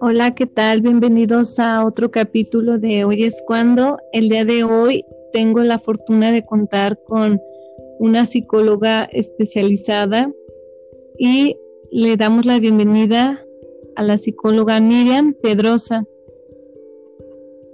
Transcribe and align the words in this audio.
Hola, 0.00 0.32
¿qué 0.36 0.46
tal? 0.46 0.80
Bienvenidos 0.80 1.58
a 1.58 1.84
otro 1.84 2.10
capítulo 2.10 2.78
de 2.78 3.04
Hoy 3.04 3.22
es 3.24 3.42
cuando. 3.46 3.98
El 4.12 4.28
día 4.28 4.44
de 4.44 4.64
hoy 4.64 5.04
tengo 5.32 5.60
la 5.60 5.78
fortuna 5.78 6.30
de 6.30 6.44
contar 6.44 7.02
con 7.04 7.40
una 7.98 8.26
psicóloga 8.26 9.04
especializada 9.04 10.30
y 11.18 11.56
le 11.90 12.16
damos 12.16 12.46
la 12.46 12.58
bienvenida 12.58 13.44
a 13.96 14.02
la 14.02 14.18
psicóloga 14.18 14.80
Miriam 14.80 15.34
Pedrosa. 15.42 16.04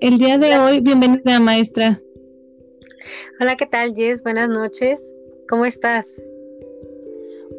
El 0.00 0.18
día 0.18 0.38
de 0.38 0.58
hoy, 0.58 0.80
bienvenida 0.80 1.40
maestra. 1.40 2.00
Hola, 3.40 3.56
¿qué 3.56 3.66
tal 3.66 3.94
Jess? 3.94 4.22
Buenas 4.22 4.48
noches. 4.48 5.02
¿Cómo 5.48 5.64
estás? 5.64 6.06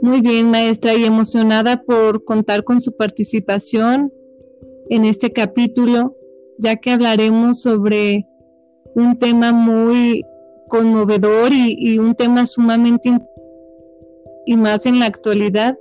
Muy 0.01 0.21
bien, 0.21 0.51
maestra, 0.51 0.93
y 0.93 1.05
emocionada 1.05 1.83
por 1.83 2.23
contar 2.23 2.63
con 2.63 2.81
su 2.81 2.95
participación 2.95 4.11
en 4.89 5.05
este 5.05 5.31
capítulo, 5.31 6.15
ya 6.57 6.75
que 6.77 6.91
hablaremos 6.91 7.61
sobre 7.61 8.27
un 8.95 9.17
tema 9.17 9.51
muy 9.51 10.23
conmovedor 10.67 11.51
y, 11.53 11.99
un 11.99 12.15
tema 12.15 12.45
sumamente 12.45 13.17
y 14.45 14.57
más 14.57 14.85
en 14.85 14.99
la 14.99 15.05
actualidad. 15.05 15.77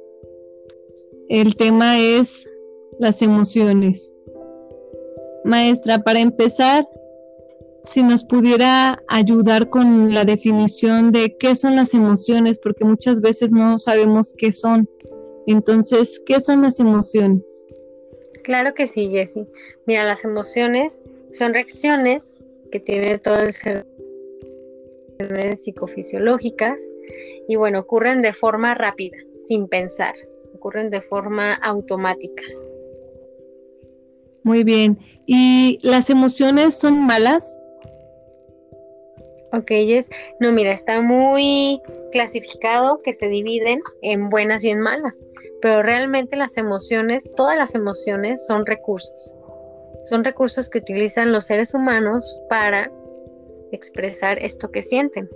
El 1.28 1.56
tema 1.56 1.98
es 1.98 2.48
las 2.98 3.22
emociones. 3.22 4.12
Maestra, 5.44 5.98
para 5.98 6.20
empezar, 6.20 6.88
si 7.84 8.02
nos 8.02 8.24
pudiera 8.24 9.02
ayudar 9.08 9.68
con 9.68 10.12
la 10.12 10.24
definición 10.24 11.12
de 11.12 11.36
qué 11.38 11.54
son 11.54 11.76
las 11.76 11.94
emociones, 11.94 12.58
porque 12.58 12.84
muchas 12.84 13.20
veces 13.20 13.50
no 13.50 13.78
sabemos 13.78 14.34
qué 14.38 14.52
son. 14.52 14.88
Entonces, 15.46 16.20
¿qué 16.24 16.40
son 16.40 16.62
las 16.62 16.80
emociones? 16.80 17.66
Claro 18.42 18.74
que 18.74 18.86
sí, 18.86 19.08
Jessie. 19.08 19.46
Mira, 19.86 20.04
las 20.04 20.24
emociones 20.24 21.02
son 21.32 21.52
reacciones 21.52 22.40
que 22.72 22.80
tiene 22.80 23.18
todo 23.18 23.38
el 23.38 23.52
ser 23.52 23.86
psicofisiológicas 25.56 26.90
y 27.46 27.56
bueno, 27.56 27.80
ocurren 27.80 28.22
de 28.22 28.32
forma 28.32 28.74
rápida, 28.74 29.16
sin 29.38 29.68
pensar, 29.68 30.14
ocurren 30.54 30.90
de 30.90 31.00
forma 31.00 31.54
automática. 31.54 32.42
Muy 34.42 34.64
bien. 34.64 34.98
¿Y 35.26 35.78
las 35.82 36.10
emociones 36.10 36.74
son 36.74 37.04
malas? 37.04 37.56
Ok, 39.56 39.70
es, 39.70 40.10
no, 40.40 40.50
mira, 40.50 40.72
está 40.72 41.00
muy 41.00 41.80
clasificado 42.10 42.98
que 42.98 43.12
se 43.12 43.28
dividen 43.28 43.80
en 44.02 44.28
buenas 44.28 44.64
y 44.64 44.70
en 44.70 44.80
malas, 44.80 45.22
pero 45.62 45.80
realmente 45.80 46.34
las 46.34 46.56
emociones, 46.56 47.32
todas 47.36 47.56
las 47.56 47.76
emociones 47.76 48.44
son 48.46 48.66
recursos. 48.66 49.36
Son 50.04 50.24
recursos 50.24 50.68
que 50.68 50.78
utilizan 50.78 51.30
los 51.30 51.46
seres 51.46 51.72
humanos 51.72 52.42
para 52.48 52.90
expresar 53.70 54.42
esto 54.42 54.72
que 54.72 54.82
sienten. 54.82 55.30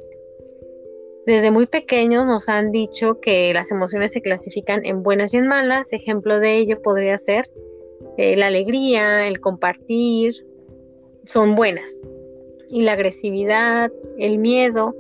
Desde 1.25 1.53
muy 1.53 1.67
pequeños 1.67 2.27
nos 2.27 2.49
han 2.49 2.73
dicho 2.73 3.21
que 3.21 3.53
las 3.55 3.71
emociones 3.71 4.13
se 4.13 4.21
clasifican 4.21 4.85
en 4.85 5.05
buenas 5.05 5.33
y 5.33 5.37
en 5.37 5.47
malas. 5.47 5.93
Ejemplo 5.93 6.41
de 6.41 6.57
ello 6.57 6.83
podría 6.83 7.19
ser 7.19 7.47
eh, 8.17 8.37
la 8.37 8.49
alegría, 8.49 9.29
el 9.29 9.41
compartir, 9.41 10.35
son 11.25 11.55
buenas 11.55 12.01
y 12.71 12.83
la 12.83 12.93
agresividad, 12.93 13.91
el 14.19 14.39
miedo, 14.39 14.95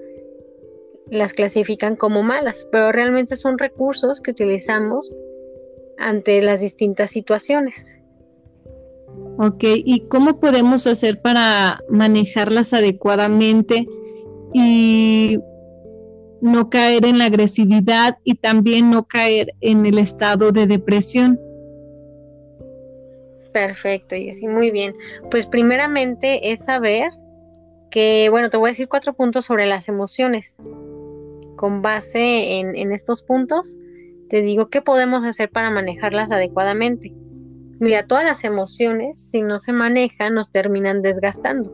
las 1.10 1.34
clasifican 1.34 1.96
como 1.96 2.22
malas, 2.22 2.66
pero 2.70 2.92
realmente 2.92 3.36
son 3.36 3.58
recursos 3.58 4.20
que 4.20 4.30
utilizamos 4.30 5.16
ante 5.98 6.42
las 6.42 6.60
distintas 6.60 7.10
situaciones. 7.10 8.00
Ok, 9.38 9.64
¿y 9.64 10.06
cómo 10.08 10.40
podemos 10.40 10.86
hacer 10.86 11.20
para 11.20 11.80
manejarlas 11.88 12.72
adecuadamente 12.72 13.86
y 14.52 15.38
no 16.40 16.66
caer 16.66 17.04
en 17.04 17.18
la 17.18 17.26
agresividad 17.26 18.18
y 18.24 18.36
también 18.36 18.90
no 18.90 19.04
caer 19.04 19.54
en 19.60 19.86
el 19.86 19.98
estado 19.98 20.52
de 20.52 20.66
depresión? 20.66 21.40
Perfecto, 23.52 24.14
y 24.14 24.30
así 24.30 24.46
muy 24.46 24.70
bien. 24.70 24.94
Pues 25.30 25.46
primeramente 25.46 26.52
es 26.52 26.64
saber 26.64 27.10
que, 27.90 28.28
bueno, 28.30 28.50
te 28.50 28.56
voy 28.56 28.68
a 28.68 28.72
decir 28.72 28.88
cuatro 28.88 29.14
puntos 29.14 29.46
sobre 29.46 29.66
las 29.66 29.88
emociones. 29.88 30.56
Con 31.56 31.82
base 31.82 32.58
en, 32.58 32.92
estos 32.92 33.22
puntos, 33.22 33.78
te 34.28 34.42
digo 34.42 34.68
qué 34.68 34.80
podemos 34.80 35.24
hacer 35.26 35.50
para 35.50 35.70
manejarlas 35.70 36.30
adecuadamente. 36.30 37.12
Mira, 37.80 38.06
todas 38.06 38.24
las 38.24 38.44
emociones, 38.44 39.30
si 39.30 39.42
no 39.42 39.58
se 39.58 39.72
manejan, 39.72 40.34
nos 40.34 40.50
terminan 40.50 41.02
desgastando. 41.02 41.72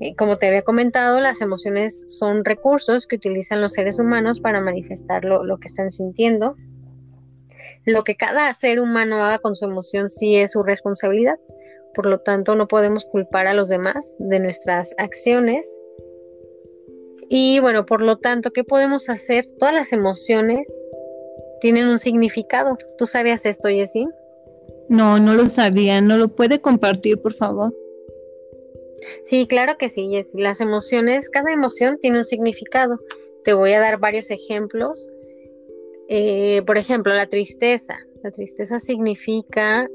Eh, 0.00 0.16
como 0.16 0.38
te 0.38 0.48
había 0.48 0.62
comentado, 0.62 1.20
las 1.20 1.40
emociones 1.40 2.04
son 2.08 2.44
recursos 2.44 3.06
que 3.06 3.16
utilizan 3.16 3.60
los 3.60 3.74
seres 3.74 3.98
humanos 3.98 4.40
para 4.40 4.60
manifestar 4.60 5.24
lo, 5.24 5.44
lo, 5.44 5.58
que 5.58 5.68
están 5.68 5.92
sintiendo. 5.92 6.56
Lo 7.84 8.02
que 8.02 8.16
cada 8.16 8.52
ser 8.54 8.80
humano 8.80 9.24
haga 9.24 9.38
con 9.38 9.54
su 9.54 9.66
emoción 9.66 10.08
sí 10.08 10.36
es 10.36 10.52
su 10.52 10.62
responsabilidad. 10.62 11.38
Por 11.94 12.06
lo 12.06 12.20
tanto, 12.20 12.54
no 12.54 12.68
podemos 12.68 13.04
culpar 13.04 13.46
a 13.46 13.54
los 13.54 13.68
demás 13.68 14.16
de 14.18 14.40
nuestras 14.40 14.94
acciones. 14.98 15.66
Y 17.28 17.60
bueno, 17.60 17.86
por 17.86 18.02
lo 18.02 18.16
tanto, 18.16 18.52
¿qué 18.52 18.64
podemos 18.64 19.08
hacer? 19.08 19.44
Todas 19.58 19.74
las 19.74 19.92
emociones 19.92 20.72
tienen 21.60 21.86
un 21.86 21.98
significado. 21.98 22.76
¿Tú 22.98 23.06
sabías 23.06 23.46
esto, 23.46 23.68
Jessie? 23.68 24.08
No, 24.88 25.18
no 25.18 25.34
lo 25.34 25.48
sabía. 25.48 26.00
¿No 26.00 26.18
lo 26.18 26.28
puede 26.28 26.60
compartir, 26.60 27.20
por 27.20 27.34
favor? 27.34 27.74
Sí, 29.24 29.46
claro 29.46 29.76
que 29.78 29.88
sí, 29.88 30.10
Jessie. 30.10 30.42
Las 30.42 30.60
emociones, 30.60 31.30
cada 31.30 31.52
emoción 31.52 31.98
tiene 32.00 32.18
un 32.18 32.24
significado. 32.24 32.98
Te 33.44 33.54
voy 33.54 33.72
a 33.72 33.80
dar 33.80 33.98
varios 33.98 34.30
ejemplos. 34.30 35.08
Eh, 36.08 36.62
por 36.66 36.78
ejemplo, 36.78 37.14
la 37.14 37.26
tristeza. 37.26 37.98
La 38.22 38.30
tristeza 38.30 38.80
significa 38.80 39.88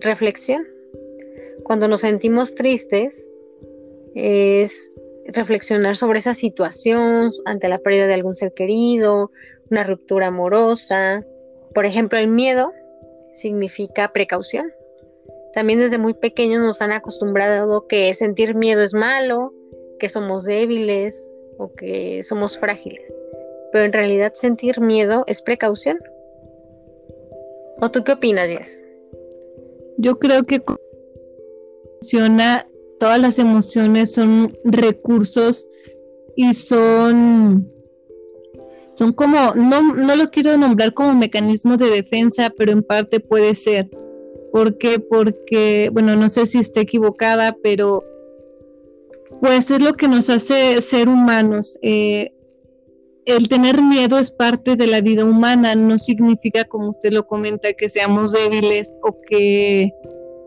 reflexión. 0.00 0.66
Cuando 1.66 1.88
nos 1.88 2.02
sentimos 2.02 2.54
tristes, 2.54 3.28
es 4.14 4.94
reflexionar 5.24 5.96
sobre 5.96 6.20
esa 6.20 6.32
situación 6.32 7.30
ante 7.44 7.68
la 7.68 7.80
pérdida 7.80 8.06
de 8.06 8.14
algún 8.14 8.36
ser 8.36 8.54
querido, 8.54 9.32
una 9.68 9.82
ruptura 9.82 10.28
amorosa. 10.28 11.26
Por 11.74 11.84
ejemplo, 11.84 12.20
el 12.20 12.28
miedo 12.28 12.72
significa 13.32 14.12
precaución. 14.12 14.72
También 15.54 15.80
desde 15.80 15.98
muy 15.98 16.14
pequeños 16.14 16.62
nos 16.62 16.80
han 16.82 16.92
acostumbrado 16.92 17.88
que 17.88 18.14
sentir 18.14 18.54
miedo 18.54 18.84
es 18.84 18.94
malo, 18.94 19.52
que 19.98 20.08
somos 20.08 20.44
débiles 20.44 21.28
o 21.58 21.74
que 21.74 22.22
somos 22.22 22.56
frágiles. 22.58 23.12
Pero 23.72 23.86
en 23.86 23.92
realidad 23.92 24.34
sentir 24.36 24.80
miedo 24.80 25.24
es 25.26 25.42
precaución. 25.42 25.98
¿O 27.80 27.90
tú 27.90 28.04
qué 28.04 28.12
opinas, 28.12 28.46
Jess? 28.46 28.84
Yo 29.98 30.20
creo 30.20 30.44
que 30.44 30.62
todas 32.98 33.20
las 33.20 33.38
emociones 33.38 34.12
son 34.12 34.52
recursos 34.64 35.66
y 36.36 36.54
son, 36.54 37.70
son 38.98 39.12
como, 39.12 39.54
no, 39.54 39.94
no 39.94 40.16
lo 40.16 40.28
quiero 40.28 40.56
nombrar 40.56 40.94
como 40.94 41.14
mecanismo 41.14 41.76
de 41.76 41.90
defensa, 41.90 42.52
pero 42.56 42.72
en 42.72 42.82
parte 42.82 43.20
puede 43.20 43.54
ser. 43.54 43.88
¿Por 44.52 44.78
qué? 44.78 44.98
Porque, 44.98 45.90
bueno, 45.92 46.16
no 46.16 46.28
sé 46.28 46.46
si 46.46 46.58
esté 46.58 46.80
equivocada, 46.80 47.56
pero 47.62 48.04
pues 49.40 49.70
es 49.70 49.80
lo 49.80 49.94
que 49.94 50.08
nos 50.08 50.30
hace 50.30 50.80
ser 50.80 51.08
humanos. 51.08 51.78
Eh, 51.82 52.32
el 53.26 53.48
tener 53.48 53.82
miedo 53.82 54.18
es 54.18 54.30
parte 54.30 54.76
de 54.76 54.86
la 54.86 55.00
vida 55.00 55.24
humana, 55.24 55.74
no 55.74 55.98
significa, 55.98 56.64
como 56.64 56.90
usted 56.90 57.12
lo 57.12 57.26
comenta, 57.26 57.72
que 57.72 57.88
seamos 57.88 58.32
débiles 58.32 58.96
o 59.02 59.20
que 59.28 59.90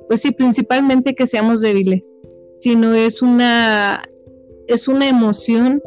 pues 0.09 0.21
sí, 0.21 0.31
principalmente 0.31 1.13
que 1.13 1.27
seamos 1.27 1.61
débiles, 1.61 2.11
sino 2.55 2.95
es 2.95 3.21
una, 3.21 4.09
es 4.67 4.87
una 4.87 5.07
emoción 5.07 5.83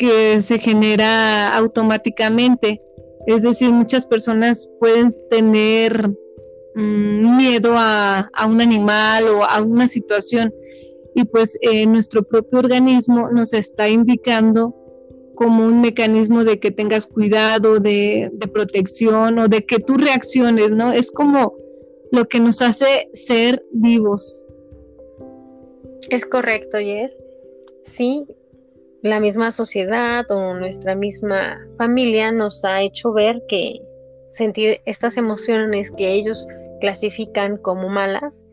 que 0.00 0.42
se 0.42 0.58
genera 0.58 1.56
automáticamente. 1.56 2.82
Es 3.24 3.44
decir, 3.44 3.70
muchas 3.70 4.04
personas 4.04 4.68
pueden 4.80 5.14
tener 5.30 6.08
mm, 6.74 7.36
miedo 7.36 7.74
a, 7.76 8.28
un 8.48 8.60
animal 8.60 9.28
o 9.28 9.44
a 9.44 9.62
una 9.62 9.86
situación 9.86 10.52
y 11.14 11.22
pues 11.22 11.56
eh, 11.60 11.86
nuestro 11.86 12.24
propio 12.24 12.58
organismo 12.58 13.30
nos 13.30 13.52
está 13.52 13.88
indicando 13.88 14.74
como 15.36 15.64
un 15.64 15.80
mecanismo 15.80 16.42
de 16.42 16.58
que 16.58 16.72
tengas 16.72 17.06
cuidado, 17.06 17.78
de, 17.78 18.28
de 18.32 18.48
protección 18.48 19.38
o 19.38 19.46
de 19.46 19.64
que 19.64 19.78
tú 19.78 19.98
reacciones, 19.98 20.72
¿no? 20.72 20.92
Es 20.92 21.12
como 21.12 21.54
lo 22.12 22.26
que 22.26 22.40
nos 22.40 22.62
hace 22.62 23.08
ser 23.12 23.64
vivos. 23.72 24.42
Es 26.10 26.24
correcto, 26.24 26.78
Jess. 26.78 27.20
Sí, 27.82 28.26
la 29.02 29.20
misma 29.20 29.52
sociedad 29.52 30.24
o 30.30 30.54
nuestra 30.54 30.94
misma 30.94 31.58
familia 31.78 32.32
nos 32.32 32.64
ha 32.64 32.80
hecho 32.82 33.12
ver 33.12 33.42
que 33.48 33.80
sentir 34.30 34.80
estas 34.84 35.16
emociones 35.16 35.90
que 35.90 36.12
ellos 36.12 36.46
clasifican 36.80 37.56
como 37.56 37.88
malas 37.88 38.44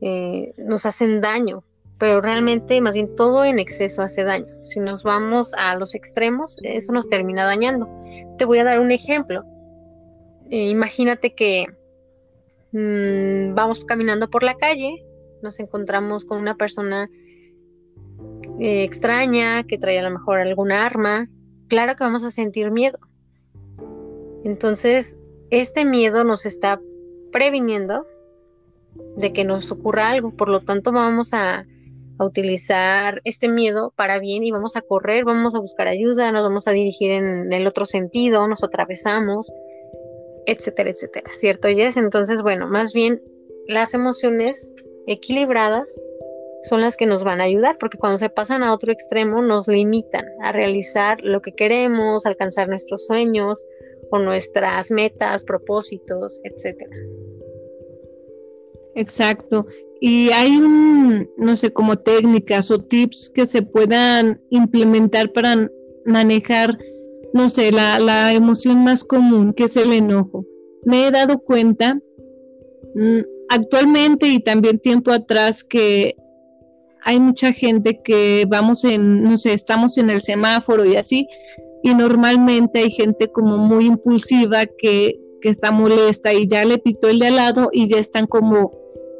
eh, 0.00 0.52
nos 0.58 0.86
hacen 0.86 1.20
daño, 1.20 1.64
pero 1.98 2.20
realmente 2.20 2.80
más 2.80 2.94
bien 2.94 3.14
todo 3.14 3.44
en 3.44 3.58
exceso 3.58 4.02
hace 4.02 4.24
daño. 4.24 4.46
Si 4.62 4.80
nos 4.80 5.02
vamos 5.02 5.52
a 5.56 5.74
los 5.76 5.94
extremos, 5.94 6.58
eso 6.62 6.92
nos 6.92 7.08
termina 7.08 7.44
dañando. 7.44 7.88
Te 8.36 8.44
voy 8.44 8.58
a 8.58 8.64
dar 8.64 8.80
un 8.80 8.90
ejemplo. 8.90 9.44
Eh, 10.50 10.68
imagínate 10.68 11.34
que 11.34 11.66
mm, 12.78 13.54
vamos 13.54 13.84
caminando 13.84 14.30
por 14.30 14.42
la 14.42 14.56
calle, 14.56 15.04
nos 15.42 15.60
encontramos 15.60 16.24
con 16.24 16.38
una 16.38 16.56
persona 16.56 17.08
eh, 18.60 18.82
extraña 18.82 19.62
que 19.64 19.78
trae 19.78 19.98
a 19.98 20.02
lo 20.02 20.10
mejor 20.10 20.40
alguna 20.40 20.84
arma. 20.84 21.28
Claro 21.68 21.94
que 21.94 22.04
vamos 22.04 22.24
a 22.24 22.30
sentir 22.30 22.70
miedo. 22.70 22.98
Entonces, 24.44 25.18
este 25.50 25.84
miedo 25.84 26.24
nos 26.24 26.46
está 26.46 26.80
previniendo 27.30 28.06
de 29.16 29.32
que 29.32 29.44
nos 29.44 29.70
ocurra 29.70 30.10
algo. 30.10 30.32
Por 30.32 30.48
lo 30.48 30.60
tanto, 30.60 30.92
vamos 30.92 31.34
a, 31.34 31.66
utilizar 32.20 33.20
este 33.22 33.48
miedo 33.48 33.92
para 33.94 34.18
bien 34.18 34.42
y 34.42 34.50
vamos 34.50 34.74
a 34.74 34.82
correr, 34.82 35.24
vamos 35.24 35.54
a 35.54 35.60
buscar 35.60 35.86
ayuda, 35.86 36.32
nos 36.32 36.42
vamos 36.42 36.66
a 36.66 36.72
dirigir 36.72 37.12
en 37.12 37.52
el 37.52 37.64
otro 37.64 37.86
sentido, 37.86 38.48
nos 38.48 38.64
atravesamos, 38.64 39.52
etcétera, 40.48 40.90
etcétera. 40.90 41.30
¿Cierto, 41.32 41.68
Jess? 41.68 41.96
Entonces, 41.96 42.42
bueno, 42.42 42.66
más 42.66 42.92
bien 42.92 43.22
las 43.66 43.92
emociones 43.92 44.72
equilibradas 45.06 46.02
son 46.64 46.80
las 46.80 46.96
que 46.96 47.06
nos 47.06 47.22
van 47.22 47.40
a 47.40 47.44
ayudar, 47.44 47.76
porque 47.78 47.98
cuando 47.98 48.18
se 48.18 48.30
pasan 48.30 48.62
a 48.62 48.72
otro 48.72 48.90
extremo 48.90 49.42
nos 49.42 49.68
limitan 49.68 50.24
a 50.42 50.50
realizar 50.52 51.22
lo 51.22 51.42
que 51.42 51.52
queremos, 51.52 52.26
alcanzar 52.26 52.68
nuestros 52.68 53.06
sueños 53.06 53.64
o 54.10 54.18
nuestras 54.18 54.90
metas, 54.90 55.44
propósitos, 55.44 56.40
etcétera. 56.44 56.96
Exacto. 58.94 59.66
Y 60.00 60.30
hay 60.30 60.56
un, 60.56 61.30
no 61.36 61.56
sé, 61.56 61.72
como 61.72 61.96
técnicas 61.96 62.70
o 62.70 62.82
tips 62.82 63.30
que 63.34 63.44
se 63.44 63.62
puedan 63.62 64.40
implementar 64.48 65.32
para 65.32 65.70
manejar, 66.06 66.78
no 67.32 67.48
sé, 67.48 67.72
la, 67.72 67.98
la 67.98 68.32
emoción 68.32 68.84
más 68.84 69.04
común, 69.04 69.52
que 69.52 69.64
es 69.64 69.76
el 69.76 69.92
enojo. 69.92 70.44
Me 70.84 71.06
he 71.06 71.10
dado 71.10 71.38
cuenta 71.38 71.98
mm, 72.94 73.20
actualmente 73.48 74.28
y 74.28 74.40
también 74.40 74.78
tiempo 74.78 75.10
atrás 75.12 75.64
que 75.64 76.16
hay 77.02 77.20
mucha 77.20 77.52
gente 77.52 78.00
que 78.02 78.46
vamos 78.48 78.84
en, 78.84 79.22
no 79.22 79.36
sé, 79.36 79.52
estamos 79.52 79.98
en 79.98 80.10
el 80.10 80.20
semáforo 80.20 80.84
y 80.84 80.96
así, 80.96 81.26
y 81.82 81.94
normalmente 81.94 82.80
hay 82.80 82.90
gente 82.90 83.28
como 83.28 83.56
muy 83.56 83.86
impulsiva 83.86 84.66
que 84.66 85.18
que 85.40 85.48
está 85.48 85.70
molesta 85.70 86.32
y 86.32 86.46
ya 86.46 86.64
le 86.64 86.78
pitó 86.78 87.08
el 87.08 87.18
de 87.18 87.28
al 87.28 87.36
lado 87.36 87.70
y 87.72 87.88
ya 87.88 87.98
están 87.98 88.26
como 88.26 88.72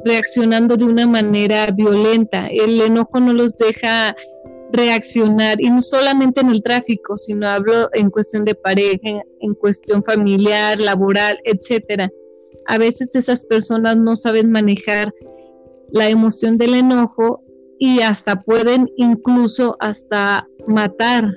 reaccionando 0.05 0.77
de 0.77 0.85
una 0.85 1.07
manera 1.07 1.69
violenta. 1.71 2.47
El 2.47 2.79
enojo 2.81 3.19
no 3.19 3.33
los 3.33 3.57
deja 3.57 4.15
reaccionar 4.71 5.61
y 5.61 5.69
no 5.69 5.81
solamente 5.81 6.41
en 6.41 6.49
el 6.49 6.61
tráfico, 6.61 7.17
sino 7.17 7.47
hablo 7.47 7.89
en 7.93 8.09
cuestión 8.09 8.45
de 8.45 8.55
pareja, 8.55 9.23
en 9.41 9.53
cuestión 9.55 10.03
familiar, 10.03 10.79
laboral, 10.79 11.39
etcétera. 11.43 12.11
A 12.67 12.77
veces 12.77 13.15
esas 13.15 13.43
personas 13.43 13.97
no 13.97 14.15
saben 14.15 14.51
manejar 14.51 15.13
la 15.91 16.09
emoción 16.09 16.57
del 16.57 16.75
enojo 16.75 17.43
y 17.79 18.01
hasta 18.01 18.41
pueden 18.41 18.91
incluso 18.97 19.75
hasta 19.79 20.47
matar. 20.67 21.33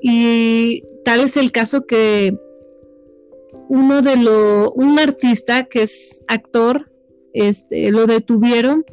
Y 0.00 0.84
tal 1.04 1.20
es 1.20 1.36
el 1.36 1.52
caso 1.52 1.86
que 1.86 2.38
uno 3.68 4.02
de 4.02 4.16
los, 4.16 4.70
un 4.74 4.98
artista 4.98 5.64
que 5.64 5.82
es 5.82 6.22
actor, 6.28 6.90
este, 7.32 7.90
lo 7.90 8.06
detuvieron 8.06 8.84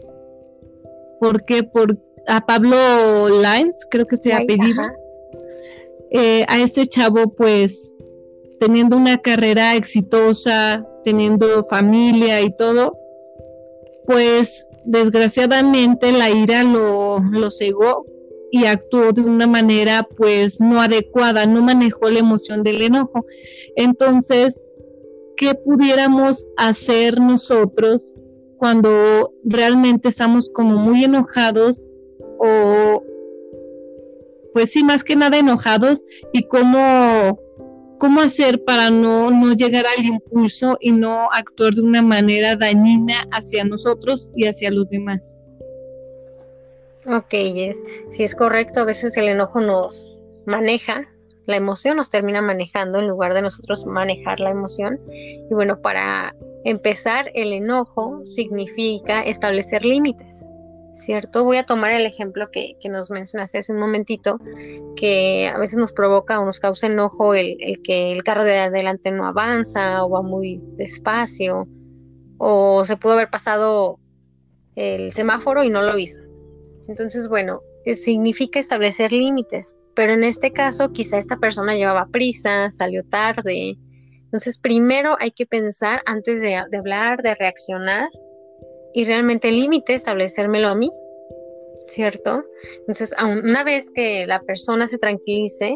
porque 1.20 1.64
por 1.64 1.98
a 2.28 2.46
Pablo 2.46 3.30
Lines, 3.30 3.86
creo 3.90 4.06
que 4.06 4.18
se 4.18 4.34
apellido, 4.34 4.82
eh, 6.12 6.46
a 6.48 6.60
este 6.60 6.86
chavo 6.88 7.34
pues 7.34 7.94
teniendo 8.60 8.96
una 8.98 9.18
carrera 9.18 9.76
exitosa, 9.76 10.86
teniendo 11.04 11.64
familia 11.64 12.42
y 12.42 12.56
todo, 12.56 12.98
pues 14.06 14.68
desgraciadamente 14.86 16.12
la 16.12 16.30
ira 16.30 16.64
lo, 16.64 17.20
lo 17.20 17.50
cegó 17.50 18.06
y 18.52 18.66
actuó 18.66 19.14
de 19.14 19.22
una 19.22 19.48
manera 19.48 20.08
pues 20.18 20.60
no 20.60 20.82
adecuada, 20.82 21.46
no 21.46 21.62
manejó 21.62 22.10
la 22.10 22.20
emoción 22.20 22.64
del 22.64 22.82
enojo. 22.82 23.26
Entonces, 23.76 24.66
¿qué 25.38 25.56
pudiéramos 25.56 26.46
hacer 26.58 27.20
nosotros 27.20 28.14
cuando 28.58 29.34
realmente 29.44 30.10
estamos 30.10 30.50
como 30.50 30.78
muy 30.78 31.04
enojados 31.06 31.88
o 32.42 33.04
pues 34.54 34.72
sí, 34.72 34.84
más 34.84 35.04
que 35.04 35.16
nada 35.16 35.38
enojados 35.38 36.04
y 36.34 36.44
cómo, 36.44 37.40
cómo 38.00 38.22
hacer 38.22 38.64
para 38.66 38.90
no, 38.90 39.32
no 39.32 39.54
llegar 39.54 39.86
al 39.86 40.04
impulso 40.04 40.78
y 40.82 40.92
no 40.92 41.30
actuar 41.32 41.74
de 41.74 41.82
una 41.82 42.02
manera 42.02 42.56
dañina 42.56 43.28
hacia 43.32 43.64
nosotros 43.64 44.30
y 44.36 44.48
hacia 44.48 44.72
los 44.72 44.90
demás? 44.90 45.38
Ok, 47.08 47.32
yes. 47.32 47.82
si 48.10 48.24
es 48.24 48.36
correcto, 48.36 48.82
a 48.82 48.86
veces 48.86 49.16
el 49.18 49.28
enojo 49.28 49.60
nos 49.60 50.22
maneja, 50.46 51.08
la 51.46 51.56
emoción 51.56 51.98
nos 51.98 52.10
termina 52.10 52.42
manejando 52.42 53.00
en 53.00 53.08
lugar 53.08 53.34
de 53.34 53.42
nosotros 53.42 53.86
manejar 53.86 54.40
la 54.40 54.52
emoción. 54.52 55.00
Y 55.10 55.54
bueno, 55.54 55.82
para 55.82 56.36
empezar, 56.64 57.32
el 57.34 57.54
enojo 57.54 58.22
significa 58.26 59.24
establecer 59.24 59.84
límites, 59.84 60.46
¿cierto? 60.94 61.44
Voy 61.44 61.58
a 61.58 61.66
tomar 61.66 61.92
el 61.92 62.06
ejemplo 62.06 62.50
que, 62.52 62.76
nos 62.90 63.12
mencionaste 63.12 63.60
hace 63.60 63.74
un 63.74 63.80
momentito, 63.80 64.40
que 64.96 65.48
a 65.54 65.58
veces 65.58 65.78
nos 65.78 65.94
provoca 65.94 66.40
o 66.40 66.46
nos 66.46 66.60
causa 66.60 66.88
enojo 66.88 67.34
el, 67.34 67.58
el 67.60 67.82
que 67.82 68.12
el 68.12 68.24
carro 68.24 68.44
de 68.44 68.60
adelante 68.60 69.12
no 69.12 69.26
avanza 69.26 70.04
o 70.04 70.10
va 70.10 70.22
muy 70.22 70.62
despacio, 70.76 71.68
o 72.38 72.84
se 72.86 72.98
pudo 72.98 73.14
haber 73.14 73.30
pasado 73.30 74.00
el 74.76 75.12
semáforo 75.12 75.64
y 75.64 75.70
no 75.70 75.82
lo 75.84 75.98
hizo. 75.98 76.22
Entonces, 76.88 77.28
bueno, 77.28 77.62
eh, 77.86 77.96
significa 77.96 78.60
establecer 78.60 79.12
límites, 79.12 79.76
pero 79.96 80.14
en 80.14 80.24
este 80.24 80.52
caso 80.52 80.92
quizá 80.92 81.18
esta 81.18 81.38
persona 81.38 81.76
llevaba 81.76 82.08
prisa, 82.12 82.70
salió 82.72 83.04
tarde. 83.04 83.78
Entonces, 84.24 84.58
primero 84.58 85.18
hay 85.20 85.32
que 85.32 85.46
pensar 85.46 86.02
antes 86.06 86.42
de, 86.42 86.56
hablar, 86.56 87.22
de 87.22 87.36
reaccionar 87.36 88.10
y 88.94 89.06
realmente 89.06 89.50
el 89.50 89.60
límite 89.60 89.94
establecérmelo 89.94 90.68
a 90.68 90.76
mí, 90.76 90.92
¿cierto? 91.88 92.44
Entonces, 92.80 93.14
una 93.22 93.64
vez 93.64 93.92
que 93.92 94.26
la 94.28 94.42
persona 94.42 94.88
se 94.88 94.98
tranquilice 94.98 95.76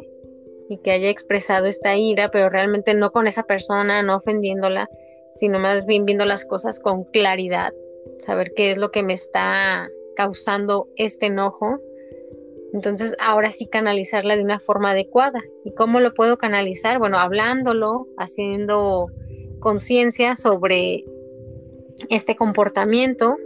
y 0.70 0.78
que 0.80 0.92
haya 0.92 1.10
expresado 1.10 1.68
esta 1.68 1.96
ira, 1.96 2.30
pero 2.32 2.50
realmente 2.50 2.94
no 2.94 3.12
con 3.12 3.28
esa 3.28 3.44
persona, 3.44 4.02
no 4.02 4.18
ofendiéndola, 4.18 4.90
sino 5.34 5.60
más 5.60 5.86
bien 5.86 6.06
viendo 6.06 6.26
las 6.26 6.46
cosas 6.46 6.80
con 6.80 7.04
claridad, 7.06 7.74
saber 8.20 8.54
qué 8.56 8.72
es 8.72 8.78
lo 8.78 8.92
que 8.92 9.04
me 9.04 9.14
está 9.14 9.90
causando 10.16 10.88
este 10.96 11.28
enojo. 11.28 11.78
Entonces, 12.74 13.16
ahora 13.20 13.52
sí 13.52 13.68
canalizarla 13.68 14.36
de 14.36 14.44
una 14.44 14.60
forma 14.60 14.92
adecuada. 14.92 15.42
¿Y 15.64 15.74
cómo 15.74 16.00
lo 16.00 16.14
puedo 16.14 16.38
canalizar? 16.38 17.00
Bueno, 17.00 17.20
hablándolo, 17.20 18.08
haciendo 18.18 19.08
conciencia 19.60 20.36
sobre 20.36 21.06
este 22.10 22.36
comportamiento 22.36 23.38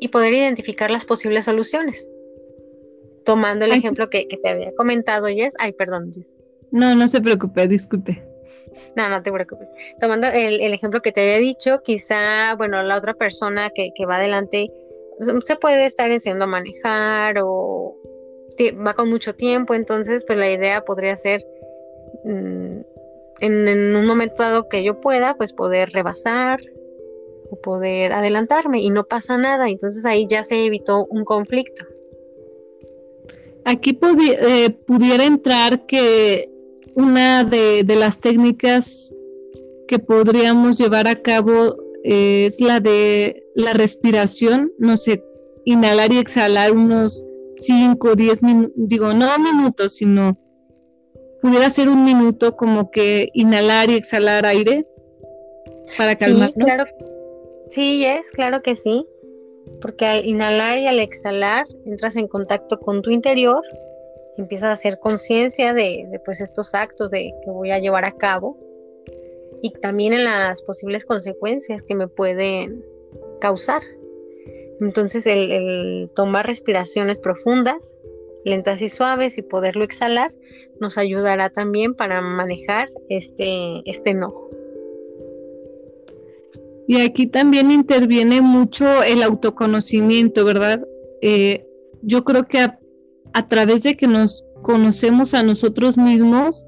y 0.00 0.08
poder 0.08 0.34
identificar 0.34 0.90
las 0.90 1.04
posibles 1.04 1.44
soluciones. 1.44 2.10
Tomando 3.24 3.64
el 3.64 3.72
ejemplo 3.72 4.10
que, 4.10 4.26
te 4.26 4.48
había 4.48 4.74
comentado, 4.74 5.28
Jess. 5.28 5.54
Ay, 5.58 5.72
perdón, 5.72 6.12
Jess. 6.12 6.38
No, 6.70 6.94
no 6.94 7.08
se 7.08 7.20
preocupe, 7.20 7.66
disculpe. 7.66 8.22
No, 8.96 9.08
no 9.08 9.22
te 9.22 9.32
preocupes. 9.32 9.70
Tomando 9.98 10.26
el, 10.26 10.60
ejemplo 10.60 11.00
que 11.00 11.12
te 11.12 11.22
había 11.22 11.38
dicho, 11.38 11.80
quizá, 11.82 12.54
bueno, 12.56 12.82
la 12.82 12.98
otra 12.98 13.14
persona 13.14 13.70
que, 13.70 13.90
que 13.94 14.04
va 14.04 14.16
adelante 14.16 14.70
se 15.44 15.56
puede 15.56 15.86
estar 15.86 16.10
enseñando 16.10 16.44
a 16.44 16.48
manejar 16.48 17.36
o 17.40 17.96
va 18.86 18.94
con 18.94 19.08
mucho 19.08 19.34
tiempo, 19.34 19.74
entonces 19.74 20.24
pues 20.24 20.38
la 20.38 20.50
idea 20.50 20.84
podría 20.84 21.16
ser 21.16 21.44
mm, 22.24 22.80
en, 23.40 23.96
un 23.96 24.06
momento 24.06 24.42
dado 24.42 24.68
que 24.68 24.82
yo 24.84 25.00
pueda, 25.00 25.34
pues 25.36 25.52
poder 25.52 25.90
rebasar 25.90 26.60
o 27.54 27.60
poder 27.60 28.12
adelantarme 28.12 28.80
y 28.80 28.90
no 28.90 29.04
pasa 29.04 29.38
nada, 29.38 29.68
entonces 29.68 30.04
ahí 30.04 30.26
ya 30.28 30.42
se 30.42 30.64
evitó 30.64 31.06
un 31.06 31.24
conflicto. 31.24 31.84
Aquí 33.64 33.98
eh, 34.00 34.70
pudiera 34.86 35.24
entrar 35.24 35.86
que 35.86 36.50
una 36.94 37.44
de, 37.44 37.82
de 37.84 37.96
las 37.96 38.20
técnicas 38.20 39.12
que 39.88 39.98
podríamos 39.98 40.78
llevar 40.78 41.06
a 41.08 41.22
cabo 41.22 41.76
es 42.02 42.60
la 42.60 42.80
de 42.80 43.46
la 43.54 43.72
respiración, 43.72 44.72
no 44.78 44.96
sé, 44.96 45.24
inhalar 45.64 46.12
y 46.12 46.18
exhalar 46.18 46.72
unos 46.72 47.24
5, 47.56 48.14
10 48.14 48.42
minutos, 48.42 48.72
digo, 48.76 49.14
no 49.14 49.38
minutos, 49.38 49.96
sino 49.96 50.38
pudiera 51.40 51.70
ser 51.70 51.88
un 51.88 52.04
minuto 52.04 52.56
como 52.56 52.90
que 52.90 53.30
inhalar 53.32 53.90
y 53.90 53.94
exhalar 53.94 54.44
aire 54.44 54.86
para 55.96 56.16
calmar. 56.16 56.52
Sí, 56.54 56.60
claro. 56.60 56.84
Sí, 57.68 58.04
es, 58.04 58.30
claro 58.30 58.62
que 58.62 58.76
sí. 58.76 59.06
Porque 59.80 60.06
al 60.06 60.26
inhalar 60.26 60.78
y 60.78 60.86
al 60.86 61.00
exhalar 61.00 61.66
entras 61.86 62.16
en 62.16 62.28
contacto 62.28 62.78
con 62.80 63.02
tu 63.02 63.10
interior, 63.10 63.62
empiezas 64.36 64.68
a 64.68 64.72
hacer 64.72 64.98
conciencia 64.98 65.72
de, 65.72 66.20
pues, 66.24 66.40
estos 66.40 66.74
actos 66.74 67.10
de, 67.10 67.32
que 67.44 67.50
voy 67.50 67.70
a 67.70 67.78
llevar 67.78 68.04
a 68.04 68.12
cabo 68.12 68.58
y 69.62 69.70
también 69.70 70.12
en 70.12 70.24
las 70.24 70.62
posibles 70.62 71.04
consecuencias 71.04 71.82
que 71.84 71.94
me 71.94 72.08
pueden 72.08 72.84
causar. 73.40 73.82
Entonces 74.80 75.26
el, 75.26 76.10
tomar 76.14 76.46
respiraciones 76.46 77.18
profundas, 77.18 78.00
lentas 78.44 78.82
y 78.82 78.88
suaves 78.88 79.38
y 79.38 79.42
poderlo 79.42 79.84
exhalar 79.84 80.30
nos 80.80 80.98
ayudará 80.98 81.48
también 81.48 81.94
para 81.94 82.20
manejar 82.20 82.88
este, 83.08 83.80
este 83.86 84.10
enojo. 84.10 84.50
Y 86.86 87.00
aquí 87.00 87.26
también 87.26 87.70
interviene 87.70 88.40
mucho 88.40 89.02
el 89.02 89.22
autoconocimiento, 89.22 90.44
¿verdad? 90.44 90.84
Eh, 91.22 91.66
yo 92.02 92.24
creo 92.24 92.44
que 92.44 92.58
a, 92.58 93.48
través 93.48 93.82
de 93.82 93.96
que 93.96 94.06
nos 94.06 94.44
conocemos 94.62 95.34
a 95.34 95.42
nosotros 95.42 95.96
mismos, 95.96 96.66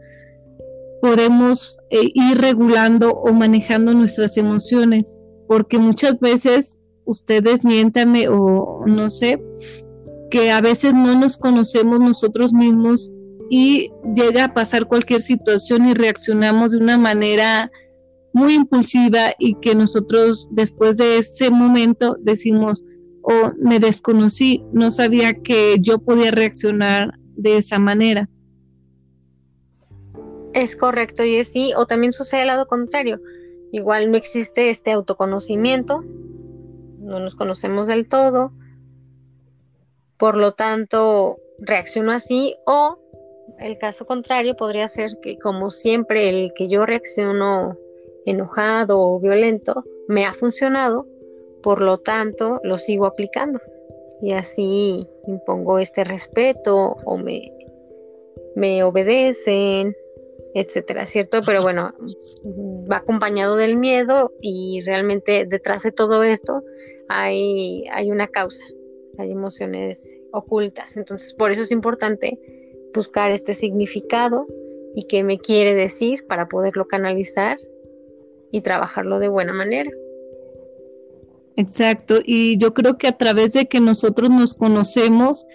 podemos 1.02 1.78
eh, 1.90 2.10
ir 2.14 2.38
regulando 2.38 3.12
o 3.12 3.32
manejando 3.32 3.92
nuestras 3.92 4.36
emociones, 4.36 5.20
porque 5.46 5.78
muchas 5.78 6.18
veces 6.18 6.80
ustedes 7.04 7.64
miéntame 7.64 8.28
o 8.28 8.84
no 8.86 9.10
sé, 9.10 9.40
que 10.30 10.50
a 10.50 10.60
veces 10.60 10.94
no 10.94 11.18
nos 11.18 11.36
conocemos 11.36 12.00
nosotros 12.00 12.52
mismos 12.52 13.10
y 13.48 13.92
llega 14.14 14.44
a 14.44 14.54
pasar 14.54 14.86
cualquier 14.86 15.20
situación 15.20 15.86
y 15.86 15.94
reaccionamos 15.94 16.72
de 16.72 16.78
una 16.78 16.98
manera 16.98 17.70
muy 18.36 18.52
impulsiva 18.54 19.34
y 19.38 19.54
que 19.60 19.74
nosotros 19.74 20.46
después 20.50 20.98
de 20.98 21.16
ese 21.16 21.48
momento 21.48 22.18
decimos, 22.20 22.84
oh, 23.22 23.52
me 23.58 23.80
desconocí, 23.80 24.62
no 24.74 24.90
sabía 24.90 25.32
que 25.42 25.76
yo 25.80 26.00
podía 26.00 26.32
reaccionar 26.32 27.18
de 27.34 27.56
esa 27.56 27.78
manera. 27.78 28.28
Es 30.52 30.76
correcto, 30.76 31.24
y 31.24 31.36
es 31.36 31.50
sí, 31.50 31.72
o 31.78 31.86
también 31.86 32.12
sucede 32.12 32.42
el 32.42 32.48
lado 32.48 32.66
contrario. 32.66 33.22
Igual 33.72 34.10
no 34.10 34.18
existe 34.18 34.68
este 34.68 34.92
autoconocimiento, 34.92 36.04
no 36.98 37.20
nos 37.20 37.36
conocemos 37.36 37.86
del 37.86 38.06
todo, 38.06 38.52
por 40.18 40.36
lo 40.36 40.52
tanto 40.52 41.38
reacciono 41.58 42.12
así, 42.12 42.54
o 42.66 42.98
el 43.60 43.78
caso 43.78 44.04
contrario 44.04 44.56
podría 44.56 44.90
ser 44.90 45.12
que 45.22 45.38
como 45.38 45.70
siempre 45.70 46.28
el 46.28 46.52
que 46.54 46.68
yo 46.68 46.84
reacciono 46.84 47.78
enojado 48.26 49.00
o 49.00 49.18
violento 49.18 49.84
me 50.08 50.26
ha 50.26 50.34
funcionado, 50.34 51.06
por 51.62 51.80
lo 51.80 51.98
tanto 51.98 52.60
lo 52.62 52.76
sigo 52.76 53.06
aplicando 53.06 53.60
y 54.20 54.32
así 54.32 55.06
impongo 55.26 55.78
este 55.78 56.04
respeto 56.04 56.96
o 57.04 57.16
me, 57.16 57.52
me 58.54 58.82
obedecen 58.82 59.94
etcétera, 60.58 61.04
¿cierto? 61.04 61.42
Pero 61.44 61.60
bueno, 61.60 61.92
va 62.90 62.96
acompañado 62.96 63.56
del 63.56 63.76
miedo 63.76 64.32
y 64.40 64.80
realmente 64.86 65.44
detrás 65.46 65.82
de 65.82 65.92
todo 65.92 66.22
esto 66.22 66.62
hay, 67.08 67.84
hay 67.92 68.10
una 68.10 68.26
causa, 68.28 68.64
hay 69.18 69.32
emociones 69.32 70.18
ocultas. 70.32 70.96
Entonces, 70.96 71.34
por 71.34 71.52
eso 71.52 71.60
es 71.60 71.70
importante 71.70 72.38
buscar 72.94 73.32
este 73.32 73.52
significado 73.52 74.46
y 74.94 75.06
qué 75.08 75.22
me 75.22 75.38
quiere 75.38 75.74
decir 75.74 76.26
para 76.26 76.48
poderlo 76.48 76.86
canalizar 76.86 77.58
y 78.50 78.60
trabajarlo 78.60 79.18
de 79.18 79.28
buena 79.28 79.52
manera. 79.52 79.90
Exacto, 81.56 82.20
y 82.24 82.58
yo 82.58 82.74
creo 82.74 82.98
que 82.98 83.08
a 83.08 83.16
través 83.16 83.54
de 83.54 83.66
que 83.66 83.80
nosotros 83.80 84.30
nos 84.30 84.52
conocemos, 84.54 85.46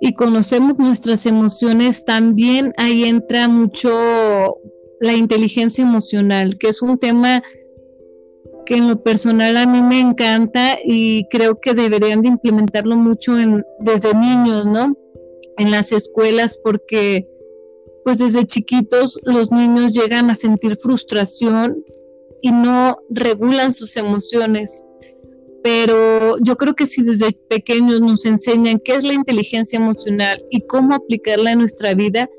y 0.00 0.12
conocemos 0.12 0.78
nuestras 0.78 1.26
emociones, 1.26 2.04
también 2.04 2.74
ahí 2.76 3.04
entra 3.04 3.48
mucho 3.48 4.58
la 5.00 5.14
inteligencia 5.14 5.82
emocional, 5.82 6.58
que 6.58 6.68
es 6.68 6.82
un 6.82 6.98
tema 6.98 7.42
que 8.64 8.74
en 8.74 8.88
lo 8.88 9.02
personal 9.02 9.56
a 9.56 9.66
mí 9.66 9.80
me 9.80 10.00
encanta 10.00 10.76
y 10.84 11.26
creo 11.30 11.60
que 11.60 11.72
deberían 11.72 12.20
de 12.20 12.28
implementarlo 12.28 12.96
mucho 12.96 13.38
en, 13.38 13.64
desde 13.78 14.12
niños, 14.14 14.66
¿no? 14.66 14.96
En 15.56 15.70
las 15.70 15.92
escuelas, 15.92 16.58
porque 16.62 17.28
pues 18.04 18.18
desde 18.18 18.46
chiquitos 18.46 19.20
los 19.24 19.50
niños 19.50 19.92
llegan 19.92 20.30
a 20.30 20.34
sentir 20.34 20.76
frustración 20.78 21.84
y 22.46 22.52
no 22.52 22.96
regulan 23.10 23.72
sus 23.72 23.96
emociones 23.96 24.86
pero 25.66 26.36
yo 26.38 26.56
creo 26.56 26.74
que 26.74 26.86
si 26.86 27.02
desde 27.02 27.32
pequeños 27.32 28.00
nos 28.00 28.24
enseñan 28.24 28.78
qué 28.78 28.94
es 28.94 29.02
la 29.02 29.14
inteligencia 29.14 29.80
emocional 29.80 30.40
y 30.48 30.60
cómo 30.60 30.94
aplicarla 30.94 31.50
en 31.50 31.58
nuestra 31.58 31.92
vida, 31.92 32.30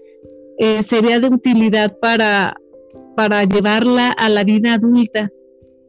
eh, 0.59 0.81
sería 0.81 1.19
de 1.19 1.27
utilidad 1.27 1.99
para, 1.99 2.55
para 3.17 3.43
llevarla 3.43 4.13
a 4.13 4.29
la 4.29 4.45
vida 4.45 4.75
adulta 4.75 5.29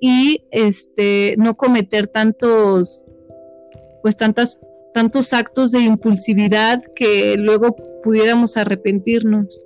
y 0.01 0.47
este 0.51 1.37
no 1.39 1.57
cometer 1.57 2.09
tantos 2.09 3.05
pues 4.03 4.17
tantas 4.17 4.61
tantos 4.93 5.33
actos 5.33 5.71
de 5.71 5.83
impulsividad 5.83 6.83
que 6.97 7.37
luego 7.37 7.77
pudiéramos 8.03 8.57
arrepentirnos. 8.57 9.65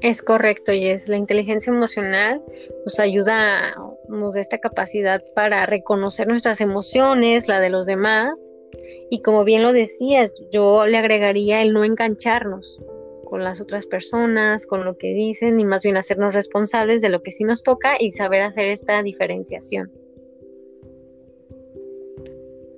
Es 0.00 0.22
correcto, 0.22 0.72
y 0.72 0.88
es 0.88 1.08
la 1.08 1.16
inteligencia 1.16 1.72
emocional 1.72 2.42
nos 2.84 3.00
ayuda, 3.00 3.74
nos 4.08 4.34
da 4.34 4.40
esta 4.40 4.58
capacidad 4.58 5.24
para 5.34 5.64
reconocer 5.66 6.28
nuestras 6.28 6.60
emociones, 6.60 7.48
la 7.48 7.60
de 7.60 7.70
los 7.70 7.86
demás, 7.86 8.52
y 9.10 9.22
como 9.22 9.44
bien 9.44 9.62
lo 9.62 9.72
decías, 9.72 10.32
yo 10.52 10.86
le 10.86 10.98
agregaría 10.98 11.62
el 11.62 11.72
no 11.72 11.82
engancharnos 11.84 12.80
con 13.24 13.42
las 13.42 13.60
otras 13.60 13.86
personas, 13.86 14.66
con 14.66 14.84
lo 14.84 14.98
que 14.98 15.14
dicen, 15.14 15.58
y 15.58 15.64
más 15.64 15.82
bien 15.82 15.96
hacernos 15.96 16.34
responsables 16.34 17.00
de 17.00 17.08
lo 17.08 17.22
que 17.22 17.32
sí 17.32 17.44
nos 17.44 17.62
toca 17.62 17.96
y 17.98 18.12
saber 18.12 18.42
hacer 18.42 18.68
esta 18.68 19.02
diferenciación. 19.02 19.90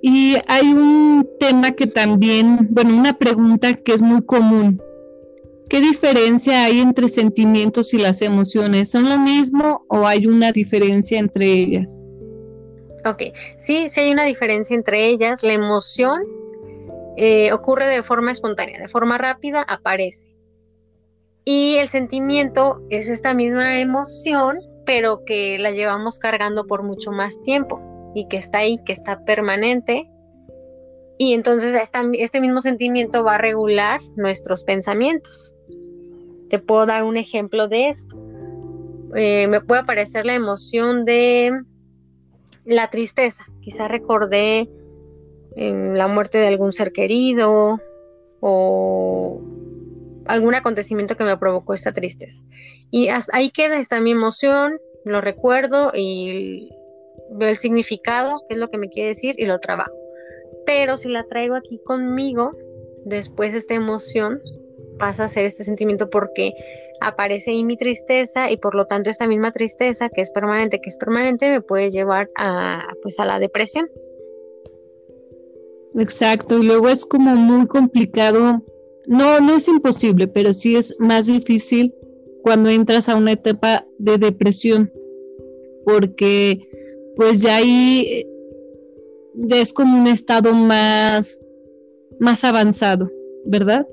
Y 0.01 0.37
hay 0.47 0.71
un 0.71 1.29
tema 1.39 1.73
que 1.73 1.85
también, 1.85 2.67
bueno, 2.71 2.97
una 2.97 3.17
pregunta 3.17 3.73
que 3.73 3.93
es 3.93 4.01
muy 4.01 4.23
común 4.23 4.81
¿Qué 5.69 5.81
diferencia 5.81 6.63
hay 6.63 6.79
entre 6.79 7.07
sentimientos 7.07 7.93
y 7.93 7.99
las 7.99 8.23
emociones? 8.23 8.89
¿Son 8.89 9.07
lo 9.07 9.19
mismo 9.19 9.85
o 9.87 10.07
hay 10.07 10.25
una 10.25 10.51
diferencia 10.51 11.19
entre 11.19 11.45
ellas? 11.45 12.07
Ok, 13.05 13.21
sí, 13.59 13.87
sí 13.87 13.99
hay 13.99 14.11
una 14.11 14.25
diferencia 14.25 14.75
entre 14.75 15.05
ellas. 15.05 15.43
La 15.43 15.53
emoción 15.53 16.23
eh, 17.17 17.53
ocurre 17.53 17.85
de 17.85 18.01
forma 18.01 18.31
espontánea, 18.31 18.79
de 18.79 18.87
forma 18.87 19.19
rápida 19.19 19.61
aparece. 19.61 20.35
Y 21.45 21.75
el 21.75 21.87
sentimiento 21.87 22.81
es 22.89 23.07
esta 23.07 23.35
misma 23.35 23.79
emoción, 23.79 24.57
pero 24.87 25.23
que 25.23 25.59
la 25.59 25.69
llevamos 25.69 26.17
cargando 26.17 26.65
por 26.65 26.81
mucho 26.81 27.11
más 27.11 27.43
tiempo 27.43 27.79
y 28.15 28.27
que 28.27 28.37
está 28.37 28.59
ahí, 28.59 28.79
que 28.85 28.93
está 28.93 29.23
permanente. 29.23 30.09
Y 31.19 31.35
entonces 31.35 31.79
este 32.13 32.41
mismo 32.41 32.61
sentimiento 32.61 33.23
va 33.23 33.35
a 33.35 33.37
regular 33.37 34.01
nuestros 34.15 34.63
pensamientos. 34.63 35.53
Te 36.49 36.59
puedo 36.59 36.85
dar 36.85 37.03
un 37.03 37.17
ejemplo 37.17 37.67
de 37.67 37.89
esto. 37.89 38.17
Eh, 39.15 39.47
me 39.47 39.61
puede 39.61 39.81
aparecer 39.81 40.25
la 40.25 40.33
emoción 40.33 41.05
de 41.05 41.51
la 42.65 42.89
tristeza. 42.89 43.45
Quizá 43.61 43.87
recordé 43.87 44.69
eh, 45.55 45.91
la 45.95 46.07
muerte 46.07 46.37
de 46.37 46.47
algún 46.47 46.73
ser 46.73 46.91
querido 46.91 47.79
o 48.39 49.41
algún 50.25 50.53
acontecimiento 50.53 51.17
que 51.17 51.23
me 51.23 51.37
provocó 51.37 51.73
esta 51.73 51.91
tristeza. 51.91 52.43
Y 52.91 53.09
ahí 53.33 53.49
queda 53.49 53.79
esta 53.79 53.99
mi 53.99 54.11
emoción, 54.11 54.79
lo 55.05 55.21
recuerdo 55.21 55.91
y 55.93 56.69
veo 57.31 57.49
el 57.49 57.57
significado, 57.57 58.41
qué 58.47 58.55
es 58.55 58.59
lo 58.59 58.69
que 58.69 58.77
me 58.77 58.89
quiere 58.89 59.09
decir 59.09 59.35
y 59.37 59.45
lo 59.45 59.59
trabajo. 59.59 59.93
Pero 60.65 60.97
si 60.97 61.09
la 61.09 61.23
traigo 61.23 61.55
aquí 61.55 61.79
conmigo, 61.83 62.51
después 63.05 63.53
esta 63.53 63.73
emoción 63.73 64.41
pasa 64.99 65.23
a 65.23 65.29
ser 65.29 65.45
este 65.45 65.63
sentimiento 65.63 66.09
porque 66.09 66.53
aparece 67.01 67.51
ahí 67.51 67.63
mi 67.63 67.77
tristeza 67.77 68.51
y 68.51 68.57
por 68.57 68.75
lo 68.75 68.85
tanto 68.85 69.09
esta 69.09 69.27
misma 69.27 69.51
tristeza 69.51 70.09
que 70.09 70.21
es 70.21 70.29
permanente, 70.29 70.79
que 70.81 70.89
es 70.89 70.97
permanente, 70.97 71.49
me 71.49 71.61
puede 71.61 71.89
llevar 71.89 72.29
a, 72.37 72.83
pues 73.01 73.19
a 73.19 73.25
la 73.25 73.39
depresión. 73.39 73.89
Exacto, 75.95 76.59
y 76.59 76.63
luego 76.63 76.89
es 76.89 77.03
como 77.05 77.35
muy 77.35 77.65
complicado, 77.65 78.63
no, 79.07 79.39
no 79.39 79.55
es 79.55 79.67
imposible, 79.67 80.27
pero 80.27 80.53
sí 80.53 80.75
es 80.75 80.95
más 80.99 81.25
difícil 81.25 81.95
cuando 82.43 82.69
entras 82.69 83.09
a 83.09 83.15
una 83.15 83.31
etapa 83.31 83.87
de 83.97 84.19
depresión, 84.19 84.93
porque 85.83 86.55
pues 87.15 87.41
ya 87.41 87.55
ahí 87.55 88.23
es 89.49 89.73
como 89.73 89.99
un 89.99 90.07
estado 90.07 90.53
más 90.53 91.39
más 92.19 92.43
avanzado, 92.43 93.09
¿verdad? 93.45 93.87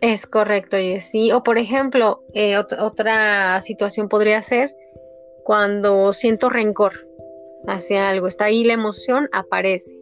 Es 0.00 0.26
correcto, 0.26 0.78
y 0.78 1.00
sí. 1.00 1.32
O 1.32 1.42
por 1.42 1.58
ejemplo, 1.58 2.22
eh, 2.34 2.56
otra 2.56 3.60
situación 3.60 4.08
podría 4.08 4.40
ser 4.42 4.74
cuando 5.44 6.12
siento 6.12 6.50
rencor 6.50 6.92
hacia 7.66 8.08
algo, 8.08 8.28
está 8.28 8.46
ahí 8.46 8.64
la 8.64 8.74
emoción, 8.74 9.28
aparece. 9.32 9.98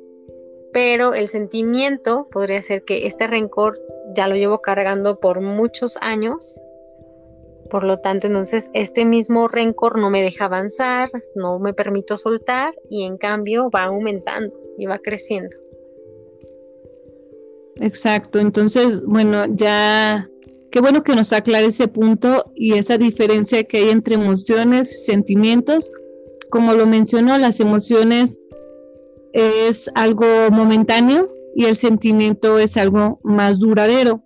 Pero 0.73 1.15
el 1.15 1.29
sentimiento 1.29 2.29
podría 2.31 2.61
ser 2.61 2.85
que 2.85 3.07
este 3.07 3.27
rencor 3.27 3.81
ya 4.15 4.29
lo 4.29 4.35
llevo 4.35 4.61
cargando 4.61 5.19
por 5.21 5.41
muchos 5.41 5.97
años. 6.03 6.61
Por 7.71 7.85
lo 7.85 7.99
tanto, 8.01 8.27
entonces 8.27 8.71
este 8.75 9.05
mismo 9.05 9.49
rencor 9.49 9.99
no 9.99 10.11
me 10.11 10.23
deja 10.23 10.45
avanzar, 10.45 11.11
no 11.35 11.59
me 11.59 11.73
permito 11.73 12.17
soltar 12.17 12.75
y 12.91 13.05
en 13.05 13.17
cambio 13.17 13.71
va 13.71 13.85
aumentando 13.85 14.55
y 14.77 14.87
va 14.87 14.99
creciendo. 14.99 15.57
Exacto, 17.81 18.39
entonces, 18.39 19.05
bueno, 19.05 19.45
ya, 19.55 20.29
qué 20.71 20.81
bueno 20.81 21.03
que 21.03 21.15
nos 21.15 21.33
aclare 21.33 21.67
ese 21.67 21.89
punto 21.89 22.51
y 22.55 22.75
esa 22.75 22.97
diferencia 22.97 23.65
que 23.65 23.79
hay 23.79 23.91
entre 23.91 24.15
emociones 24.15 24.91
y 24.91 25.05
sentimientos. 25.05 25.91
Como 26.51 26.73
lo 26.73 26.87
mencionó, 26.87 27.37
las 27.39 27.61
emociones 27.61 28.41
es 29.33 29.91
algo 29.95 30.27
momentáneo 30.51 31.29
y 31.55 31.67
el 31.67 31.77
sentimiento 31.77 32.59
es 32.59 32.77
algo 32.77 33.21
más 33.23 33.59
duradero. 33.59 34.23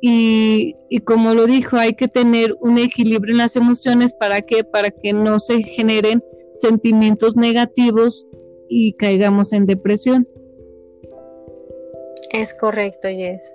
Y, 0.00 0.74
y, 0.90 0.98
como 0.98 1.32
lo 1.32 1.46
dijo, 1.46 1.76
hay 1.76 1.94
que 1.94 2.08
tener 2.08 2.56
un 2.60 2.78
equilibrio 2.78 3.32
en 3.32 3.38
las 3.38 3.54
emociones 3.54 4.14
para 4.14 4.42
que, 4.42 4.64
para 4.64 4.90
que 4.90 5.12
no 5.12 5.38
se 5.38 5.62
generen 5.62 6.20
sentimientos 6.56 7.36
negativos 7.36 8.26
y 8.68 8.94
caigamos 8.94 9.52
en 9.52 9.66
depresión. 9.66 10.26
Es 12.32 12.54
correcto, 12.54 13.08
Jess. 13.08 13.54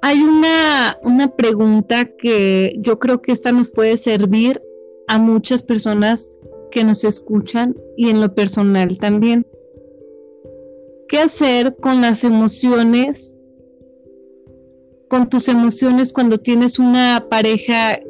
Hay 0.00 0.22
una, 0.22 0.98
una 1.02 1.34
pregunta 1.36 2.06
que 2.06 2.76
yo 2.78 2.98
creo 2.98 3.20
que 3.20 3.32
esta 3.32 3.52
nos 3.52 3.70
puede 3.70 3.96
servir 3.96 4.60
a 5.08 5.18
muchas 5.18 5.62
personas 5.62 6.34
que 6.70 6.84
nos 6.84 7.04
escuchan 7.04 7.76
y 7.96 8.08
en 8.08 8.20
lo 8.20 8.34
personal 8.34 8.98
también. 8.98 9.46
¿Qué 11.08 11.18
hacer 11.18 11.76
con 11.76 12.00
las 12.00 12.24
emociones, 12.24 13.36
con 15.08 15.28
tus 15.28 15.48
emociones 15.48 16.12
cuando 16.12 16.38
tienes 16.38 16.78
una 16.78 17.26
pareja 17.30 18.00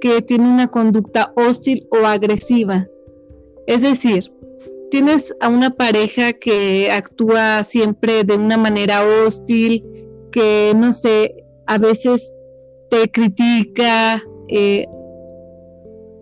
que 0.00 0.22
tiene 0.22 0.44
una 0.44 0.68
conducta 0.68 1.32
hostil 1.36 1.86
o 1.90 2.06
agresiva? 2.06 2.88
Es 3.66 3.82
decir, 3.82 4.32
tienes 4.90 5.34
a 5.40 5.48
una 5.48 5.70
pareja 5.70 6.32
que 6.32 6.90
actúa 6.90 7.62
siempre 7.62 8.24
de 8.24 8.36
una 8.36 8.56
manera 8.56 9.02
hostil, 9.04 9.84
que 10.32 10.72
no 10.76 10.92
sé, 10.92 11.44
a 11.66 11.78
veces 11.78 12.34
te 12.90 13.10
critica 13.10 14.22
eh, 14.48 14.86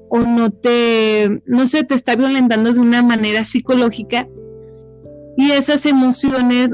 o 0.08 0.18
no 0.20 0.50
te, 0.50 1.42
no 1.46 1.66
sé, 1.66 1.84
te 1.84 1.94
está 1.94 2.16
violentando 2.16 2.72
de 2.72 2.80
una 2.80 3.02
manera 3.02 3.44
psicológica 3.44 4.28
y 5.36 5.50
esas 5.52 5.86
emociones 5.86 6.72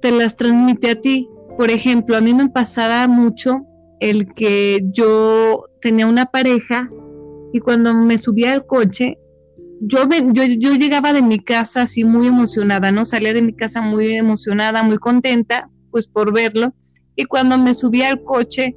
te 0.00 0.10
las 0.10 0.36
transmite 0.36 0.90
a 0.90 0.96
ti. 0.96 1.28
Por 1.56 1.70
ejemplo, 1.70 2.16
a 2.16 2.20
mí 2.20 2.34
me 2.34 2.48
pasaba 2.48 3.06
mucho 3.06 3.66
el 4.00 4.32
que 4.34 4.80
yo 4.90 5.66
tenía 5.80 6.06
una 6.06 6.26
pareja 6.26 6.90
y 7.52 7.60
cuando 7.60 7.94
me 7.94 8.18
subía 8.18 8.52
al 8.52 8.66
coche 8.66 9.18
yo, 9.86 10.08
yo, 10.32 10.74
llegaba 10.74 11.12
de 11.12 11.22
mi 11.22 11.38
casa 11.38 11.82
así 11.82 12.04
muy 12.04 12.26
emocionada, 12.26 12.90
¿no? 12.90 13.04
Salía 13.04 13.34
de 13.34 13.42
mi 13.42 13.54
casa 13.54 13.80
muy 13.80 14.14
emocionada, 14.14 14.82
muy 14.82 14.98
contenta, 14.98 15.68
pues 15.90 16.06
por 16.06 16.32
verlo. 16.32 16.74
Y 17.16 17.24
cuando 17.24 17.58
me 17.58 17.74
subía 17.74 18.08
al 18.08 18.22
coche, 18.22 18.76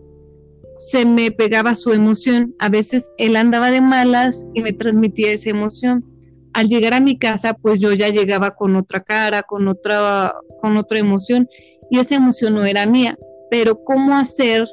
se 0.78 1.06
me 1.06 1.32
pegaba 1.32 1.76
su 1.76 1.94
emoción. 1.94 2.55
A 2.60 2.70
veces 2.70 3.12
él 3.18 3.36
andaba 3.36 3.72
de 3.72 3.81
malas 3.81 4.46
y 4.53 4.62
me 4.62 4.74
transmitía 4.74 5.31
esa 5.31 5.50
emoción. 5.50 6.05
Al 6.53 6.68
llegar 6.68 6.94
a 6.94 7.00
mi 7.00 7.18
casa, 7.18 7.53
pues 7.53 7.79
yo 7.79 7.94
ya 7.94 8.10
llegaba 8.10 8.55
con 8.55 8.75
otra 8.75 9.00
cara, 9.00 9.44
con 9.44 9.68
otra, 9.68 10.36
con 10.62 10.77
otra 10.77 11.00
emoción. 11.00 11.48
Y 11.90 12.00
esa 12.00 12.16
emoción 12.16 12.53
no 12.55 12.66
era 12.66 12.86
mía. 12.86 13.18
Pero 13.50 13.84
¿cómo 13.84 14.16
hacer 14.18 14.68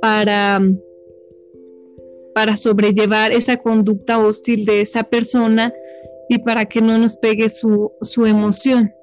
para 0.00 0.60
para 2.34 2.56
sobrellevar 2.56 3.32
esa 3.32 3.56
conducta 3.56 4.18
hostil 4.18 4.64
de 4.64 4.80
esa 4.80 5.04
persona 5.04 5.72
y 6.28 6.38
para 6.38 6.64
que 6.66 6.80
no 6.80 6.96
nos 6.98 7.16
pegue 7.16 7.48
su, 7.48 7.92
emoción. 8.26 8.94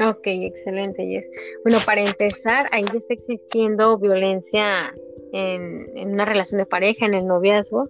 Ok, 0.00 0.26
excelente, 0.26 1.06
Yes. 1.06 1.30
Bueno, 1.64 1.80
para 1.84 2.02
empezar, 2.02 2.68
ahí 2.72 2.84
está 2.94 3.14
existiendo 3.14 3.98
violencia 3.98 4.92
en, 5.32 5.96
en, 5.96 6.12
una 6.12 6.24
relación 6.24 6.58
de 6.58 6.66
pareja, 6.66 7.06
en 7.06 7.14
el 7.14 7.26
noviazgo. 7.26 7.88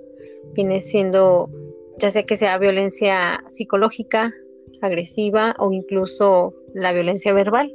Viene 0.52 0.80
siendo, 0.80 1.50
ya 1.98 2.11
sea 2.11 2.24
que 2.24 2.37
sea 2.37 2.58
violencia 2.58 3.42
psicológica, 3.48 4.32
agresiva 4.80 5.54
o 5.58 5.72
incluso 5.72 6.54
la 6.74 6.92
violencia 6.92 7.32
verbal. 7.32 7.74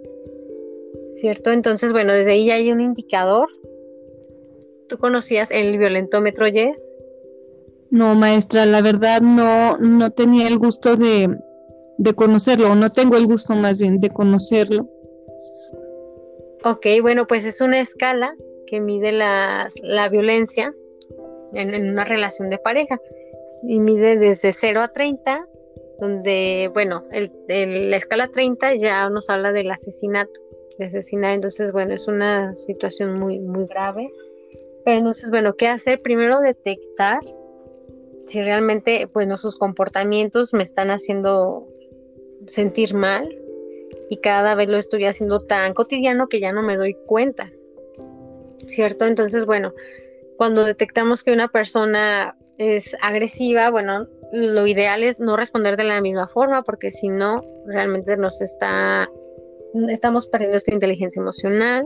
¿Cierto? 1.13 1.51
Entonces, 1.51 1.91
bueno, 1.91 2.13
desde 2.13 2.31
ahí 2.31 2.45
ya 2.47 2.55
hay 2.55 2.71
un 2.71 2.81
indicador 2.81 3.49
¿Tú 4.93 4.99
conocías 4.99 5.49
el 5.49 5.75
violentómetro 5.79 6.47
Yes? 6.47 6.93
No, 7.89 8.13
maestra, 8.13 8.67
la 8.67 8.79
verdad 8.83 9.21
no, 9.21 9.75
no 9.79 10.11
tenía 10.11 10.47
el 10.47 10.59
gusto 10.59 10.95
de, 10.95 11.35
de 11.97 12.13
conocerlo, 12.13 12.71
o 12.71 12.75
no 12.75 12.91
tengo 12.91 13.17
el 13.17 13.25
gusto 13.25 13.55
más 13.55 13.79
bien 13.79 13.99
de 13.99 14.11
conocerlo. 14.11 14.87
Ok, 16.63 16.85
bueno, 17.01 17.25
pues 17.25 17.43
es 17.45 17.59
una 17.59 17.79
escala 17.79 18.35
que 18.67 18.79
mide 18.79 19.11
la, 19.11 19.67
la 19.81 20.09
violencia 20.09 20.71
en, 21.53 21.89
una 21.89 22.05
relación 22.05 22.49
de 22.49 22.59
pareja 22.59 23.01
y 23.63 23.79
mide 23.79 24.15
desde 24.17 24.53
0 24.53 24.79
a 24.79 24.89
30, 24.89 25.47
donde, 26.01 26.69
bueno, 26.71 27.03
el, 27.11 27.31
la 27.89 27.97
escala 27.97 28.27
30 28.27 28.75
ya 28.75 29.09
nos 29.09 29.27
habla 29.31 29.51
del 29.53 29.71
asesinato, 29.71 30.39
de 30.77 30.85
asesinar, 30.85 31.33
entonces, 31.33 31.71
bueno, 31.71 31.95
es 31.95 32.07
una 32.07 32.53
situación 32.55 33.15
muy, 33.15 33.39
muy 33.39 33.65
grave 33.65 34.11
pero 34.85 34.97
entonces, 34.97 35.29
bueno, 35.29 35.55
¿qué 35.55 35.67
hacer? 35.67 36.01
Primero 36.01 36.39
detectar 36.39 37.19
si 38.25 38.41
realmente, 38.41 39.09
bueno, 39.13 39.37
sus 39.37 39.57
comportamientos 39.57 40.53
me 40.53 40.63
están 40.63 40.91
haciendo 40.91 41.67
sentir 42.47 42.93
mal 42.93 43.37
y 44.09 44.17
cada 44.17 44.55
vez 44.55 44.69
lo 44.69 44.77
estoy 44.77 45.05
haciendo 45.05 45.41
tan 45.41 45.73
cotidiano 45.73 46.27
que 46.29 46.39
ya 46.39 46.51
no 46.51 46.63
me 46.63 46.77
doy 46.77 46.95
cuenta, 47.05 47.51
¿cierto? 48.57 49.05
Entonces, 49.05 49.45
bueno, 49.45 49.73
cuando 50.37 50.63
detectamos 50.63 51.23
que 51.23 51.33
una 51.33 51.49
persona 51.49 52.37
es 52.57 52.95
agresiva, 53.01 53.69
bueno, 53.69 54.07
lo 54.31 54.65
ideal 54.67 55.03
es 55.03 55.19
no 55.19 55.35
responder 55.35 55.77
de 55.77 55.83
la 55.83 56.01
misma 56.01 56.27
forma 56.27 56.63
porque 56.63 56.91
si 56.91 57.09
no, 57.09 57.41
realmente 57.67 58.17
nos 58.17 58.41
está, 58.41 59.09
estamos 59.89 60.27
perdiendo 60.27 60.57
esta 60.57 60.73
inteligencia 60.73 61.19
emocional 61.19 61.85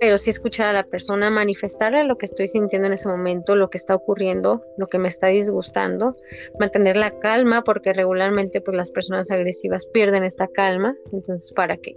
pero 0.00 0.16
sí 0.16 0.30
escuchar 0.30 0.68
a 0.68 0.72
la 0.72 0.84
persona, 0.84 1.30
manifestarle 1.30 2.04
lo 2.04 2.16
que 2.16 2.24
estoy 2.24 2.48
sintiendo 2.48 2.86
en 2.86 2.94
ese 2.94 3.06
momento, 3.06 3.54
lo 3.54 3.68
que 3.68 3.76
está 3.76 3.94
ocurriendo, 3.94 4.64
lo 4.78 4.86
que 4.86 4.98
me 4.98 5.08
está 5.08 5.26
disgustando, 5.26 6.16
mantener 6.58 6.96
la 6.96 7.10
calma, 7.10 7.62
porque 7.62 7.92
regularmente 7.92 8.62
pues 8.62 8.74
las 8.74 8.90
personas 8.90 9.30
agresivas 9.30 9.86
pierden 9.86 10.24
esta 10.24 10.48
calma, 10.48 10.96
entonces 11.12 11.52
para 11.52 11.76
que 11.76 11.94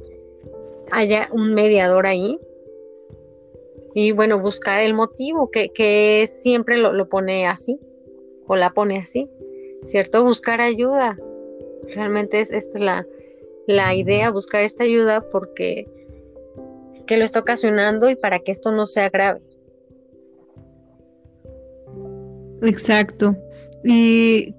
haya 0.92 1.30
un 1.32 1.54
mediador 1.54 2.06
ahí. 2.06 2.38
Y 3.96 4.12
bueno, 4.12 4.38
buscar 4.39 4.84
el 4.84 4.94
motivo 4.94 5.50
que, 5.50 5.70
que 5.70 6.26
siempre 6.28 6.78
lo, 6.78 6.92
lo 6.92 7.08
pone 7.08 7.48
así, 7.48 7.80
o 8.48 8.58
la 8.58 8.72
pone 8.72 8.98
así, 8.98 9.30
¿cierto? 9.84 10.26
Buscar 10.26 10.60
ayuda. 10.60 11.18
Realmente 11.96 12.42
es 12.42 12.52
esta 12.52 12.80
la, 12.80 13.08
la 13.66 13.96
idea, 13.96 14.30
buscar 14.30 14.63
esta 14.63 14.84
ayuda 14.84 15.22
porque 15.32 15.88
que 17.06 17.18
lo 17.18 17.24
está 17.24 17.39
ocasionando 17.39 18.10
y 18.10 18.16
para 18.16 18.39
que 18.39 18.52
esto 18.52 18.72
no 18.72 18.86
sea 18.86 19.10
grave. 19.10 19.42
Exacto. 22.62 23.36
Y 23.84 24.56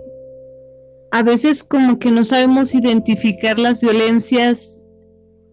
a 1.11 1.23
veces 1.23 1.65
como 1.65 1.99
que 1.99 2.11
no 2.11 2.25
sabemos 2.25 2.75
identificar 2.75 3.59
las 3.59 3.81
violencias 3.81 4.85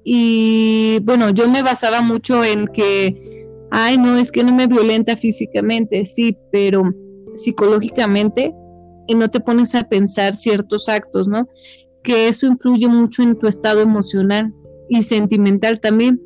y 0.04 1.00
bueno, 1.04 1.30
yo 1.30 1.48
me 1.48 1.62
basaba 1.62 2.02
mucho 2.02 2.44
en 2.44 2.68
que, 2.68 3.46
ay, 3.70 3.98
no, 3.98 4.18
es 4.18 4.32
que 4.32 4.44
no 4.44 4.54
me 4.54 4.68
violenta 4.68 5.16
físicamente, 5.16 6.06
sí, 6.06 6.38
pero 6.52 6.84
psicológicamente 7.36 8.54
y 9.08 9.16
no 9.16 9.30
te 9.30 9.40
pones 9.40 9.76
a 9.76 9.88
pensar 9.88 10.36
ciertos 10.36 10.90
actos, 10.90 11.28
¿no? 11.28 11.48
Que 12.04 12.28
eso 12.28 12.48
influye 12.48 12.88
mucho 12.88 13.22
en 13.22 13.38
tu 13.38 13.48
estado 13.48 13.82
emocional 13.82 14.54
y 14.90 15.04
sentimental 15.04 15.80
también. 15.80 16.20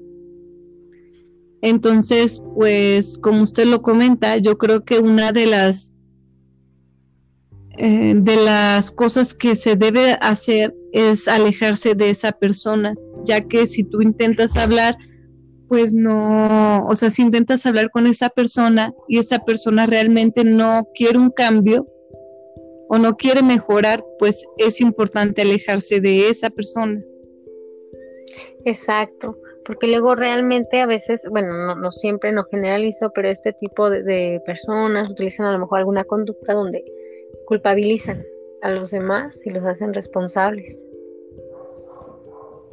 Entonces, 1.66 2.44
pues 2.54 3.18
como 3.18 3.42
usted 3.42 3.66
lo 3.66 3.82
comenta, 3.82 4.38
yo 4.38 4.56
creo 4.60 4.86
que 4.86 5.00
una 5.00 5.32
de 5.32 5.48
las 5.48 5.96
eh, 7.80 8.14
de 8.16 8.36
las 8.36 8.92
cosas 8.92 9.34
que 9.34 9.56
se 9.56 9.76
debe 9.76 10.12
hacer 10.22 10.76
es 10.94 11.28
alejarse 11.28 11.96
de 11.96 12.12
esa 12.12 12.34
persona, 12.34 12.94
ya 13.24 13.42
que 13.42 13.66
si 13.66 13.84
tú 13.84 14.04
intentas 14.04 14.58
hablar, 14.58 14.96
pues 15.68 15.92
no, 15.92 16.86
o 16.86 16.94
sea, 16.94 17.10
si 17.10 17.24
intentas 17.24 17.66
hablar 17.66 17.90
con 17.90 18.06
esa 18.06 18.30
persona 18.30 18.94
y 19.08 19.18
esa 19.18 19.40
persona 19.40 19.88
realmente 19.88 20.44
no 20.44 20.88
quiere 20.94 21.18
un 21.18 21.32
cambio 21.32 21.88
o 22.90 23.00
no 23.00 23.18
quiere 23.18 23.42
mejorar, 23.42 24.06
pues 24.20 24.46
es 24.60 24.82
importante 24.82 25.42
alejarse 25.42 26.00
de 26.00 26.30
esa 26.30 26.52
persona. 26.52 27.02
Exacto, 28.66 29.36
porque 29.66 29.88
luego 29.88 30.16
realmente 30.16 30.80
a 30.80 30.86
veces, 30.86 31.28
bueno, 31.30 31.76
no, 31.76 31.92
siempre, 31.92 32.32
no 32.32 32.46
generalizo, 32.46 33.12
pero 33.14 33.28
este 33.30 33.52
tipo 33.52 33.90
de, 33.90 34.42
personas 34.46 35.10
utilizan 35.10 35.48
a 35.48 35.52
lo 35.52 35.60
mejor 35.60 35.80
alguna 35.80 36.04
conducta 36.04 36.54
donde 36.54 36.84
culpabilizan 37.46 38.24
a 38.62 38.70
los 38.70 38.92
demás 38.92 39.46
y 39.46 39.50
los 39.50 39.66
hacen 39.66 39.94
responsables. 39.94 40.84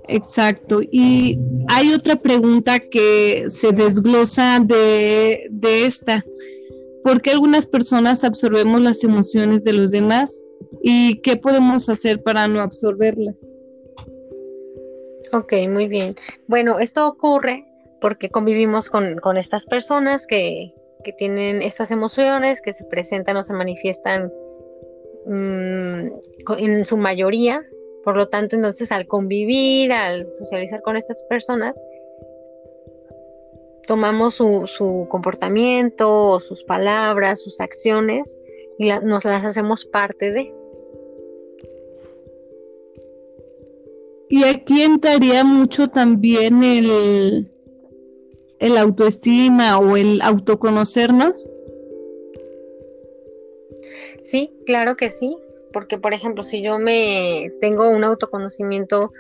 Exacto. 0.09 0.81
Y 0.91 1.39
hay 1.69 1.93
otra 1.93 2.17
pregunta 2.17 2.81
que 2.81 3.47
se 3.49 3.73
desglosa 3.73 4.61
de, 4.61 5.47
de 5.51 5.87
esta. 5.87 6.25
¿Por 7.05 7.23
qué 7.23 7.31
algunas 7.31 7.67
personas 7.67 8.23
absorbemos 8.23 8.81
las 8.81 9.03
emociones 9.03 9.65
de 9.65 9.73
los 9.73 9.91
demás? 9.91 10.45
¿Y 10.83 11.21
qué 11.21 11.37
podemos 11.37 11.89
hacer 11.89 12.23
para 12.23 12.49
no 12.49 12.61
absorberlas? 12.61 13.55
Ok, 15.33 15.55
muy 15.69 15.89
bien. 15.89 16.15
Bueno, 16.47 16.79
esto 16.79 17.07
ocurre 17.07 17.67
porque 18.03 18.29
convivimos 18.29 18.91
con, 18.91 19.19
estas 19.37 19.65
personas 19.65 20.27
que, 20.27 20.75
tienen 21.17 21.63
estas 21.63 21.91
emociones, 21.91 22.61
que 22.61 22.73
se 22.73 22.85
presentan 22.85 23.37
o 23.37 23.43
se 23.43 23.55
manifiestan 23.55 24.31
mm, 25.27 26.09
en 26.59 26.85
su 26.85 26.97
mayoría. 26.97 27.65
Por 28.05 28.17
lo 28.17 28.29
tanto, 28.29 28.57
entonces 28.57 28.93
al 28.93 29.07
convivir, 29.07 29.93
al 29.93 30.27
socializar 30.35 30.83
con 30.83 30.97
estas 30.97 31.23
personas, 31.25 31.81
tomamos 33.87 34.35
su, 34.35 35.07
comportamiento, 35.09 36.41
sus 36.41 36.65
palabras, 36.65 37.41
sus 37.43 37.61
acciones 37.61 38.39
y 38.79 38.89
nos 38.89 39.25
las 39.25 39.45
hacemos 39.45 39.87
parte 39.87 40.31
de. 40.31 40.62
Y 44.33 44.45
aquí 44.45 44.81
entraría 44.81 45.45
mucho 45.45 45.89
también 45.89 46.63
el, 46.63 47.53
el 48.59 48.79
autoestima 48.79 49.79
o 49.79 49.99
el 49.99 50.23
autoconocernos. 50.23 51.51
Sí, 54.25 54.51
claro 54.65 54.97
que 54.97 55.11
sí, 55.11 55.37
porque 55.71 55.99
por 55.99 56.15
ejemplo, 56.15 56.43
si 56.43 56.63
yo 56.63 56.79
me 56.79 57.53
tengo 57.61 57.91
un 57.91 58.05
autoconocimiento 58.05 59.13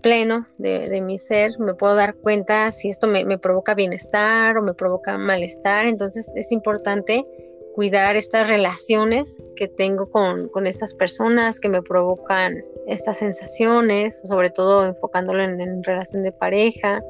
pleno 0.00 0.46
de, 0.56 1.00
mi 1.00 1.18
ser, 1.18 1.58
me 1.58 1.74
puedo 1.74 1.96
dar 1.96 2.14
cuenta 2.14 2.70
si 2.70 2.90
esto 2.90 3.08
me, 3.08 3.24
me, 3.24 3.38
provoca 3.38 3.74
bienestar 3.74 4.56
o 4.56 4.62
me 4.62 4.74
provoca 4.74 5.18
malestar, 5.18 5.86
entonces 5.86 6.30
es 6.36 6.52
importante 6.52 7.26
cuidar 7.74 8.16
estas 8.16 8.48
relaciones 8.48 9.38
que 9.56 9.68
tengo 9.68 10.10
con, 10.10 10.48
con 10.48 10.66
estas 10.66 10.94
personas 10.94 11.60
que 11.60 11.68
me 11.68 11.82
provocan 11.82 12.64
estas 12.86 13.18
sensaciones, 13.18 14.20
sobre 14.24 14.50
todo 14.50 14.84
enfocándolo 14.84 15.42
en, 15.42 15.82
relación 15.84 16.22
de 16.22 16.32
pareja, 16.32 17.02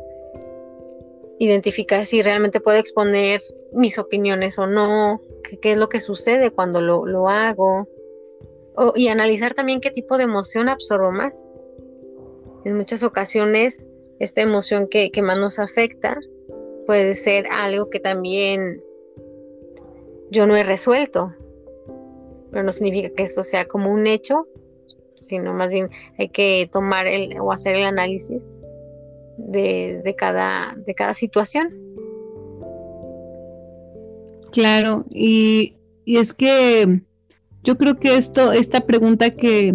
identificar 1.39 2.05
si 2.05 2.23
realmente 2.23 2.61
puedo 2.61 2.79
exponer 2.79 3.41
mis 3.73 3.99
opiniones 3.99 4.59
o 4.59 4.67
no, 4.67 5.23
qué, 5.63 5.73
es 5.73 5.79
lo 5.79 5.89
que 5.89 6.01
sucede 6.01 6.51
cuando 6.51 6.81
lo, 6.81 7.29
hago, 7.29 7.89
y 8.95 9.09
analizar 9.09 9.55
también 9.55 9.81
qué 9.81 9.91
tipo 9.91 10.19
de 10.19 10.25
emoción 10.25 10.69
absorbo 10.69 11.11
más. 11.11 11.47
En 12.65 12.77
muchas 12.77 13.03
ocasiones, 13.03 13.89
esta 14.19 14.43
emoción 14.43 14.87
que, 14.87 15.11
que 15.11 15.23
más 15.23 15.39
nos 15.39 15.59
afecta 15.59 16.19
puede 16.87 17.15
ser 17.15 17.47
algo 17.47 17.89
que 17.89 18.01
también 18.01 18.83
yo 20.31 20.47
no 20.47 20.57
he 20.57 20.65
resuelto, 20.65 21.35
pero 22.51 22.63
no 22.63 22.73
significa 22.73 23.11
que 23.15 23.23
esto 23.23 23.43
sea 23.43 23.67
como 23.67 23.93
un 23.93 24.07
hecho 24.07 24.47
sino 25.21 25.55
más 25.55 25.71
bien 25.71 25.91
hay 26.19 26.29
que 26.29 26.69
tomar 26.73 27.07
el, 27.07 27.39
o 27.41 27.53
hacer 27.53 27.77
el 27.77 27.85
análisis 27.85 28.51
de, 29.37 30.15
cada, 30.19 30.75
de 30.77 30.95
cada 30.95 31.15
situación. 31.15 31.73
Claro, 34.51 35.05
y, 35.11 35.77
es 36.05 36.33
que 36.33 37.03
yo 37.63 37.79
creo 37.79 37.97
que 37.99 38.17
esto, 38.17 38.53
esta 38.53 38.81
pregunta 38.81 39.31
que, 39.31 39.75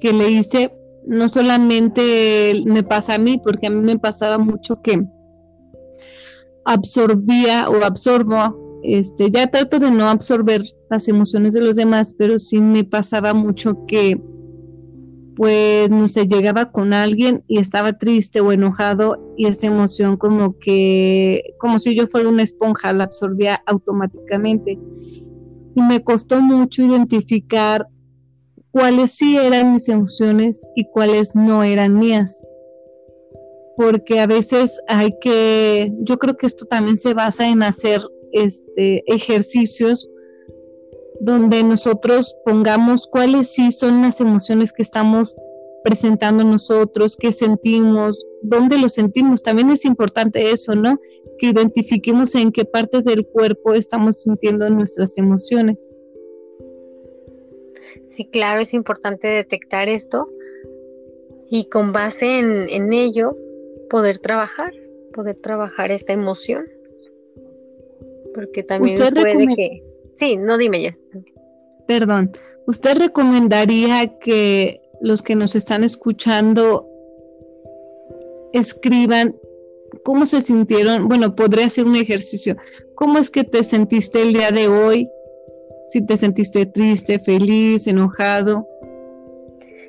que 0.00 0.12
le 0.12 0.30
hice, 0.30 0.74
no 1.06 1.28
solamente 1.28 2.62
me 2.66 2.82
pasa 2.82 3.14
a 3.14 3.18
mí, 3.18 3.40
porque 3.42 3.68
a 3.68 3.70
mí 3.70 3.80
me 3.80 3.98
pasaba 3.98 4.38
mucho 4.38 4.82
que 4.82 5.04
absorbía 6.64 7.68
o 7.70 7.84
absorbo, 7.84 8.61
este, 8.82 9.30
ya 9.30 9.46
trato 9.48 9.78
de 9.78 9.90
no 9.90 10.08
absorber 10.08 10.62
las 10.90 11.08
emociones 11.08 11.52
de 11.52 11.60
los 11.60 11.76
demás, 11.76 12.14
pero 12.16 12.38
sí 12.38 12.60
me 12.60 12.84
pasaba 12.84 13.34
mucho 13.34 13.86
que 13.86 14.20
pues 15.36 15.90
no 15.90 16.08
sé, 16.08 16.26
llegaba 16.26 16.70
con 16.72 16.92
alguien 16.92 17.42
y 17.48 17.58
estaba 17.58 17.94
triste 17.94 18.40
o 18.40 18.52
enojado 18.52 19.34
y 19.36 19.46
esa 19.46 19.66
emoción 19.66 20.16
como 20.16 20.58
que, 20.58 21.54
como 21.58 21.78
si 21.78 21.94
yo 21.94 22.06
fuera 22.06 22.28
una 22.28 22.42
esponja, 22.42 22.92
la 22.92 23.04
absorbía 23.04 23.62
automáticamente. 23.66 24.78
Y 25.74 25.82
me 25.82 26.04
costó 26.04 26.40
mucho 26.40 26.82
identificar 26.82 27.88
cuáles 28.70 29.12
sí 29.12 29.36
eran 29.36 29.72
mis 29.72 29.88
emociones 29.88 30.66
y 30.76 30.84
cuáles 30.84 31.34
no 31.34 31.62
eran 31.62 31.98
mías. 31.98 32.44
Porque 33.76 34.20
a 34.20 34.26
veces 34.26 34.80
hay 34.86 35.14
que, 35.20 35.92
yo 36.00 36.18
creo 36.18 36.36
que 36.36 36.46
esto 36.46 36.66
también 36.66 36.98
se 36.98 37.14
basa 37.14 37.48
en 37.48 37.62
hacer 37.62 38.02
este, 38.32 39.02
ejercicios 39.06 40.10
donde 41.20 41.62
nosotros 41.62 42.34
pongamos 42.44 43.06
cuáles 43.06 43.54
sí 43.54 43.70
son 43.70 44.02
las 44.02 44.20
emociones 44.20 44.72
que 44.72 44.82
estamos 44.82 45.36
presentando 45.84 46.44
nosotros, 46.44 47.16
qué 47.16 47.32
sentimos, 47.32 48.26
dónde 48.42 48.78
lo 48.78 48.88
sentimos. 48.88 49.42
También 49.42 49.70
es 49.70 49.84
importante 49.84 50.50
eso, 50.50 50.74
¿no? 50.74 50.98
Que 51.38 51.48
identifiquemos 51.48 52.34
en 52.34 52.52
qué 52.52 52.64
parte 52.64 53.02
del 53.02 53.26
cuerpo 53.26 53.74
estamos 53.74 54.22
sintiendo 54.22 54.68
nuestras 54.70 55.16
emociones. 55.18 56.00
Sí, 58.08 58.26
claro, 58.26 58.60
es 58.60 58.74
importante 58.74 59.26
detectar 59.26 59.88
esto 59.88 60.26
y 61.50 61.68
con 61.68 61.92
base 61.92 62.38
en, 62.38 62.92
ello 62.92 63.36
poder 63.90 64.18
trabajar, 64.18 64.72
poder 65.12 65.36
trabajar 65.36 65.90
esta 65.90 66.12
emoción. 66.12 66.66
Porque 68.34 68.62
también 68.62 68.96
puede 68.96 69.46
que 69.54 69.82
Sí, 70.14 70.36
no 70.36 70.58
dime, 70.58 70.82
ya. 70.82 70.90
Perdón. 71.86 72.32
¿Usted 72.66 72.96
recomendaría 72.96 74.18
que 74.18 74.80
los 75.00 75.22
que 75.22 75.34
nos 75.34 75.56
están 75.56 75.84
escuchando 75.84 76.88
escriban 78.52 79.36
cómo 80.04 80.26
se 80.26 80.40
sintieron? 80.40 81.08
Bueno, 81.08 81.34
podría 81.34 81.68
ser 81.68 81.86
un 81.86 81.96
ejercicio. 81.96 82.54
¿Cómo 82.94 83.18
es 83.18 83.30
que 83.30 83.44
te 83.44 83.64
sentiste 83.64 84.22
el 84.22 84.32
día 84.32 84.50
de 84.52 84.68
hoy? 84.68 85.08
Si 85.88 86.04
te 86.06 86.16
sentiste 86.16 86.66
triste, 86.66 87.18
feliz, 87.18 87.86
enojado. 87.86 88.66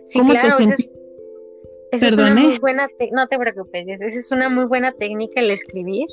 Sí, 0.05 0.19
claro, 0.21 0.57
esa 0.59 0.73
es, 0.73 0.91
es 1.91 2.13
una 2.13 2.33
muy 2.33 2.57
buena, 2.57 2.87
no 3.11 3.27
te 3.27 3.37
preocupes, 3.37 3.87
esa 3.87 4.05
es 4.05 4.31
una 4.31 4.49
muy 4.49 4.65
buena 4.65 4.91
técnica 4.91 5.39
el 5.39 5.49
escribir 5.51 6.07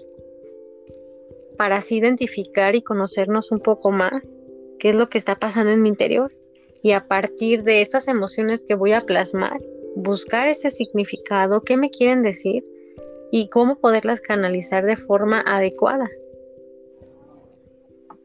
para 1.61 1.77
así 1.77 1.99
identificar 1.99 2.75
y 2.75 2.81
conocernos 2.81 3.53
un 3.53 3.61
poco 3.61 3.90
más 3.90 4.35
qué 4.79 4.88
es 4.88 4.94
lo 4.94 5.11
que 5.11 5.18
está 5.18 5.35
pasando 5.35 5.70
en 5.70 5.83
mi 5.83 5.90
interior 5.90 6.33
y 6.83 6.92
a 6.92 7.07
partir 7.07 7.64
de 7.64 7.83
estas 7.83 8.09
emociones 8.09 8.64
que 8.66 8.75
voy 8.75 8.94
a 8.94 9.03
plasmar, 9.03 9.61
buscar 9.94 10.49
ese 10.49 10.70
significado, 10.70 11.61
qué 11.61 11.77
me 11.77 11.90
quieren 11.90 12.23
decir 12.23 12.64
y 13.31 13.51
cómo 13.51 13.79
poderlas 13.79 14.23
canalizar 14.23 14.87
de 14.87 14.96
forma 14.96 15.42
adecuada. 15.42 16.09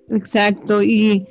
Exacto, 0.10 0.82
y, 0.82 1.28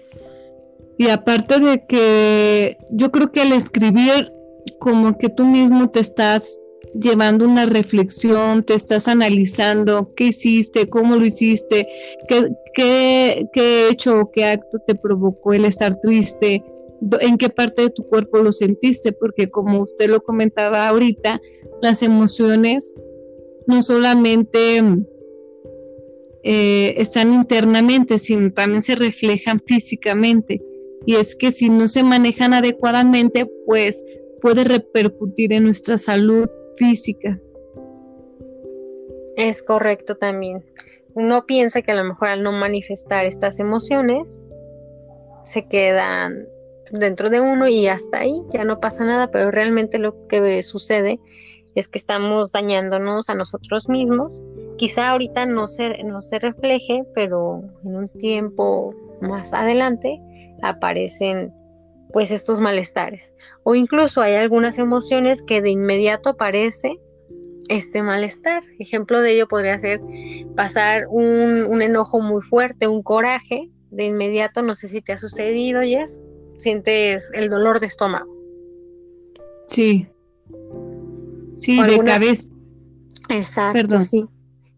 y 0.99 1.09
aparte 1.09 1.59
de 1.59 1.87
que 1.87 2.77
yo 2.91 3.11
creo 3.13 3.33
que 3.33 3.41
al 3.41 3.53
escribir 3.53 4.31
como 4.79 5.17
que 5.17 5.31
tú 5.31 5.47
mismo 5.47 5.89
te 5.89 6.01
estás 6.01 6.59
llevando 6.95 7.45
una 7.45 7.67
reflexión, 7.67 8.63
te 8.63 8.75
estás 8.75 9.09
analizando 9.09 10.15
qué 10.15 10.27
hiciste, 10.27 10.89
cómo 10.89 11.17
lo 11.17 11.27
hiciste, 11.27 11.87
qué, 12.29 12.51
qué, 13.53 13.89
hecho 13.91 14.21
o 14.21 14.31
qué 14.31 14.45
acto 14.45 14.79
te 14.87 14.95
provocó 14.95 15.53
el 15.53 15.65
estar 15.65 16.01
triste, 16.01 16.63
en 17.21 17.37
qué 17.37 17.49
parte 17.49 17.83
de 17.83 17.91
tu 17.91 18.07
cuerpo 18.07 18.39
lo 18.39 18.53
sentiste, 18.53 19.13
porque 19.13 19.51
como 19.51 19.83
usted 19.83 20.09
lo 20.09 20.23
comentaba 20.23 20.89
ahorita, 20.89 21.41
las 21.83 22.03
emociones 22.03 22.95
no 23.67 23.83
solamente 23.83 24.83
eh, 26.43 26.95
están 26.97 27.33
internamente, 27.33 28.19
sino 28.19 28.53
también 28.53 28.83
se 28.83 28.95
reflejan 28.95 29.61
físicamente. 29.67 30.63
Y 31.07 31.17
es 31.17 31.35
que 31.35 31.51
si 31.51 31.69
no 31.69 31.89
se 31.89 32.03
manejan 32.03 32.55
adecuadamente, 32.55 33.47
pues 33.67 34.03
puede 34.41 34.65
repercutir 34.65 35.53
en 35.53 35.65
nuestra 35.65 35.99
salud 35.99 36.49
física. 36.77 37.41
Es 39.37 39.63
correcto 39.63 40.17
también. 40.17 40.65
Uno 41.15 41.47
piensa 41.47 41.83
que 41.83 41.93
a 41.93 41.97
lo 41.97 42.05
mejor 42.05 42.29
al 42.29 42.43
no 42.43 42.53
manifestar 42.53 43.25
estas 43.25 43.59
emociones, 43.61 44.47
se 45.45 45.67
quedan 45.67 46.49
dentro 46.91 47.31
de 47.31 47.41
uno 47.41 47.69
y 47.69 47.87
hasta 47.87 48.19
ahí 48.19 48.43
ya 48.53 48.65
no 48.65 48.81
pasa 48.81 49.05
nada, 49.05 49.31
pero 49.31 49.51
realmente 49.51 49.99
lo 49.99 50.27
que 50.27 50.63
sucede 50.63 51.21
es 51.75 51.89
que 51.89 51.99
estamos 51.99 52.53
dañándonos 52.53 53.29
a 53.29 53.35
nosotros 53.35 53.89
mismos. 53.89 54.43
Quizá 54.77 55.11
ahorita 55.11 55.47
no 55.47 55.67
se, 55.67 56.03
no 56.05 56.23
se 56.23 56.39
refleje, 56.39 57.05
pero 57.15 57.63
en 57.85 57.97
un 57.97 58.09
tiempo 58.09 58.95
más 59.21 59.53
adelante 59.53 60.21
aparecen 60.63 61.53
pues 62.15 62.31
estos 62.31 62.61
malestares. 62.61 63.35
O 63.65 63.75
incluso 63.75 64.23
hay 64.23 64.37
algunas 64.37 64.79
emociones 64.79 65.43
que 65.43 65.61
de 65.61 65.71
inmediato 65.71 66.31
aparece 66.31 67.01
este 67.69 68.05
malestar. 68.05 68.63
Ejemplo 68.79 69.21
de 69.21 69.33
ello 69.33 69.49
podría 69.49 69.77
ser 69.81 70.01
pasar 70.55 71.09
un, 71.11 71.65
un 71.69 71.83
enojo 71.83 72.21
muy 72.21 72.41
fuerte, 72.41 72.87
un 72.87 73.03
coraje, 73.03 73.69
de 73.91 74.07
inmediato, 74.07 74.63
no 74.63 74.77
sé 74.77 74.89
si 74.89 75.03
te 75.03 75.13
ha 75.13 75.19
sucedido, 75.19 75.83
Jess, 75.83 76.21
sientes 76.57 77.33
el 77.35 77.49
dolor 77.49 77.81
de 77.81 77.87
estómago. 77.87 78.33
Sí. 79.67 80.09
Sí, 81.57 81.83
de 81.83 81.99
cabeza. 81.99 82.49
Exacto, 83.29 84.01
sí. 84.01 84.25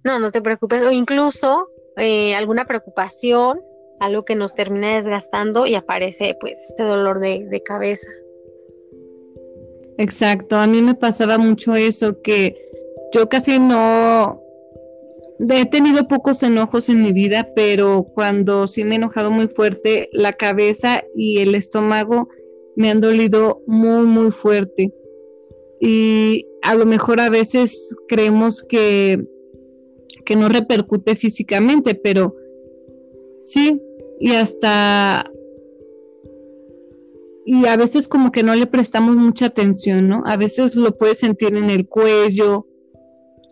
No, 0.04 0.18
no 0.18 0.30
te 0.30 0.40
preocupes. 0.40 0.82
O 0.82 0.90
incluso 0.90 1.68
eh, 1.98 2.34
alguna 2.34 2.64
preocupación, 2.64 3.60
algo 4.00 4.24
que 4.24 4.34
nos 4.34 4.54
termina 4.54 4.96
desgastando 4.96 5.66
y 5.66 5.74
aparece 5.74 6.36
pues 6.40 6.58
este 6.70 6.82
dolor 6.82 7.20
de, 7.20 7.46
de 7.46 7.62
cabeza. 7.62 8.08
Exacto, 9.98 10.56
a 10.56 10.66
mí 10.66 10.82
me 10.82 10.94
pasaba 10.94 11.38
mucho 11.38 11.74
eso, 11.74 12.20
que 12.20 12.56
yo 13.12 13.28
casi 13.28 13.58
no, 13.58 14.42
He 15.38 15.66
tenido 15.66 16.08
pocos 16.08 16.42
enojos 16.42 16.88
en 16.88 17.02
mi 17.02 17.12
vida, 17.12 17.52
pero 17.54 18.04
cuando 18.14 18.66
sí 18.66 18.84
me 18.84 18.94
he 18.94 18.96
enojado 18.96 19.30
muy 19.30 19.48
fuerte, 19.48 20.08
la 20.12 20.32
cabeza 20.32 21.04
y 21.14 21.38
el 21.38 21.54
estómago 21.54 22.28
me 22.74 22.90
han 22.90 23.00
dolido 23.00 23.62
muy, 23.66 24.06
muy 24.06 24.30
fuerte. 24.30 24.94
Y 25.78 26.46
a 26.62 26.74
lo 26.74 26.86
mejor 26.86 27.20
a 27.20 27.28
veces 27.28 27.94
creemos 28.08 28.62
que, 28.62 29.26
que 30.24 30.36
no 30.36 30.48
repercute 30.48 31.16
físicamente, 31.16 31.94
pero 31.94 32.34
sí, 33.42 33.82
y 34.20 34.32
hasta... 34.32 35.30
Y 37.44 37.66
a 37.66 37.76
veces 37.76 38.08
como 38.08 38.32
que 38.32 38.42
no 38.42 38.56
le 38.56 38.66
prestamos 38.66 39.14
mucha 39.14 39.46
atención, 39.46 40.08
¿no? 40.08 40.22
A 40.26 40.36
veces 40.36 40.74
lo 40.74 40.98
puedes 40.98 41.18
sentir 41.18 41.54
en 41.54 41.70
el 41.70 41.86
cuello, 41.86 42.66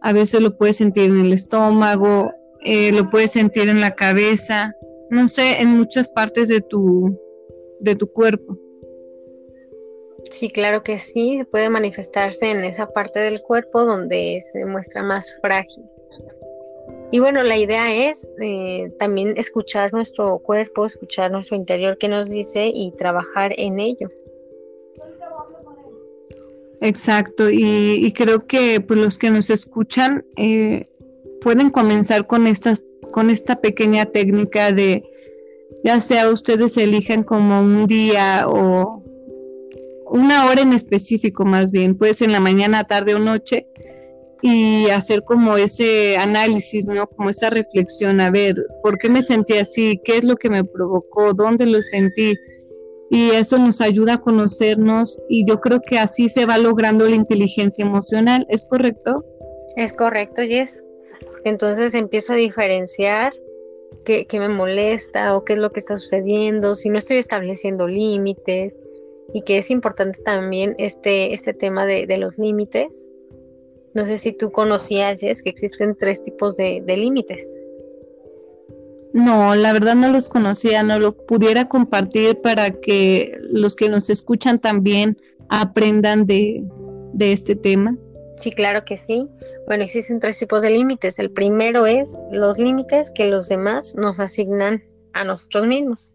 a 0.03 0.13
veces 0.13 0.41
lo 0.41 0.59
puedes 0.59 0.77
sentir 0.77 1.05
en 1.05 1.21
el 1.21 1.33
estómago, 1.33 2.33
eh, 2.63 2.91
lo 2.91 3.09
puedes 3.09 3.31
sentir 3.31 3.69
en 3.69 3.81
la 3.81 3.93
cabeza, 3.93 4.75
no 5.11 5.29
sé, 5.29 5.63
en 5.63 5.69
muchas 5.69 6.09
partes 6.09 6.49
de 6.49 6.61
tu, 6.61 7.17
de 7.81 7.95
tu 7.95 8.11
cuerpo. 8.11 8.59
Sí, 10.31 10.51
claro 10.51 10.83
que 10.83 10.99
sí, 10.99 11.45
puede 11.51 11.71
manifestarse 11.71 12.51
en 12.51 12.65
esa 12.65 12.89
parte 12.89 13.21
del 13.21 13.41
cuerpo 13.43 13.85
donde 13.85 14.41
se 14.41 14.65
muestra 14.65 15.03
más 15.03 15.39
frágil. 15.41 15.85
Y 17.15 17.21
bueno, 17.21 17.45
la 17.45 17.57
idea 17.57 17.95
es 18.11 18.29
eh, 18.43 18.93
también 18.99 19.35
escuchar 19.37 19.93
nuestro 19.93 20.41
cuerpo, 20.41 20.85
escuchar 20.85 21.31
nuestro 21.31 21.55
interior 21.55 21.97
que 21.97 22.09
nos 22.09 22.29
dice 22.29 22.73
y 22.75 22.91
trabajar 22.91 23.55
en 23.57 23.79
ello. 23.79 24.11
Exacto, 26.81 27.51
y, 27.53 28.13
creo 28.17 28.49
que 28.49 28.81
pues, 28.81 28.99
los 28.99 29.17
que 29.17 29.31
nos 29.31 29.49
escuchan 29.51 30.27
eh, 30.37 30.89
pueden 31.41 31.71
comenzar 31.71 32.27
con, 32.27 32.49
estas, 32.49 32.83
con 33.13 33.31
esta 33.31 33.61
pequeña 33.61 34.07
técnica 34.07 34.73
de, 34.73 35.05
ya 35.85 36.01
sea 36.01 36.29
ustedes 36.29 36.77
elijan 36.77 37.23
como 37.23 37.61
un 37.61 37.87
día 37.87 38.49
o 38.49 39.05
una 40.11 40.49
hora 40.49 40.63
en 40.63 40.73
específico 40.73 41.45
más 41.45 41.71
bien, 41.71 41.97
puede 41.97 42.13
ser 42.13 42.27
en 42.27 42.33
la 42.33 42.41
mañana, 42.41 42.83
tarde 42.83 43.15
o 43.15 43.21
noche, 43.21 43.69
y 44.47 44.91
hacer 44.91 45.25
como 45.25 45.57
ese 45.57 46.19
análisis, 46.19 46.85
¿no? 46.85 47.07
Como 47.07 47.31
esa 47.31 47.49
reflexión, 47.49 48.21
a 48.21 48.31
ver, 48.31 48.55
¿por 48.83 48.99
qué 48.99 49.09
me 49.09 49.23
sentí 49.23 49.55
así? 49.55 50.01
¿Qué 50.05 50.19
es 50.19 50.25
lo 50.25 50.37
que 50.37 50.51
me 50.51 50.65
provocó? 50.65 51.33
¿Dónde 51.33 51.67
lo 51.67 51.81
sentí? 51.81 52.35
y 53.11 53.31
eso 53.31 53.59
nos 53.59 53.81
ayuda 53.81 54.15
a 54.15 54.21
conocernos 54.21 55.23
y 55.29 55.47
yo 55.47 55.61
creo 55.61 55.81
que 55.81 56.01
así 56.01 56.29
se 56.29 56.47
va 56.47 56.59
logrando 56.59 57.09
la 57.09 57.15
inteligencia 57.15 57.85
emocional, 57.85 58.45
¿es 58.49 58.67
correcto? 58.67 59.25
Es 59.77 59.93
correcto, 59.93 60.43
Jess. 60.43 60.85
Entonces 61.45 61.95
empiezo 61.95 62.33
a 62.33 62.37
diferenciar 62.37 63.33
qué, 64.05 64.27
me 64.33 64.49
molesta 64.49 65.37
o 65.37 65.45
qué 65.45 65.53
es 65.53 65.59
lo 65.61 65.71
que 65.71 65.79
está 65.79 65.97
sucediendo, 65.97 66.75
si 66.75 66.89
no 66.89 66.99
estoy 66.99 67.19
estableciendo 67.19 67.87
límites 67.87 68.81
y 69.33 69.43
que 69.43 69.59
es 69.59 69.71
importante 69.71 70.21
también 70.23 70.75
este, 70.79 71.35
este 71.35 71.55
tema 71.55 71.87
de, 71.87 72.17
los 72.19 72.39
límites. 72.39 73.11
No 73.95 74.05
sé 74.07 74.19
si 74.19 74.33
tú 74.33 74.51
conocías, 74.51 75.21
Jess, 75.21 75.43
que 75.43 75.51
existen 75.51 75.97
tres 75.97 76.23
tipos 76.23 76.57
de 76.57 76.83
límites. 76.87 77.55
No, 79.15 79.55
la 79.55 79.73
verdad 79.73 79.95
no 79.95 80.09
los 80.11 80.29
conocía, 80.29 80.83
no 80.83 80.99
lo 80.99 81.17
pudiera 81.17 81.69
compartir 81.69 82.41
para 82.41 82.73
que 82.73 83.39
los 83.43 83.77
que 83.77 83.89
nos 83.89 84.11
escuchan 84.11 84.59
también 84.59 85.17
aprendan 85.49 86.27
de, 86.27 86.65
este 87.21 87.55
tema. 87.55 87.97
Sí, 88.37 88.51
claro 88.51 88.85
que 88.85 88.97
sí. 88.97 89.29
Bueno, 89.69 89.85
existen 89.85 90.19
tres 90.19 90.41
tipos 90.41 90.63
de 90.63 90.71
límites. 90.71 91.21
El 91.21 91.31
primero 91.31 91.87
es 91.87 92.21
los 92.33 92.59
límites 92.59 93.13
que 93.13 93.29
los 93.29 93.49
demás 93.49 93.95
nos 93.95 94.19
asignan 94.19 94.83
a 95.13 95.23
nosotros 95.23 95.69
mismos, 95.69 96.13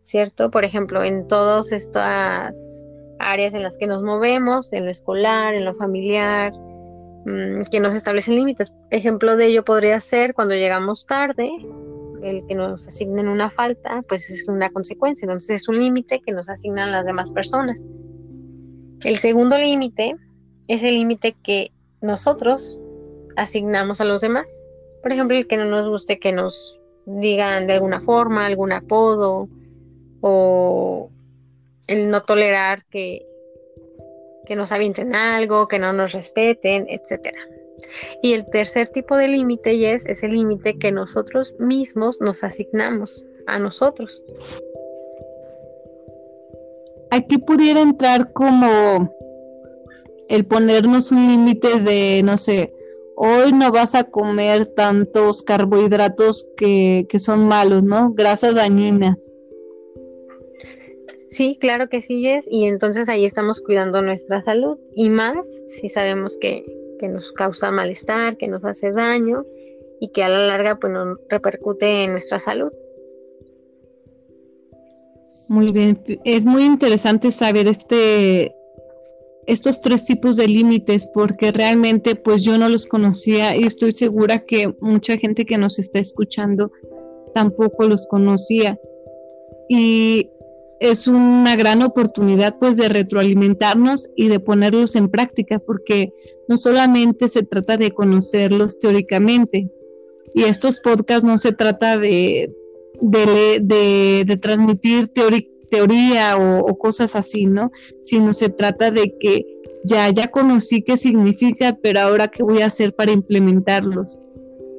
¿cierto? 0.00 0.50
Por 0.50 0.64
ejemplo, 0.64 1.04
en 1.04 1.28
todas 1.28 1.70
estas 1.70 2.88
áreas 3.20 3.54
en 3.54 3.62
las 3.62 3.78
que 3.78 3.86
nos 3.86 4.02
movemos, 4.02 4.72
en 4.72 4.86
lo 4.86 4.90
escolar, 4.90 5.54
en 5.54 5.64
lo 5.64 5.74
familiar, 5.76 6.50
mm, 7.24 7.62
que 7.70 7.80
nos 7.80 7.94
establecen 7.94 8.36
límites. 8.36 8.72
Ejemplo 8.90 9.36
de 9.36 9.46
ello 9.46 9.64
podría 9.64 10.00
ser 10.00 10.34
cuando 10.34 10.54
llegamos 10.54 11.06
tarde 11.06 11.50
el 12.22 12.46
que 12.46 12.54
nos 12.54 12.86
asignen 12.86 13.28
una 13.28 13.50
falta, 13.50 14.02
pues 14.08 14.30
es 14.30 14.46
una 14.48 14.70
consecuencia, 14.70 15.24
entonces 15.24 15.62
es 15.62 15.68
un 15.68 15.78
límite 15.78 16.20
que 16.20 16.32
nos 16.32 16.48
asignan 16.48 16.92
las 16.92 17.06
demás 17.06 17.30
personas. 17.30 17.86
El 19.04 19.16
segundo 19.16 19.56
límite 19.56 20.16
es 20.68 20.82
el 20.82 20.94
límite 20.94 21.34
que 21.42 21.72
nosotros 22.02 22.78
asignamos 23.36 24.00
a 24.00 24.04
los 24.04 24.20
demás. 24.20 24.62
Por 25.02 25.12
ejemplo, 25.12 25.36
el 25.36 25.46
que 25.46 25.56
no 25.56 25.64
nos 25.64 25.88
guste 25.88 26.18
que 26.18 26.32
nos 26.32 26.78
digan 27.06 27.66
de 27.66 27.74
alguna 27.74 28.00
forma, 28.00 28.44
algún 28.44 28.72
apodo, 28.72 29.48
o 30.20 31.10
el 31.86 32.10
no 32.10 32.22
tolerar 32.22 32.84
que, 32.84 33.26
que 34.50 34.56
nos 34.56 34.72
avienten 34.72 35.14
algo, 35.14 35.68
que 35.68 35.78
no 35.78 35.92
nos 35.92 36.10
respeten, 36.10 36.84
etcétera. 36.88 37.38
Y 38.20 38.32
el 38.32 38.44
tercer 38.50 38.88
tipo 38.88 39.16
de 39.16 39.28
límite 39.28 39.92
es, 39.92 40.04
es 40.06 40.24
el 40.24 40.32
límite 40.32 40.76
que 40.76 40.90
nosotros 40.90 41.54
mismos 41.60 42.20
nos 42.20 42.42
asignamos 42.42 43.24
a 43.46 43.60
nosotros. 43.60 44.24
Aquí 47.12 47.38
pudiera 47.38 47.80
entrar 47.80 48.32
como 48.32 49.14
el 50.28 50.44
ponernos 50.46 51.12
un 51.12 51.28
límite 51.28 51.78
de, 51.78 52.22
no 52.24 52.36
sé, 52.36 52.74
hoy 53.14 53.52
no 53.52 53.70
vas 53.70 53.94
a 53.94 54.02
comer 54.02 54.66
tantos 54.66 55.44
carbohidratos 55.44 56.44
que, 56.56 57.06
que 57.08 57.20
son 57.20 57.46
malos, 57.46 57.84
¿no? 57.84 58.14
Grasas 58.14 58.56
dañinas. 58.56 59.30
Sí, 61.30 61.56
claro 61.60 61.88
que 61.88 62.02
sí, 62.02 62.26
es, 62.26 62.48
y 62.50 62.64
entonces 62.64 63.08
ahí 63.08 63.24
estamos 63.24 63.60
cuidando 63.60 64.02
nuestra 64.02 64.42
salud 64.42 64.78
y 64.96 65.10
más 65.10 65.62
si 65.68 65.88
sabemos 65.88 66.36
que, 66.36 66.64
que 66.98 67.08
nos 67.08 67.30
causa 67.30 67.70
malestar, 67.70 68.36
que 68.36 68.48
nos 68.48 68.64
hace 68.64 68.90
daño 68.90 69.44
y 70.00 70.08
que 70.08 70.24
a 70.24 70.28
la 70.28 70.44
larga 70.46 70.80
pues 70.80 70.92
nos 70.92 71.18
repercute 71.28 72.02
en 72.02 72.12
nuestra 72.12 72.40
salud. 72.40 72.72
Muy 75.48 75.70
bien, 75.70 76.02
es 76.24 76.46
muy 76.46 76.64
interesante 76.64 77.30
saber 77.30 77.68
este 77.68 78.52
estos 79.46 79.80
tres 79.80 80.04
tipos 80.04 80.36
de 80.36 80.48
límites 80.48 81.08
porque 81.12 81.52
realmente 81.52 82.16
pues 82.16 82.42
yo 82.42 82.58
no 82.58 82.68
los 82.68 82.86
conocía 82.86 83.56
y 83.56 83.64
estoy 83.64 83.92
segura 83.92 84.40
que 84.40 84.74
mucha 84.80 85.16
gente 85.16 85.44
que 85.44 85.58
nos 85.58 85.78
está 85.78 86.00
escuchando 86.00 86.72
tampoco 87.34 87.84
los 87.84 88.06
conocía. 88.06 88.78
Y 89.68 90.30
es 90.80 91.06
una 91.06 91.56
gran 91.56 91.82
oportunidad 91.82 92.58
pues 92.58 92.76
de 92.76 92.88
retroalimentarnos 92.88 94.10
y 94.16 94.28
de 94.28 94.40
ponerlos 94.40 94.96
en 94.96 95.10
práctica 95.10 95.58
porque 95.58 96.12
no 96.48 96.56
solamente 96.56 97.28
se 97.28 97.42
trata 97.42 97.76
de 97.76 97.92
conocerlos 97.92 98.78
teóricamente 98.78 99.70
y 100.34 100.44
estos 100.44 100.80
podcasts 100.80 101.24
no 101.24 101.38
se 101.38 101.52
trata 101.52 101.98
de, 101.98 102.54
de, 103.00 103.60
de, 104.24 104.36
transmitir 104.36 105.08
teoría 105.08 106.36
o, 106.38 106.78
cosas 106.78 107.16
así, 107.16 107.46
¿no? 107.46 107.72
Sino 108.00 108.32
se 108.32 108.48
trata 108.48 108.90
de 108.90 109.16
que 109.18 109.44
ya, 109.84 110.08
ya 110.10 110.28
conocí 110.28 110.82
qué 110.82 110.96
significa, 110.96 111.76
pero 111.82 112.00
ahora 112.00 112.28
qué 112.28 112.42
voy 112.42 112.62
a 112.62 112.66
hacer 112.66 112.94
para 112.94 113.12
implementarlos. 113.12 114.20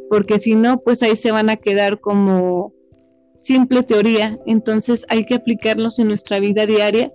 Porque 0.09 0.39
si 0.39 0.55
no, 0.55 0.81
pues 0.81 1.03
ahí 1.03 1.15
se 1.15 1.31
van 1.31 1.49
a 1.49 1.57
quedar 1.57 1.99
como 1.99 2.73
simple 3.41 3.84
teoría. 3.84 4.39
Entonces 4.45 5.06
hay 5.10 5.25
que 5.25 5.36
aplicarlos 5.36 5.99
en 5.99 6.08
nuestra 6.08 6.39
vida 6.39 6.65
diaria. 6.65 7.12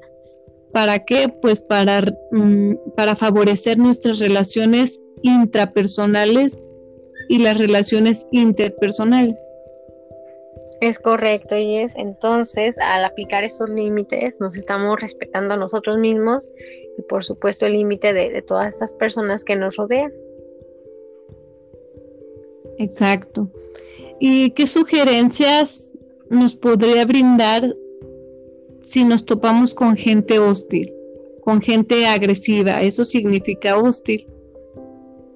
¿Para 0.73 1.05
qué? 1.05 1.29
Pues 1.41 1.61
para, 1.61 2.03
mm, 2.33 2.75
para 2.97 3.17
favorecer 3.17 3.79
nuestras 3.79 4.19
relaciones 4.19 5.01
intrapersonales 5.23 6.65
y 7.29 7.39
las 7.39 7.57
relaciones 7.57 8.27
interpersonales. 8.33 9.41
Es 10.81 10.99
correcto, 10.99 11.57
y 11.57 11.77
es 11.77 11.97
entonces 11.97 12.79
al 12.79 13.05
aplicar 13.05 13.45
estos 13.45 13.71
límites 13.71 14.41
nos 14.41 14.57
estamos 14.57 15.01
respetando 15.01 15.55
a 15.55 15.57
nosotros 15.57 15.97
mismos 15.97 16.51
y 16.99 17.03
por 17.03 17.25
supuesto 17.25 17.65
el 17.65 17.73
límite 17.73 18.13
de, 18.13 18.43
todas 18.43 18.75
estas 18.75 18.93
personas 18.93 19.43
que 19.43 19.57
nos 19.57 19.77
rodean. 19.77 20.13
Exacto. 22.79 23.49
¿Y 24.21 24.51
qué 24.51 24.67
sugerencias 24.67 25.95
nos 26.31 26.57
podría 26.57 27.05
brindar 27.05 27.75
si 28.81 29.05
nos 29.05 29.25
topamos 29.25 29.75
con 29.75 29.97
gente 29.97 30.39
hostil, 30.39 30.93
con 31.43 31.61
gente 31.61 32.07
agresiva? 32.07 32.83
Eso 32.83 33.05
significa 33.05 33.77
hostil. 33.77 34.27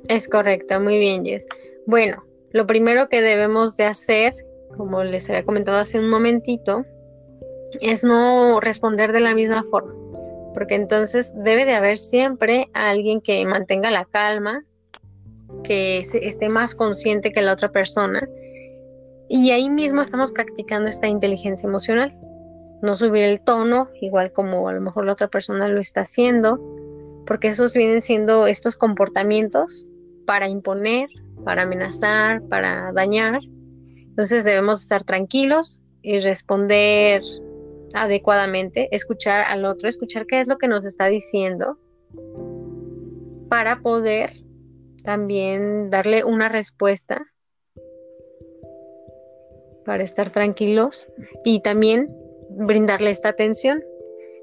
Es 0.09 0.29
correcto, 0.29 0.81
muy 0.81 0.99
bien, 0.99 1.25
Jess. 1.25 1.47
Bueno, 1.87 2.25
lo 2.53 2.67
primero 2.67 3.09
que 3.09 3.23
debemos 3.23 3.77
de 3.77 3.85
hacer 3.85 4.35
como 4.77 5.05
les 5.05 5.29
había 5.29 5.45
comentado 5.45 5.79
hace 5.79 5.99
un 5.99 6.09
momentito, 6.09 6.85
es 7.81 8.03
no 8.05 8.61
responder 8.61 9.13
de 9.13 9.21
la 9.21 9.35
misma 9.35 9.63
forma, 9.65 9.95
porque 10.55 10.75
entonces 10.75 11.33
debe 11.35 11.65
de 11.65 11.75
haber 11.75 11.99
siempre 11.99 12.69
alguien 12.73 13.21
que 13.21 13.45
mantenga 13.47 13.91
la 13.91 14.05
calma, 14.05 14.65
que 15.65 15.99
esté 15.99 16.49
más 16.49 16.75
consciente 16.75 17.33
que 17.33 17.43
la 17.43 17.53
otra 17.53 17.71
persona, 17.71 18.29
y 19.33 19.53
ahí 19.53 19.71
mismo 19.71 20.03
estamos 20.03 20.33
practicando 20.33 20.89
esta 20.89 21.07
inteligencia 21.07 21.69
emocional. 21.69 22.19
No 22.83 22.97
subir 22.97 23.23
el 23.23 23.41
tono, 23.41 23.89
igual 24.01 24.33
como 24.33 24.69
a 24.69 24.73
lo 24.73 24.81
mejor 24.81 25.07
la 25.07 25.13
otra 25.13 25.29
persona 25.29 25.69
lo 25.69 25.81
está 25.81 26.01
haciendo, 26.01 26.59
porque 27.27 27.47
esos 27.47 27.73
vienen 27.75 28.03
siendo 28.03 28.49
estos 28.49 28.77
comportamientos 28.77 29.89
para 30.27 30.49
imponer, 30.49 31.09
para 31.45 31.63
amenazar, 31.63 32.43
para 32.49 32.91
dañar, 32.93 33.41
entonces 34.09 34.43
debemos 34.43 34.83
estar 34.83 35.05
tranquilos 35.05 35.81
y 36.03 36.19
responder 36.19 37.23
adecuadamente, 37.95 38.89
escuchar 38.91 39.45
al 39.49 39.65
otro, 39.65 39.89
escuchar 39.89 40.27
qué 40.27 40.41
es 40.41 40.49
lo 40.49 40.59
que 40.59 40.67
nos 40.67 40.85
está 40.85 41.07
diciendo 41.07 41.79
para 43.49 43.81
poder 43.81 44.33
también 45.05 45.89
darle 45.89 46.25
una 46.25 46.49
respuesta 46.49 47.25
para 49.85 50.03
estar 50.03 50.31
tranquilos 50.31 51.09
y 51.45 51.61
también 51.61 52.15
brindarle 52.51 53.11
esta 53.11 53.31
atención. 53.31 53.83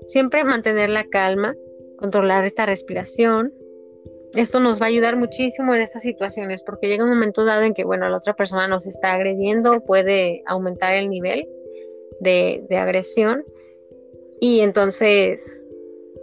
Siempre 0.06 0.43
mantener 0.43 0.89
la 0.89 1.04
calma, 1.06 1.56
controlar 1.97 2.45
esta 2.45 2.65
respiración, 2.65 3.54
esto 4.36 4.60
nos 4.60 4.82
va 4.82 4.86
a 4.86 4.89
ayudar 4.89 5.15
muchísimo 5.15 5.73
en 5.73 5.82
estas 5.82 6.04
situaciones 6.04 6.62
porque 6.62 6.88
llega 6.88 7.04
un 7.04 7.10
momento 7.10 7.45
dado 7.45 7.63
en 7.63 7.73
que, 7.73 7.84
bueno, 7.84 8.10
la 8.10 8.17
otra 8.17 8.36
persona 8.36 8.67
nos 8.67 8.86
está 8.86 9.13
agrediendo, 9.13 9.84
puede 9.84 10.43
aumentar 10.45 10.93
el 10.93 11.10
nivel 11.10 11.47
de, 12.19 12.65
agresión. 12.71 13.43
Y 14.39 14.60
entonces 14.60 15.65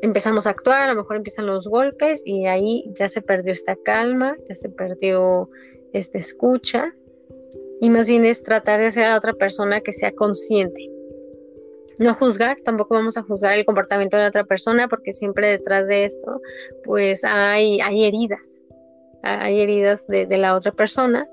empezamos 0.03 0.47
a 0.47 0.51
actuar, 0.51 0.83
a 0.83 0.89
lo 0.93 1.01
mejor 1.01 1.17
empiezan 1.17 1.47
los 1.47 1.67
golpes 1.67 2.23
y 2.25 2.47
ahí 2.47 2.85
ya 2.95 3.09
se 3.09 3.23
perdió 3.23 3.53
esta 3.53 3.75
calma, 3.77 4.37
ya 4.49 4.55
se 4.55 4.69
perdió 4.69 5.49
esta 5.93 6.19
escucha 6.19 6.95
y 7.81 7.91
más 7.91 8.09
bien 8.09 8.25
es 8.25 8.43
tratar 8.43 8.81
de 8.81 8.87
hacer 8.87 9.05
a 9.05 9.11
la 9.11 9.19
otra 9.19 9.33
persona 9.35 9.81
que 9.81 9.93
sea 9.93 10.13
consciente. 10.13 10.91
No 11.99 12.15
juzgar, 12.15 12.59
tampoco 12.61 12.95
vamos 12.95 13.17
a 13.17 13.23
juzgar 13.23 13.57
el 13.57 13.65
comportamiento 13.65 14.17
de 14.17 14.25
la 14.25 14.29
otra 14.29 14.45
persona 14.45 14.89
porque 14.89 15.13
siempre 15.13 15.51
detrás 15.51 15.87
de 15.87 16.05
esto 16.05 16.41
pues 16.83 17.25
hay, 17.25 17.81
hay 17.81 18.05
heridas, 18.05 18.63
hay 19.23 19.61
heridas 19.61 20.07
de, 20.09 20.27
la 20.37 20.57
otra 20.57 20.73
persona. 20.73 21.29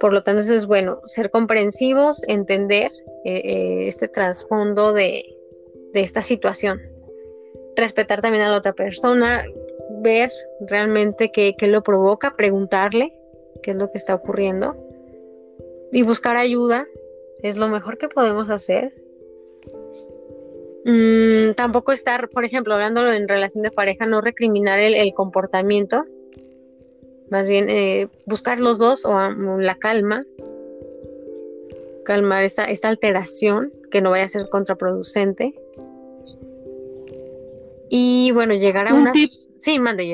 Por 0.00 0.12
lo 0.12 0.24
tanto, 0.24 0.40
es 0.40 0.66
bueno 0.66 1.00
ser 1.04 1.30
comprensivos, 1.30 2.24
entender 2.26 2.90
eh, 3.24 3.40
eh, 3.44 3.86
este 3.86 4.08
trasfondo 4.08 4.92
de, 4.92 5.22
esta 5.94 6.22
situación, 6.22 6.80
respetar 7.76 8.20
también 8.20 8.42
a 8.44 8.50
la 8.50 8.56
otra 8.56 8.72
persona, 8.72 9.44
ver 10.00 10.32
realmente 10.62 11.30
qué, 11.30 11.54
qué 11.56 11.68
lo 11.68 11.82
provoca, 11.84 12.34
preguntarle 12.34 13.14
qué 13.62 13.70
es 13.70 13.76
lo 13.76 13.92
que 13.92 13.98
está 13.98 14.14
ocurriendo 14.16 14.74
y 15.92 16.02
buscar 16.02 16.36
ayuda 16.36 16.86
es 17.42 17.58
lo 17.58 17.68
mejor 17.68 17.98
que 17.98 18.08
podemos 18.08 18.48
hacer. 18.50 18.94
Mm, 20.84 21.52
tampoco 21.54 21.92
estar, 21.92 22.28
por 22.30 22.44
ejemplo, 22.44 22.74
hablándolo 22.74 23.12
en 23.12 23.28
relación 23.28 23.62
de 23.62 23.70
pareja, 23.70 24.06
no 24.06 24.20
recriminar 24.20 24.80
el, 24.80 25.12
comportamiento, 25.14 26.04
más 27.30 27.46
bien 27.46 27.68
eh, 27.68 28.08
buscar 28.26 28.58
los 28.58 28.78
dos 28.78 29.04
o 29.04 29.12
la 29.58 29.74
calma, 29.76 30.24
calmar 32.04 32.42
esta, 32.42 32.64
esta 32.64 32.88
alteración 32.88 33.72
que 33.90 34.00
no 34.00 34.10
vaya 34.10 34.24
a 34.24 34.28
ser 34.28 34.48
contraproducente. 34.48 35.54
Y 37.90 38.32
bueno, 38.32 38.54
llegar 38.54 38.88
a 38.88 38.94
una... 38.94 39.12
Sí, 39.58 39.78
mande, 39.78 40.06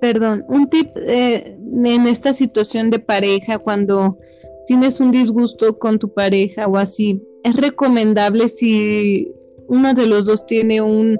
Perdón, 0.00 0.44
un 0.48 0.68
tip 0.68 0.96
eh, 0.96 1.56
en 1.58 2.06
esta 2.06 2.32
situación 2.32 2.90
de 2.90 2.98
pareja, 2.98 3.58
cuando 3.58 4.18
tienes 4.66 5.00
un 5.00 5.10
disgusto 5.10 5.78
con 5.78 5.98
tu 5.98 6.12
pareja 6.12 6.66
o 6.66 6.76
así, 6.76 7.22
es 7.44 7.56
recomendable 7.56 8.48
si 8.48 9.32
uno 9.68 9.94
de 9.94 10.06
los 10.06 10.26
dos 10.26 10.46
tiene 10.46 10.80
un, 10.80 11.18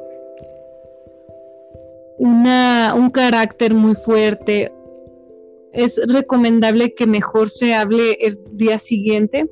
una, 2.18 2.94
un 2.96 3.10
carácter 3.10 3.74
muy 3.74 3.94
fuerte, 3.94 4.72
es 5.72 6.00
recomendable 6.08 6.94
que 6.94 7.06
mejor 7.06 7.48
se 7.48 7.74
hable 7.74 8.18
el 8.20 8.38
día 8.52 8.78
siguiente. 8.78 9.48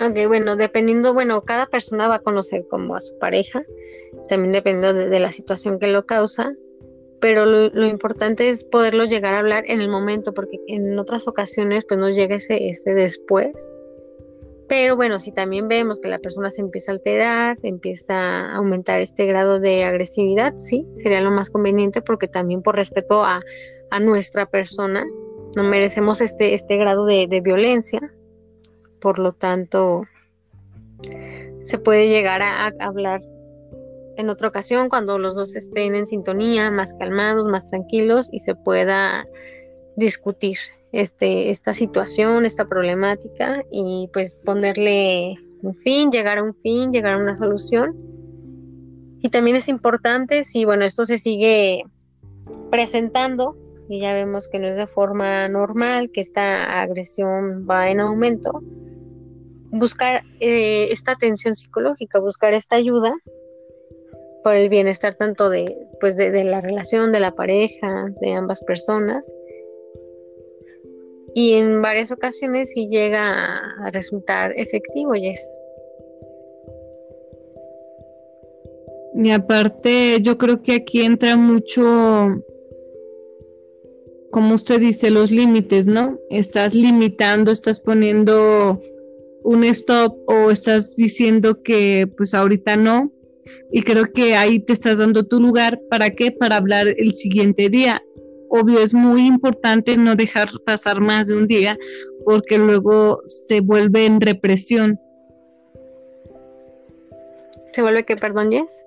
Ok, 0.00 0.26
bueno, 0.26 0.56
dependiendo, 0.56 1.14
bueno, 1.14 1.42
cada 1.42 1.66
persona 1.66 2.08
va 2.08 2.16
a 2.16 2.22
conocer 2.22 2.66
como 2.68 2.96
a 2.96 3.00
su 3.00 3.16
pareja, 3.18 3.64
también 4.28 4.52
dependiendo 4.52 4.92
de, 5.08 5.20
la 5.20 5.32
situación 5.32 5.78
que 5.78 5.86
lo 5.86 6.04
causa, 6.04 6.52
pero 7.20 7.46
lo, 7.46 7.86
importante 7.86 8.48
es 8.48 8.64
poderlo 8.64 9.04
llegar 9.04 9.34
a 9.34 9.38
hablar 9.38 9.64
en 9.66 9.80
el 9.80 9.88
momento, 9.88 10.34
porque 10.34 10.58
en 10.68 10.98
otras 10.98 11.26
ocasiones 11.28 11.84
pues 11.88 11.98
no 11.98 12.10
llega 12.10 12.36
ese, 12.36 12.68
ese 12.68 12.94
después 12.94 13.54
pero 14.68 14.96
bueno, 14.96 15.20
si 15.20 15.32
también 15.32 15.68
vemos 15.68 16.00
que 16.00 16.08
la 16.08 16.18
persona 16.18 16.50
se 16.50 16.60
empieza 16.60 16.90
a 16.90 16.94
alterar, 16.94 17.58
empieza 17.62 18.14
a 18.16 18.56
aumentar 18.56 19.00
este 19.00 19.26
grado 19.26 19.60
de 19.60 19.84
agresividad, 19.84 20.56
sí, 20.56 20.86
sería 20.96 21.20
lo 21.20 21.30
más 21.30 21.50
conveniente 21.50 22.02
porque 22.02 22.26
también 22.26 22.62
por 22.62 22.74
respeto 22.74 23.24
a, 23.24 23.42
nuestra 24.00 24.44
persona 24.44 25.06
no 25.54 25.62
merecemos 25.62 26.20
este, 26.20 26.52
este 26.52 26.76
grado 26.76 27.06
de, 27.06 27.40
violencia. 27.42 28.12
Por 29.00 29.18
lo 29.18 29.32
tanto, 29.32 30.02
se 31.62 31.78
puede 31.78 32.08
llegar 32.08 32.42
a, 32.42 32.66
a 32.66 32.72
hablar 32.80 33.20
en 34.16 34.30
otra 34.30 34.48
ocasión 34.48 34.88
cuando 34.88 35.18
los 35.18 35.34
dos 35.34 35.56
estén 35.56 35.94
en 35.94 36.06
sintonía, 36.06 36.70
más 36.70 36.94
calmados, 36.94 37.46
más 37.46 37.70
tranquilos 37.70 38.28
y 38.32 38.40
se 38.40 38.54
pueda 38.54 39.26
discutir 39.96 40.58
este, 40.92 41.50
esta 41.50 41.72
situación, 41.72 42.46
esta 42.46 42.66
problemática 42.66 43.62
y 43.70 44.08
pues 44.12 44.40
ponerle 44.44 45.36
un 45.62 45.74
fin, 45.74 46.10
llegar 46.10 46.38
a 46.38 46.42
un 46.42 46.54
fin, 46.54 46.92
llegar 46.92 47.14
a 47.14 47.18
una 47.18 47.36
solución. 47.36 47.96
Y 49.20 49.30
también 49.30 49.56
es 49.56 49.68
importante, 49.68 50.44
si 50.44 50.64
bueno, 50.64 50.84
esto 50.84 51.04
se 51.06 51.18
sigue 51.18 51.84
presentando 52.70 53.56
y 53.88 54.00
ya 54.00 54.14
vemos 54.14 54.48
que 54.48 54.58
no 54.58 54.66
es 54.68 54.76
de 54.76 54.86
forma 54.86 55.48
normal, 55.48 56.10
que 56.10 56.20
esta 56.20 56.80
agresión 56.80 57.66
va 57.68 57.88
en 57.88 58.00
aumento, 58.00 58.62
buscar 59.70 60.22
eh, 60.40 60.88
esta 60.90 61.12
atención 61.12 61.56
psicológica, 61.56 62.18
buscar 62.18 62.52
esta 62.54 62.76
ayuda 62.76 63.14
por 64.46 64.54
el 64.54 64.68
bienestar 64.68 65.16
tanto 65.16 65.50
de, 65.50 65.76
pues 65.98 66.16
de 66.16 66.44
la 66.44 66.60
relación, 66.60 67.10
de 67.10 67.18
la 67.18 67.34
pareja, 67.34 68.12
de 68.20 68.32
ambas 68.32 68.62
personas 68.62 69.34
y 71.34 71.54
en 71.54 71.82
varias 71.82 72.12
ocasiones 72.12 72.70
sí 72.70 72.86
llega 72.86 73.58
a 73.84 73.90
resultar 73.90 74.54
efectivo, 74.56 75.16
Yes. 75.16 75.40
Y 79.16 79.30
aparte, 79.32 80.20
yo 80.22 80.38
creo 80.38 80.62
que 80.62 80.74
aquí 80.76 81.02
entra 81.02 81.36
mucho, 81.36 81.82
como 84.30 84.54
usted 84.54 84.78
dice, 84.78 85.10
los 85.10 85.32
límites, 85.32 85.86
¿no? 85.86 86.20
Estás 86.30 86.72
limitando, 86.72 87.50
estás 87.50 87.80
poniendo 87.80 88.80
un 89.42 89.64
stop 89.64 90.16
o 90.28 90.52
estás 90.52 90.94
diciendo 90.94 91.64
que 91.64 92.08
pues 92.16 92.32
ahorita 92.32 92.76
no. 92.76 93.12
Y 93.72 93.82
creo 93.82 94.06
que 94.12 94.36
ahí 94.36 94.60
te 94.60 94.72
estás 94.72 94.98
dando 94.98 95.24
tu 95.24 95.40
lugar. 95.40 95.80
¿Para 95.90 96.10
qué? 96.10 96.32
Para 96.32 96.56
hablar 96.56 96.88
el 96.88 97.14
siguiente 97.14 97.68
día. 97.68 98.02
Obvio, 98.48 98.80
es 98.80 98.94
muy 98.94 99.26
importante 99.26 99.96
no 99.96 100.14
dejar 100.16 100.48
pasar 100.64 101.00
más 101.00 101.28
de 101.28 101.36
un 101.36 101.46
día 101.46 101.76
porque 102.24 102.58
luego 102.58 103.22
se 103.26 103.60
vuelve 103.60 104.06
en 104.06 104.20
represión. 104.20 105.00
¿Se 107.72 107.82
vuelve 107.82 108.04
qué, 108.04 108.16
perdón, 108.16 108.50
Jess? 108.50 108.84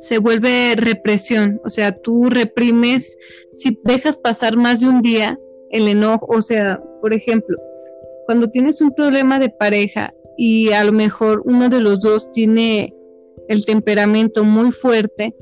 Se 0.00 0.18
vuelve 0.18 0.74
represión, 0.76 1.60
o 1.64 1.70
sea, 1.70 1.92
tú 1.92 2.28
reprimes, 2.28 3.16
si 3.52 3.78
dejas 3.84 4.18
pasar 4.18 4.56
más 4.56 4.80
de 4.80 4.88
un 4.88 5.00
día 5.00 5.38
el 5.70 5.88
enojo, 5.88 6.26
o 6.28 6.42
sea, 6.42 6.82
por 7.00 7.14
ejemplo, 7.14 7.56
cuando 8.26 8.50
tienes 8.50 8.80
un 8.80 8.92
problema 8.92 9.38
de 9.38 9.48
pareja 9.48 10.12
y 10.36 10.72
a 10.72 10.84
lo 10.84 10.92
mejor 10.92 11.42
uno 11.44 11.68
de 11.68 11.80
los 11.80 12.00
dos 12.00 12.30
tiene 12.30 12.92
el 13.48 13.64
temperamento 13.64 14.44
muy 14.44 14.70
fuerte, 14.72 15.34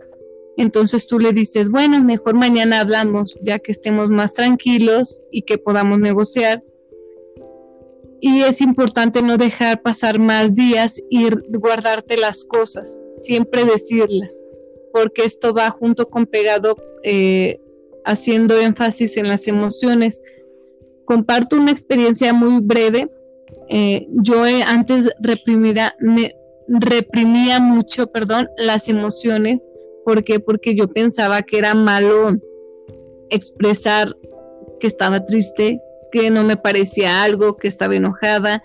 entonces 0.56 1.06
tú 1.06 1.18
le 1.18 1.32
dices, 1.32 1.70
bueno, 1.70 2.02
mejor 2.02 2.34
mañana 2.34 2.80
hablamos, 2.80 3.38
ya 3.42 3.58
que 3.58 3.72
estemos 3.72 4.10
más 4.10 4.34
tranquilos 4.34 5.22
y 5.30 5.42
que 5.42 5.58
podamos 5.58 5.98
negociar. 5.98 6.62
Y 8.20 8.42
es 8.42 8.60
importante 8.60 9.20
no 9.20 9.36
dejar 9.36 9.82
pasar 9.82 10.18
más 10.18 10.54
días 10.54 11.02
y 11.10 11.28
guardarte 11.50 12.16
las 12.16 12.44
cosas, 12.44 13.02
siempre 13.16 13.64
decirlas, 13.64 14.42
porque 14.92 15.24
esto 15.24 15.52
va 15.52 15.70
junto 15.70 16.08
con 16.08 16.26
pegado 16.26 16.76
eh, 17.02 17.60
haciendo 18.04 18.58
énfasis 18.58 19.16
en 19.16 19.28
las 19.28 19.46
emociones. 19.48 20.22
Comparto 21.04 21.56
una 21.56 21.72
experiencia 21.72 22.32
muy 22.32 22.62
breve. 22.62 23.10
Eh, 23.68 24.06
yo 24.10 24.44
antes 24.66 25.10
reprimida, 25.20 25.94
reprimía 26.68 27.60
mucho, 27.60 28.06
perdón, 28.08 28.48
las 28.56 28.88
emociones 28.88 29.66
¿Por 30.04 30.22
qué? 30.22 30.38
Porque 30.38 30.74
yo 30.74 30.88
pensaba 30.88 31.42
que 31.42 31.58
era 31.58 31.74
malo 31.74 32.36
expresar 33.30 34.14
que 34.78 34.86
estaba 34.86 35.24
triste, 35.24 35.80
que 36.12 36.30
no 36.30 36.44
me 36.44 36.56
parecía 36.56 37.22
algo, 37.22 37.56
que 37.56 37.68
estaba 37.68 37.96
enojada. 37.96 38.62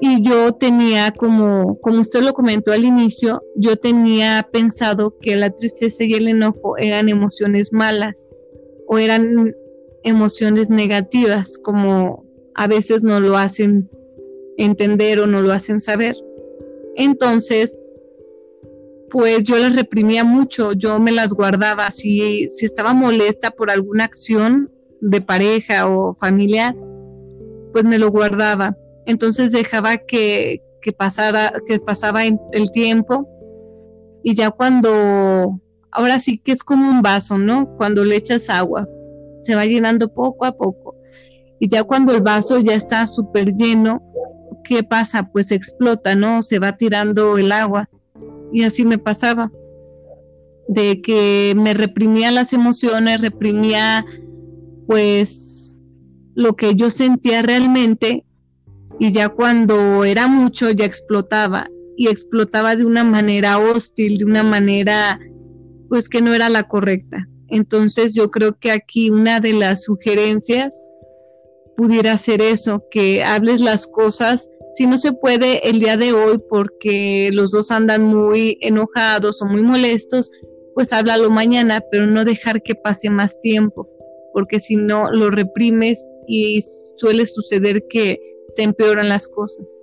Y 0.00 0.22
yo 0.22 0.52
tenía, 0.52 1.12
como, 1.12 1.78
como 1.80 2.00
usted 2.00 2.20
lo 2.20 2.34
comentó 2.34 2.72
al 2.72 2.84
inicio, 2.84 3.42
yo 3.54 3.76
tenía 3.76 4.46
pensado 4.52 5.16
que 5.20 5.36
la 5.36 5.50
tristeza 5.50 6.04
y 6.04 6.14
el 6.14 6.28
enojo 6.28 6.76
eran 6.76 7.08
emociones 7.08 7.72
malas 7.72 8.28
o 8.88 8.98
eran 8.98 9.54
emociones 10.02 10.70
negativas, 10.70 11.56
como 11.56 12.24
a 12.54 12.66
veces 12.66 13.04
no 13.04 13.20
lo 13.20 13.38
hacen 13.38 13.88
entender 14.58 15.20
o 15.20 15.26
no 15.26 15.40
lo 15.40 15.52
hacen 15.52 15.80
saber. 15.80 16.16
Entonces, 16.96 17.76
pues 19.10 19.44
yo 19.44 19.56
las 19.58 19.76
reprimía 19.76 20.24
mucho, 20.24 20.72
yo 20.72 20.98
me 20.98 21.12
las 21.12 21.32
guardaba, 21.32 21.90
si, 21.90 22.48
si 22.50 22.66
estaba 22.66 22.92
molesta 22.92 23.50
por 23.50 23.70
alguna 23.70 24.04
acción 24.04 24.70
de 25.00 25.20
pareja 25.20 25.88
o 25.88 26.14
familiar, 26.14 26.74
pues 27.72 27.84
me 27.84 27.98
lo 27.98 28.10
guardaba. 28.10 28.76
Entonces 29.06 29.52
dejaba 29.52 29.98
que, 29.98 30.62
que 30.82 30.92
pasara, 30.92 31.52
que 31.66 31.78
pasaba 31.78 32.24
el 32.24 32.70
tiempo 32.72 33.28
y 34.28 34.34
ya 34.34 34.50
cuando, 34.50 35.60
ahora 35.92 36.18
sí 36.18 36.38
que 36.38 36.50
es 36.50 36.64
como 36.64 36.90
un 36.90 37.00
vaso, 37.00 37.38
¿no? 37.38 37.76
Cuando 37.76 38.04
le 38.04 38.16
echas 38.16 38.50
agua, 38.50 38.88
se 39.42 39.54
va 39.54 39.64
llenando 39.66 40.12
poco 40.12 40.44
a 40.44 40.50
poco. 40.50 40.96
Y 41.60 41.68
ya 41.68 41.84
cuando 41.84 42.12
el 42.12 42.22
vaso 42.22 42.58
ya 42.58 42.74
está 42.74 43.06
súper 43.06 43.54
lleno, 43.54 44.02
¿qué 44.66 44.82
pasa? 44.82 45.30
Pues 45.30 45.50
explota, 45.50 46.14
¿no? 46.14 46.42
Se 46.42 46.58
va 46.58 46.76
tirando 46.76 47.38
el 47.38 47.52
agua 47.52 47.88
y 48.52 48.62
así 48.62 48.84
me 48.84 48.98
pasaba, 48.98 49.50
de 50.68 51.00
que 51.00 51.54
me 51.56 51.74
reprimía 51.74 52.30
las 52.30 52.52
emociones, 52.52 53.20
reprimía 53.20 54.04
pues 54.86 55.78
lo 56.34 56.54
que 56.54 56.74
yo 56.74 56.90
sentía 56.90 57.42
realmente 57.42 58.24
y 58.98 59.12
ya 59.12 59.28
cuando 59.28 60.04
era 60.04 60.28
mucho 60.28 60.70
ya 60.70 60.84
explotaba 60.84 61.68
y 61.96 62.08
explotaba 62.08 62.76
de 62.76 62.84
una 62.84 63.04
manera 63.04 63.58
hostil, 63.58 64.18
de 64.18 64.24
una 64.24 64.42
manera 64.42 65.18
pues 65.88 66.08
que 66.08 66.20
no 66.20 66.34
era 66.34 66.48
la 66.48 66.64
correcta. 66.64 67.28
Entonces 67.48 68.14
yo 68.14 68.30
creo 68.30 68.58
que 68.58 68.70
aquí 68.70 69.10
una 69.10 69.40
de 69.40 69.52
las 69.52 69.84
sugerencias 69.84 70.84
pudiera 71.76 72.16
ser 72.16 72.40
eso, 72.40 72.84
que 72.90 73.22
hables 73.22 73.60
las 73.60 73.86
cosas 73.86 74.48
si 74.76 74.86
no 74.86 74.98
se 74.98 75.12
puede 75.12 75.66
el 75.68 75.80
día 75.80 75.96
de 75.96 76.12
hoy 76.12 76.36
porque 76.50 77.30
los 77.32 77.50
dos 77.50 77.70
andan 77.70 78.04
muy 78.04 78.58
enojados 78.60 79.40
o 79.40 79.46
muy 79.46 79.62
molestos, 79.62 80.30
pues 80.74 80.92
háblalo 80.92 81.30
mañana, 81.30 81.82
pero 81.90 82.06
no 82.06 82.26
dejar 82.26 82.62
que 82.62 82.74
pase 82.74 83.08
más 83.08 83.40
tiempo, 83.40 83.88
porque 84.34 84.60
si 84.60 84.76
no 84.76 85.10
lo 85.10 85.30
reprimes 85.30 86.06
y 86.28 86.60
suele 86.96 87.24
suceder 87.24 87.84
que 87.88 88.20
se 88.50 88.64
empeoran 88.64 89.08
las 89.08 89.28
cosas. 89.28 89.82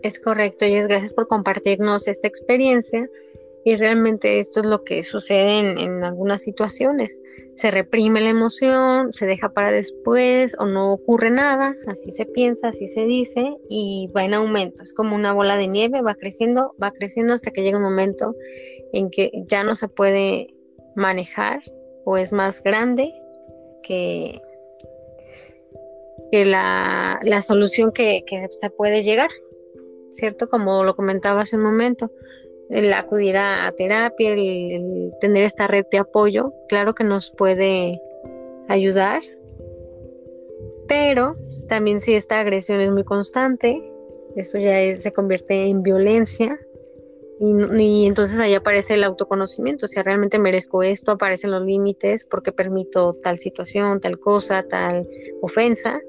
Es 0.00 0.18
correcto, 0.18 0.64
y 0.64 0.72
es 0.72 0.88
gracias 0.88 1.12
por 1.12 1.28
compartirnos 1.28 2.08
esta 2.08 2.26
experiencia 2.26 3.06
y 3.64 3.76
realmente 3.76 4.38
esto 4.38 4.60
es 4.60 4.66
lo 4.66 4.84
que 4.84 5.02
sucede 5.02 5.60
en, 5.60 6.04
algunas 6.04 6.42
situaciones. 6.42 7.18
Se 7.54 7.70
reprime 7.70 8.20
la 8.20 8.28
emoción, 8.28 9.12
se 9.12 9.26
deja 9.26 9.48
para 9.54 9.72
después 9.72 10.54
o 10.58 10.66
no 10.66 10.92
ocurre 10.92 11.30
nada, 11.30 11.74
así 11.86 12.10
se 12.10 12.26
piensa, 12.26 12.68
así 12.68 12.86
se 12.86 13.06
dice 13.06 13.56
y 13.70 14.10
va 14.14 14.24
en 14.24 14.34
aumento. 14.34 14.82
Es 14.82 14.92
como 14.92 15.16
una 15.16 15.32
bola 15.32 15.56
de 15.56 15.68
nieve, 15.68 16.02
va 16.02 16.14
creciendo, 16.14 16.74
va 16.82 16.92
creciendo 16.92 17.32
hasta 17.32 17.52
que 17.52 17.62
llega 17.62 17.78
un 17.78 17.84
momento 17.84 18.34
en 18.92 19.08
que 19.10 19.30
ya 19.46 19.64
no 19.64 19.74
se 19.74 19.88
puede 19.88 20.54
manejar 20.94 21.62
o 22.04 22.18
es 22.18 22.32
más 22.32 22.62
grande 22.62 23.14
que, 23.82 24.42
que 26.30 26.44
la, 26.44 27.18
solución 27.40 27.92
que, 27.92 28.24
que 28.26 28.46
se 28.50 28.68
puede 28.68 29.02
llegar, 29.02 29.30
¿cierto? 30.10 30.50
Como 30.50 30.84
lo 30.84 30.94
comentaba 30.94 31.42
hace 31.42 31.56
un 31.56 31.62
momento 31.62 32.10
el 32.70 32.92
acudir 32.92 33.36
a, 33.36 33.72
terapia, 33.76 34.32
el, 34.32 35.10
tener 35.20 35.44
esta 35.44 35.66
red 35.66 35.86
de 35.90 35.98
apoyo, 35.98 36.52
claro 36.68 36.94
que 36.94 37.04
nos 37.04 37.30
puede 37.30 38.00
ayudar, 38.68 39.22
pero 40.88 41.36
también 41.68 42.00
si 42.00 42.14
esta 42.14 42.40
agresión 42.40 42.80
es 42.80 42.90
muy 42.90 43.04
constante, 43.04 43.82
esto 44.36 44.58
ya 44.58 44.94
se 44.96 45.12
convierte 45.12 45.68
en 45.68 45.82
violencia 45.82 46.58
y, 47.38 48.06
entonces 48.06 48.38
ahí 48.38 48.54
aparece 48.54 48.94
el 48.94 49.04
autoconocimiento, 49.04 49.88
si 49.88 50.00
realmente 50.00 50.38
merezco 50.38 50.82
esto, 50.82 51.12
aparecen 51.12 51.50
los 51.50 51.62
límites 51.64 52.24
porque 52.24 52.52
permito 52.52 53.18
tal 53.22 53.38
situación, 53.38 54.00
tal 54.00 54.18
cosa, 54.18 54.62
tal 54.62 55.08
ofensa 55.42 56.00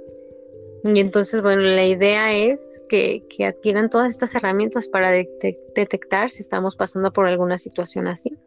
y 0.93 0.99
entonces, 0.99 1.41
bueno, 1.41 1.63
la 1.63 1.85
idea 1.85 2.33
es 2.35 2.83
que, 2.87 3.23
adquieran 3.43 3.89
todas 3.89 4.11
estas 4.11 4.35
herramientas 4.35 4.87
para 4.87 5.11
detectar 5.11 6.29
si 6.29 6.41
estamos 6.41 6.75
pasando 6.75 7.11
por 7.11 7.25
alguna 7.25 7.57
situación 7.57 8.07
así. 8.07 8.37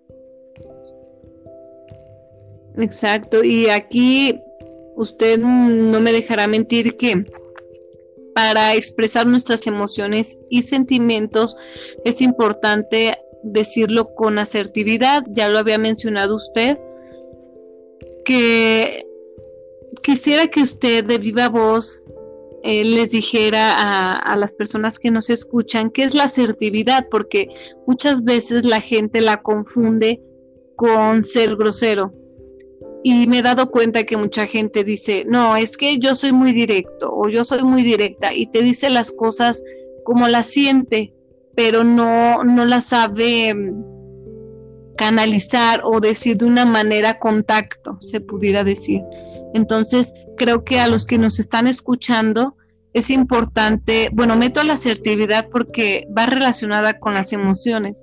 Exacto, 2.77 3.43
y 3.43 3.69
aquí 3.69 4.41
usted 4.95 5.39
no 5.39 6.01
me 6.01 6.13
dejará 6.13 6.47
mentir 6.47 6.97
que 6.97 7.25
para 8.37 8.75
expresar 8.77 9.27
nuestras 9.27 9.67
emociones 9.67 10.39
y 10.49 10.63
sentimientos 10.63 11.57
es 12.05 12.21
importante 12.21 13.17
decirlo 13.43 14.15
con 14.15 14.39
asertividad, 14.39 15.25
ya 15.31 15.49
lo 15.49 15.59
había 15.59 15.79
mencionado 15.79 16.37
usted, 16.37 16.79
que 18.25 19.05
quisiera 20.05 20.47
que 20.47 20.63
usted 20.63 21.05
de 21.05 21.19
viva 21.19 21.49
voz 21.49 22.05
eh, 22.63 22.85
les 22.85 23.11
dijera 23.11 24.17
a, 24.17 24.37
las 24.37 24.53
personas 24.53 24.99
que 24.99 25.11
nos 25.11 25.31
escuchan 25.31 25.91
qué 25.91 26.05
es 26.05 26.15
la 26.15 26.25
asertividad, 26.25 27.07
porque 27.11 27.49
muchas 27.87 28.25
veces 28.25 28.65
la 28.65 28.81
gente 28.81 29.21
la 29.21 29.43
confunde 29.43 30.21
con 30.77 31.23
ser 31.23 31.57
grosero. 31.57 32.13
Y 33.05 33.27
me 33.29 33.39
he 33.39 33.43
dado 33.43 33.71
cuenta 33.71 34.05
que 34.05 34.17
mucha 34.17 34.47
gente 34.47 34.83
dice, 34.83 35.25
no, 35.27 35.57
es 35.57 35.77
que 35.77 35.99
yo 35.99 36.15
soy 36.15 36.33
muy 36.33 36.53
directo 36.53 37.11
o 37.13 37.29
yo 37.29 37.45
soy 37.45 37.63
muy 37.63 37.83
directa 37.83 38.35
y 38.35 38.47
te 38.47 38.61
dice 38.61 38.91
las 38.91 39.13
cosas 39.13 39.63
como 40.05 40.27
las 40.27 40.47
siente, 40.47 41.15
pero 41.55 41.85
no, 41.85 42.43
no 42.43 42.65
las 42.65 42.87
sabe 42.87 43.55
mm, 43.55 44.97
canalizar 44.97 45.83
o 45.85 46.01
decir 46.01 46.37
de 46.39 46.47
una 46.47 46.65
manera 46.65 47.21
contacto, 47.21 47.97
se 48.01 48.21
pudiera 48.21 48.65
decir. 48.65 49.01
Entonces, 49.55 50.13
creo 50.37 50.65
que 50.65 50.81
a 50.81 50.89
los 50.89 51.07
que 51.07 51.19
nos 51.19 51.39
están 51.39 51.67
escuchando 51.67 52.57
es 52.93 53.11
importante, 53.11 54.11
bueno, 54.13 54.37
meto 54.37 54.63
la 54.63 54.75
asertividad 54.75 55.49
porque 55.51 56.07
va 56.17 56.27
relacionada 56.27 56.99
con 56.99 57.15
las 57.15 57.33
emociones. 57.33 58.03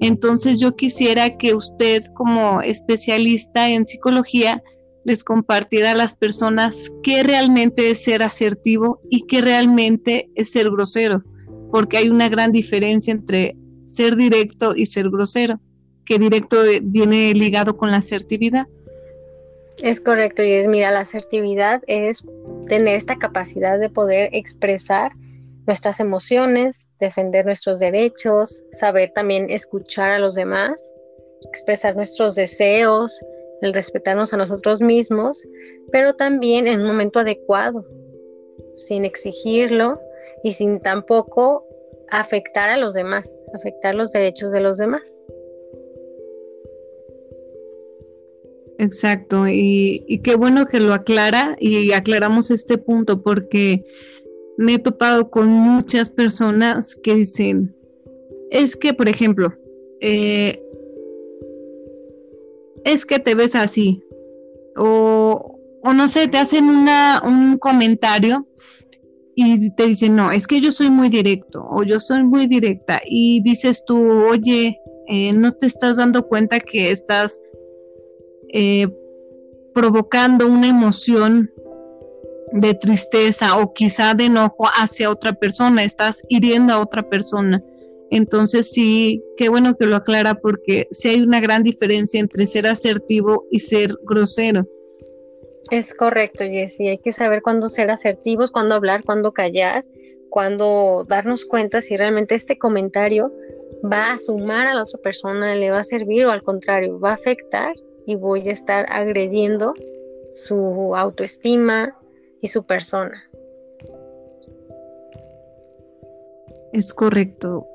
Entonces 0.00 0.60
yo 0.60 0.76
quisiera 0.76 1.36
que 1.36 1.54
usted 1.54 2.04
como 2.14 2.60
especialista 2.60 3.70
en 3.70 3.86
psicología 3.86 4.62
les 5.04 5.24
compartirá 5.24 5.92
a 5.92 5.94
las 5.94 6.14
personas 6.14 6.92
qué 7.02 7.22
realmente 7.22 7.90
es 7.90 8.04
ser 8.04 8.22
asertivo 8.22 9.00
y 9.10 9.26
qué 9.26 9.40
realmente 9.40 10.30
es 10.34 10.50
ser 10.50 10.70
grosero, 10.70 11.24
porque 11.72 11.96
hay 11.96 12.10
una 12.10 12.28
gran 12.28 12.52
diferencia 12.52 13.12
entre 13.12 13.56
ser 13.86 14.16
directo 14.16 14.76
y 14.76 14.86
ser 14.86 15.08
grosero, 15.08 15.60
que 16.04 16.18
directo 16.18 16.58
viene 16.82 17.32
ligado 17.32 17.76
con 17.76 17.90
la 17.90 17.98
asertividad. 17.98 18.66
Es 19.82 20.00
correcto, 20.00 20.42
y 20.42 20.52
es, 20.52 20.66
mira, 20.66 20.90
la 20.90 21.00
asertividad 21.00 21.82
es 21.86 22.24
tener 22.66 22.96
esta 22.96 23.16
capacidad 23.16 23.78
de 23.78 23.88
poder 23.88 24.28
expresar 24.32 25.12
nuestras 25.66 26.00
emociones, 26.00 26.88
defender 26.98 27.46
nuestros 27.46 27.78
derechos, 27.78 28.62
saber 28.72 29.10
también 29.10 29.50
escuchar 29.50 30.10
a 30.10 30.18
los 30.18 30.34
demás, 30.34 30.94
expresar 31.52 31.94
nuestros 31.94 32.34
deseos, 32.34 33.20
el 33.62 33.74
respetarnos 33.74 34.32
a 34.32 34.36
nosotros 34.36 34.80
mismos, 34.80 35.46
pero 35.92 36.14
también 36.14 36.66
en 36.66 36.80
un 36.80 36.86
momento 36.86 37.20
adecuado, 37.20 37.84
sin 38.74 39.04
exigirlo 39.04 40.00
y 40.42 40.52
sin 40.52 40.80
tampoco 40.80 41.64
afectar 42.10 42.70
a 42.70 42.76
los 42.76 42.94
demás, 42.94 43.44
afectar 43.54 43.94
los 43.94 44.12
derechos 44.12 44.52
de 44.52 44.60
los 44.60 44.78
demás. 44.78 45.22
Exacto, 48.78 49.48
y, 49.48 50.20
qué 50.22 50.36
bueno 50.36 50.66
que 50.66 50.78
lo 50.78 50.94
aclara 50.94 51.56
y 51.58 51.90
aclaramos 51.90 52.52
este 52.52 52.78
punto 52.78 53.22
porque 53.22 53.84
me 54.56 54.74
he 54.74 54.78
topado 54.78 55.30
con 55.30 55.48
muchas 55.48 56.10
personas 56.10 56.94
que 56.94 57.16
dicen, 57.16 57.74
es 58.50 58.76
que, 58.76 58.94
por 58.94 59.08
ejemplo, 59.08 59.52
eh, 60.00 60.62
es 62.84 63.04
que 63.04 63.18
te 63.18 63.34
ves 63.34 63.56
así, 63.56 64.04
o, 64.76 65.58
o 65.82 65.92
no 65.92 66.06
sé, 66.06 66.28
te 66.28 66.38
hacen 66.38 66.66
una, 66.66 67.20
un 67.24 67.58
comentario 67.58 68.46
y 69.34 69.70
te 69.74 69.86
dicen, 69.86 70.14
no, 70.14 70.30
es 70.30 70.46
que 70.46 70.60
yo 70.60 70.70
soy 70.70 70.90
muy 70.90 71.08
directo 71.08 71.66
o 71.68 71.82
yo 71.82 71.98
soy 71.98 72.22
muy 72.22 72.46
directa 72.46 73.00
y 73.04 73.40
dices 73.42 73.84
tú, 73.84 74.24
oye, 74.28 74.80
eh, 75.08 75.32
no 75.32 75.52
te 75.52 75.66
estás 75.66 75.96
dando 75.96 76.28
cuenta 76.28 76.60
que 76.60 76.90
estás 76.90 77.40
eh, 78.52 78.88
provocando 79.74 80.46
una 80.46 80.68
emoción 80.68 81.50
de 82.52 82.74
tristeza 82.74 83.58
o 83.58 83.72
quizá 83.72 84.14
de 84.14 84.24
enojo 84.24 84.66
hacia 84.66 85.10
otra 85.10 85.34
persona, 85.34 85.84
estás 85.84 86.22
hiriendo 86.28 86.72
a 86.72 86.80
otra 86.80 87.08
persona. 87.08 87.60
Entonces 88.10 88.70
sí, 88.72 89.22
qué 89.36 89.48
bueno 89.48 89.76
que 89.76 89.86
lo 89.86 89.96
aclara 89.96 90.34
porque 90.34 90.88
sí 90.90 91.10
hay 91.10 91.20
una 91.20 91.40
gran 91.40 91.62
diferencia 91.62 92.20
entre 92.20 92.46
ser 92.46 92.66
asertivo 92.66 93.44
y 93.50 93.58
ser 93.58 93.94
grosero. 94.02 94.66
Es 95.70 95.94
correcto, 95.94 96.44
Jessy. 96.44 96.88
Hay 96.88 96.98
que 96.98 97.12
saber 97.12 97.42
cuándo 97.42 97.68
ser 97.68 97.90
asertivos, 97.90 98.50
cuándo 98.50 98.74
hablar, 98.74 99.04
cuándo 99.04 99.32
callar, 99.32 99.84
cuándo 100.30 101.04
darnos 101.06 101.44
cuenta 101.44 101.82
si 101.82 101.96
realmente 101.96 102.34
este 102.34 102.56
comentario 102.56 103.30
va 103.84 104.12
a 104.12 104.18
sumar 104.18 104.66
a 104.66 104.74
la 104.74 104.82
otra 104.82 104.98
persona, 105.00 105.54
le 105.54 105.70
va 105.70 105.80
a 105.80 105.84
servir 105.84 106.24
o 106.24 106.30
al 106.30 106.42
contrario, 106.42 106.98
va 106.98 107.10
a 107.10 107.14
afectar 107.14 107.74
y 108.08 108.14
voy 108.14 108.48
a 108.48 108.52
estar 108.52 108.86
agrediendo 108.88 109.74
su 110.34 110.96
autoestima 110.96 111.94
y 112.40 112.48
su 112.48 112.64
persona. 112.64 113.22
Es 116.72 116.94
correcto. 116.94 117.66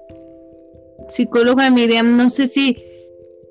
Psicóloga 1.07 1.69
Miriam, 1.69 2.17
no 2.17 2.31
sé 2.31 2.47
si 2.47 2.83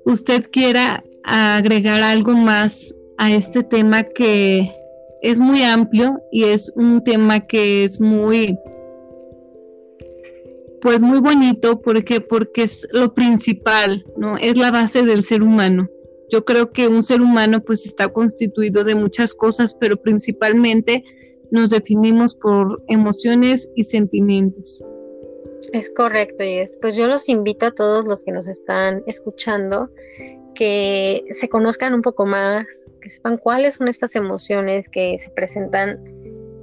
usted 0.03 0.49
quiera 0.51 1.05
agregar 1.23 2.03
algo 2.03 2.33
más 2.33 2.93
a 3.17 3.31
este 3.31 3.63
tema 3.63 4.03
que 4.03 4.69
es 5.21 5.39
muy 5.39 5.63
amplio 5.63 6.21
y 6.33 6.43
es 6.43 6.73
un 6.75 7.01
tema 7.01 7.47
que 7.47 7.85
es 7.85 8.01
muy 8.01 8.59
pues 10.81 11.01
muy 11.01 11.19
bonito 11.19 11.79
porque 11.79 12.19
porque 12.19 12.63
es 12.63 12.85
lo 12.91 13.13
principal, 13.13 14.05
¿no? 14.17 14.35
Es 14.35 14.57
la 14.57 14.69
base 14.69 15.03
del 15.03 15.23
ser 15.23 15.43
humano. 15.43 15.87
Yo 16.33 16.43
creo 16.43 16.71
que 16.71 16.87
un 16.87 17.03
ser 17.03 17.21
humano 17.21 17.61
pues 17.63 17.85
está 17.85 18.07
constituido 18.11 18.83
de 18.83 18.95
muchas 18.95 19.35
cosas, 19.35 19.75
pero 19.75 20.01
principalmente 20.01 21.03
nos 21.51 21.69
definimos 21.69 22.33
por 22.33 22.83
emociones 22.87 23.69
y 23.75 23.83
sentimientos. 23.83 24.83
Es 25.73 25.93
correcto, 25.93 26.43
y 26.43 26.53
es, 26.53 26.75
pues 26.81 26.95
yo 26.95 27.05
los 27.05 27.29
invito 27.29 27.67
a 27.67 27.71
todos 27.71 28.05
los 28.05 28.23
que 28.23 28.31
nos 28.31 28.47
están 28.47 29.03
escuchando 29.05 29.91
que 30.55 31.23
se 31.29 31.49
conozcan 31.49 31.93
un 31.93 32.01
poco 32.01 32.25
más, 32.25 32.87
que 32.99 33.09
sepan 33.09 33.37
cuáles 33.37 33.75
son 33.75 33.87
estas 33.87 34.15
emociones 34.15 34.89
que 34.89 35.15
se 35.19 35.29
presentan 35.29 36.03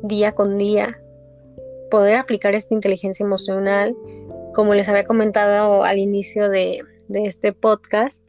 día 0.03 0.33
con 0.33 0.59
día, 0.59 1.01
poder 1.93 2.17
aplicar 2.17 2.57
esta 2.57 2.75
inteligencia 2.75 3.23
emocional, 3.23 3.95
como 4.53 4.75
les 4.75 4.89
había 4.89 5.05
comentado 5.05 5.85
al 5.85 5.99
inicio 5.99 6.49
de, 6.49 6.83
de 7.07 7.23
este 7.23 7.53
podcast, 7.53 8.25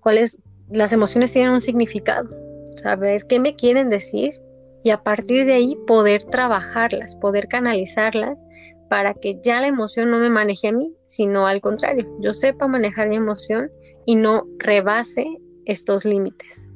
cuáles 0.00 0.40
las 0.70 0.92
emociones 0.92 1.32
tienen 1.32 1.52
un 1.52 1.60
significado, 1.60 2.28
saber 2.76 3.26
qué 3.26 3.40
me 3.40 3.54
quieren 3.54 3.88
decir 3.88 4.40
y 4.82 4.90
a 4.90 5.02
partir 5.02 5.46
de 5.46 5.54
ahí 5.54 5.76
poder 5.86 6.22
trabajarlas, 6.24 7.16
poder 7.16 7.48
canalizarlas 7.48 8.44
para 8.88 9.14
que 9.14 9.40
ya 9.42 9.60
la 9.60 9.66
emoción 9.66 10.10
no 10.10 10.18
me 10.18 10.30
maneje 10.30 10.68
a 10.68 10.72
mí, 10.72 10.92
sino 11.04 11.46
al 11.46 11.60
contrario, 11.60 12.06
yo 12.20 12.32
sepa 12.32 12.68
manejar 12.68 13.08
mi 13.08 13.16
emoción 13.16 13.70
y 14.06 14.16
no 14.16 14.46
rebase 14.58 15.26
estos 15.64 16.04
límites. 16.04 16.72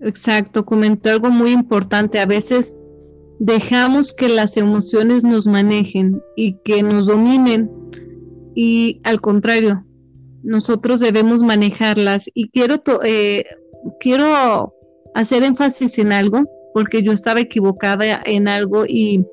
Exacto, 0.00 0.64
comentó 0.66 1.10
algo 1.10 1.30
muy 1.30 1.50
importante. 1.50 2.20
A 2.20 2.26
veces 2.26 2.76
dejamos 3.38 4.12
que 4.12 4.28
las 4.28 4.56
emociones 4.56 5.24
nos 5.24 5.46
manejen 5.46 6.22
y 6.36 6.58
que 6.64 6.82
nos 6.82 7.06
dominen 7.06 7.70
y 8.54 9.00
al 9.02 9.20
contrario, 9.20 9.84
nosotros 10.44 11.00
debemos 11.00 11.42
manejarlas. 11.42 12.30
Y 12.34 12.50
quiero, 12.50 12.76
eh, 13.02 13.44
quiero 13.98 14.74
hacer 15.14 15.42
énfasis 15.42 15.98
en 15.98 16.12
algo, 16.12 16.44
porque 16.72 17.02
yo 17.02 17.12
estaba 17.12 17.40
equivocada 17.40 18.22
en 18.24 18.46
algo 18.48 18.84
y 18.86 19.24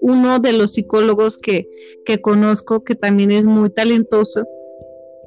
uno 0.00 0.38
de 0.38 0.52
los 0.52 0.72
psicólogos 0.72 1.36
que, 1.36 1.68
que 2.06 2.20
conozco, 2.20 2.84
que 2.84 2.94
también 2.94 3.30
es 3.30 3.44
muy 3.44 3.70
talentoso, 3.70 4.46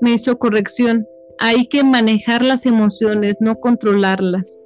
me 0.02 0.14
hizo 0.14 0.40
corrección. 0.40 1.06
Hay 1.38 1.68
que 1.68 1.84
manejar 1.84 2.44
las 2.44 2.66
emociones, 2.66 3.38
no 3.40 3.60
controlarlas. 3.60 4.58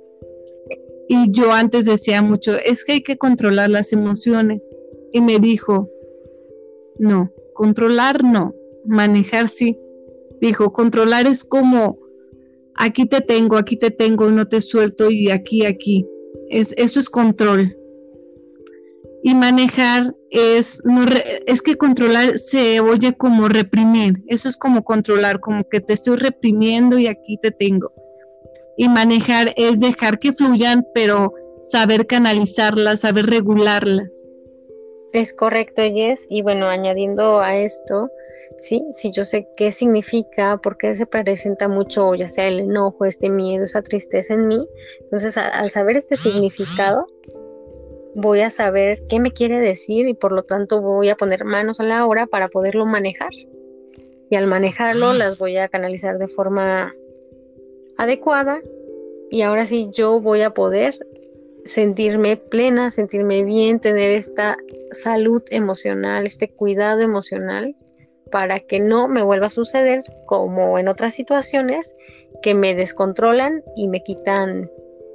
Y 1.10 1.32
yo 1.32 1.54
antes 1.54 1.86
decía 1.86 2.22
mucho, 2.22 2.58
es 2.58 2.84
que 2.84 2.94
hay 2.94 3.02
que 3.02 3.18
controlar 3.18 3.70
las 3.70 3.94
emociones. 3.94 4.78
Y 5.14 5.22
me 5.22 5.40
dijo, 5.40 5.90
no, 7.00 7.32
controlar 7.54 8.24
no, 8.24 8.54
manejar 8.86 9.48
sí. 9.48 9.80
Dijo, 10.42 10.72
controlar 10.74 11.28
es 11.28 11.44
como, 11.44 11.98
aquí 12.76 13.06
te 13.06 13.22
tengo, 13.22 13.58
aquí 13.58 13.78
te 13.78 13.92
tengo, 13.92 14.30
no 14.30 14.48
te 14.48 14.62
suelto 14.62 15.10
y 15.10 15.30
aquí, 15.30 15.66
aquí. 15.66 16.08
Es, 16.50 16.74
eso 16.78 17.00
es 17.00 17.10
control. 17.10 17.76
Y 19.24 19.34
manejar 19.34 20.16
es, 20.30 20.82
no 20.86 21.06
es 21.48 21.62
que 21.62 21.76
controlar 21.76 22.38
se 22.38 22.80
oye 22.80 23.14
como 23.14 23.48
reprimir. 23.48 24.24
Eso 24.28 24.48
es 24.48 24.56
como 24.56 24.84
controlar, 24.84 25.40
como 25.40 25.68
que 25.68 25.82
te 25.82 25.94
estoy 25.94 26.18
reprimiendo 26.18 26.98
y 26.98 27.08
aquí 27.08 27.38
te 27.42 27.52
tengo. 27.52 27.92
Y 28.78 28.90
manejar 28.90 29.54
es 29.58 29.80
dejar 29.80 30.20
que 30.20 30.34
fluyan, 30.34 30.86
pero 30.94 31.34
saber 31.62 32.06
canalizarlas, 32.06 33.02
saber 33.02 33.26
regularlas. 33.26 34.26
Es 35.14 35.34
correcto, 35.34 35.82
Jess. 35.82 36.28
Y 36.30 36.44
bueno, 36.44 36.68
añadiendo 36.68 37.40
a 37.40 37.56
esto, 37.58 38.10
¿sí? 38.60 38.84
Si 38.92 39.12
yo 39.12 39.26
sé 39.26 39.48
qué 39.56 39.72
significa, 39.72 40.58
por 40.58 40.78
qué 40.78 40.96
se 40.96 41.06
presenta 41.06 41.68
mucho, 41.68 42.16
ya 42.16 42.30
sea 42.30 42.48
el 42.48 42.60
enojo, 42.60 43.06
este 43.06 43.30
miedo, 43.30 43.64
esa 43.66 43.82
tristeza 43.82 44.34
en 44.34 44.48
mí, 44.48 44.68
entonces 45.02 45.38
al 45.38 45.70
saber 45.70 45.98
este 45.98 46.18
significado, 46.18 47.08
voy 48.16 48.42
a 48.42 48.50
saber 48.50 49.04
qué 49.08 49.20
me 49.20 49.32
quiere 49.32 49.60
decir 49.60 50.08
y 50.08 50.14
por 50.14 50.32
lo 50.32 50.44
tanto 50.44 50.82
voy 50.82 51.10
a 51.10 51.16
poner 51.16 51.46
manos 51.46 51.80
a 51.80 51.84
la 51.84 52.06
obra 52.06 52.26
para 52.26 52.48
poderlo 52.48 52.86
manejar. 52.86 53.30
Y 54.30 54.36
al 54.36 54.48
manejarlo 54.48 55.14
las 55.14 55.38
voy 55.38 55.58
a 55.58 55.70
canalizar 55.70 56.18
de 56.18 56.28
forma 56.28 56.94
adecuada 57.98 58.60
y 59.30 59.42
ahora 59.42 59.66
sí 59.66 59.90
yo 59.92 60.20
voy 60.20 60.42
a 60.42 60.50
poder 60.54 60.96
sentirme 61.64 62.38
plena, 62.38 62.92
sentirme 62.92 63.44
bien, 63.44 63.80
tener 63.80 64.12
esta 64.12 64.58
salud 64.92 65.44
emocional, 65.50 66.26
este 66.26 66.50
cuidado 66.50 67.02
emocional 67.02 67.76
para 68.30 68.60
que 68.60 68.80
no 68.80 69.08
me 69.08 69.22
vuelva 69.22 69.48
a 69.48 69.50
suceder 69.50 70.04
como 70.26 70.78
en 70.80 70.88
otras 70.88 71.14
situaciones 71.14 71.94
que 72.42 72.54
me 72.54 72.76
descontrolan 72.76 73.64
y 73.76 73.88
me 73.88 74.04
quitan 74.04 74.70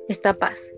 esta 0.08 0.34
paz. 0.34 0.72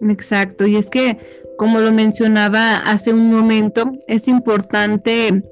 Exacto, 0.00 0.66
y 0.66 0.76
es 0.76 0.90
que, 0.90 1.18
como 1.56 1.80
lo 1.80 1.92
mencionaba 1.92 2.76
hace 2.76 3.12
un 3.12 3.30
momento, 3.32 3.92
es 4.06 4.28
importante 4.28 5.42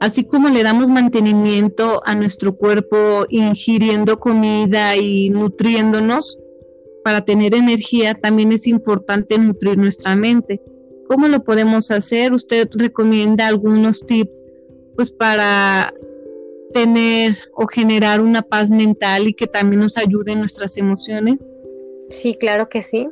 así 0.00 0.24
como 0.24 0.48
le 0.48 0.62
damos 0.62 0.88
mantenimiento 0.88 2.02
a 2.04 2.14
nuestro 2.14 2.56
cuerpo 2.56 3.26
ingiriendo 3.28 4.18
comida 4.18 4.96
y 4.96 5.30
nutriéndonos 5.30 6.38
para 7.04 7.24
tener 7.24 7.54
energía, 7.54 8.14
también 8.14 8.52
es 8.52 8.66
importante 8.66 9.38
nutrir 9.38 9.78
nuestra 9.78 10.16
mente. 10.16 10.60
¿Cómo 11.08 11.28
lo 11.28 11.44
podemos 11.44 11.90
hacer? 11.90 12.32
¿Usted 12.32 12.68
recomienda 12.74 13.46
algunos 13.46 14.04
tips 14.04 14.44
pues 14.96 15.12
para 15.12 15.92
tener 16.72 17.32
o 17.54 17.66
generar 17.66 18.20
una 18.20 18.42
paz 18.42 18.70
mental 18.70 19.28
y 19.28 19.34
que 19.34 19.46
también 19.46 19.80
nos 19.80 19.96
ayude 19.96 20.32
en 20.32 20.40
nuestras 20.40 20.76
emociones? 20.76 21.38
Sí, 22.10 22.34
claro 22.34 22.68
que 22.68 22.82
sí. 22.82 23.08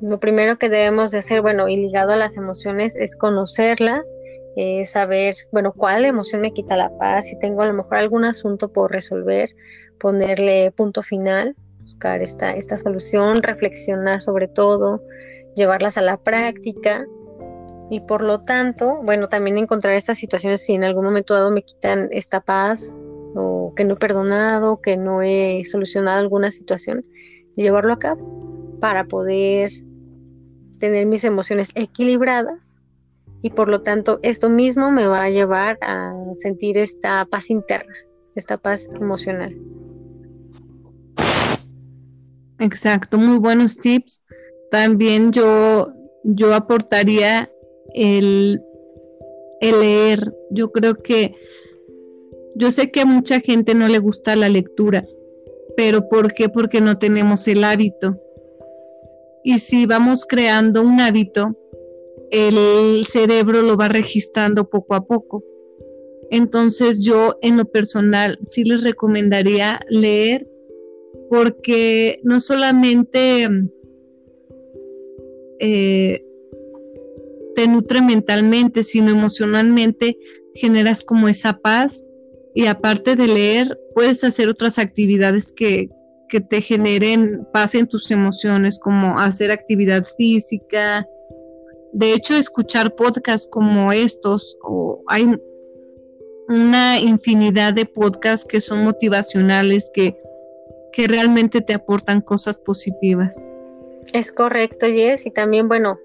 Lo 0.00 0.20
primero 0.20 0.58
que 0.58 0.68
debemos 0.68 1.10
de 1.10 1.18
hacer, 1.18 1.40
bueno, 1.40 1.68
y 1.68 1.76
ligado 1.76 2.12
a 2.12 2.16
las 2.16 2.36
emociones, 2.36 2.96
es 2.96 3.16
conocerlas, 3.16 4.06
es 4.56 4.90
saber, 4.90 5.34
bueno, 5.52 5.72
cuál 5.72 6.04
emoción 6.04 6.42
me 6.42 6.52
quita 6.52 6.76
la 6.76 6.96
paz, 6.98 7.26
si 7.28 7.38
tengo 7.38 7.62
a 7.62 7.66
lo 7.66 7.74
mejor 7.74 7.96
algún 7.96 8.24
asunto 8.24 8.72
por 8.72 8.92
resolver, 8.92 9.48
ponerle 9.98 10.70
punto 10.72 11.02
final, 11.02 11.54
buscar 11.80 12.22
esta, 12.22 12.54
esta 12.54 12.76
solución, 12.76 13.42
reflexionar 13.42 14.20
sobre 14.20 14.48
todo, 14.48 15.00
llevarlas 15.54 15.96
a 15.96 16.02
la 16.02 16.16
práctica 16.16 17.06
y 17.90 18.00
por 18.00 18.22
lo 18.22 18.40
tanto, 18.40 19.00
bueno, 19.02 19.28
también 19.28 19.58
encontrar 19.58 19.94
estas 19.94 20.18
situaciones 20.18 20.64
si 20.64 20.74
en 20.74 20.84
algún 20.84 21.04
momento 21.04 21.34
dado 21.34 21.50
me 21.50 21.62
quitan 21.62 22.08
esta 22.12 22.40
paz 22.40 22.94
o 23.34 23.72
que 23.76 23.84
no 23.84 23.94
he 23.94 23.98
perdonado, 23.98 24.80
que 24.80 24.96
no 24.96 25.22
he 25.22 25.62
solucionado 25.64 26.18
alguna 26.18 26.50
situación, 26.50 27.04
llevarlo 27.54 27.92
a 27.92 27.98
cabo 27.98 28.78
para 28.80 29.04
poder 29.04 29.70
tener 30.78 31.06
mis 31.06 31.24
emociones 31.24 31.70
equilibradas 31.74 32.80
y 33.42 33.50
por 33.50 33.68
lo 33.68 33.82
tanto 33.82 34.18
esto 34.22 34.48
mismo 34.48 34.90
me 34.90 35.06
va 35.06 35.22
a 35.24 35.30
llevar 35.30 35.78
a 35.82 36.14
sentir 36.40 36.78
esta 36.78 37.26
paz 37.26 37.50
interna, 37.50 37.94
esta 38.34 38.56
paz 38.56 38.88
emocional. 38.94 39.54
Exacto, 42.58 43.18
muy 43.18 43.38
buenos 43.38 43.76
tips. 43.76 44.23
También 44.74 45.30
yo, 45.30 45.92
yo 46.24 46.52
aportaría 46.52 47.48
el, 47.94 48.60
el 49.60 49.80
leer. 49.80 50.34
Yo 50.50 50.72
creo 50.72 50.96
que 50.96 51.30
yo 52.56 52.72
sé 52.72 52.90
que 52.90 53.02
a 53.02 53.04
mucha 53.04 53.38
gente 53.38 53.76
no 53.76 53.86
le 53.86 54.00
gusta 54.00 54.34
la 54.34 54.48
lectura, 54.48 55.06
pero 55.76 56.08
¿por 56.08 56.34
qué? 56.34 56.48
Porque 56.48 56.80
no 56.80 56.98
tenemos 56.98 57.46
el 57.46 57.62
hábito. 57.62 58.20
Y 59.44 59.60
si 59.60 59.86
vamos 59.86 60.26
creando 60.26 60.82
un 60.82 60.98
hábito, 61.00 61.56
el 62.32 63.04
cerebro 63.06 63.62
lo 63.62 63.76
va 63.76 63.86
registrando 63.86 64.68
poco 64.68 64.96
a 64.96 65.06
poco. 65.06 65.44
Entonces 66.32 67.04
yo 67.04 67.38
en 67.42 67.58
lo 67.58 67.64
personal 67.66 68.40
sí 68.42 68.64
les 68.64 68.82
recomendaría 68.82 69.78
leer 69.88 70.48
porque 71.30 72.18
no 72.24 72.40
solamente 72.40 73.48
eh, 75.60 76.24
te 77.54 77.68
nutre 77.68 78.02
mentalmente, 78.02 78.82
sino 78.82 79.10
emocionalmente 79.10 80.18
generas 80.54 81.02
como 81.02 81.28
esa 81.28 81.58
paz 81.58 82.04
y 82.54 82.66
aparte 82.66 83.16
de 83.16 83.26
leer, 83.26 83.80
puedes 83.94 84.22
hacer 84.22 84.48
otras 84.48 84.78
actividades 84.78 85.52
que, 85.52 85.90
que 86.28 86.40
te 86.40 86.60
generen 86.60 87.46
paz 87.52 87.74
en 87.74 87.88
tus 87.88 88.10
emociones, 88.12 88.78
como 88.78 89.18
hacer 89.18 89.50
actividad 89.50 90.04
física. 90.16 91.06
De 91.92 92.12
hecho, 92.12 92.36
escuchar 92.36 92.94
podcasts 92.94 93.48
como 93.50 93.92
estos, 93.92 94.56
o 94.62 95.02
hay 95.08 95.28
una 96.48 97.00
infinidad 97.00 97.74
de 97.74 97.86
podcasts 97.86 98.46
que 98.46 98.60
son 98.60 98.84
motivacionales, 98.84 99.90
que, 99.92 100.16
que 100.92 101.08
realmente 101.08 101.60
te 101.60 101.74
aportan 101.74 102.20
cosas 102.20 102.60
positivas. 102.60 103.50
Es 104.12 104.32
correcto, 104.32 104.86
Jess, 104.86 105.26
y 105.26 105.30
también, 105.30 105.68
bueno, 105.68 105.98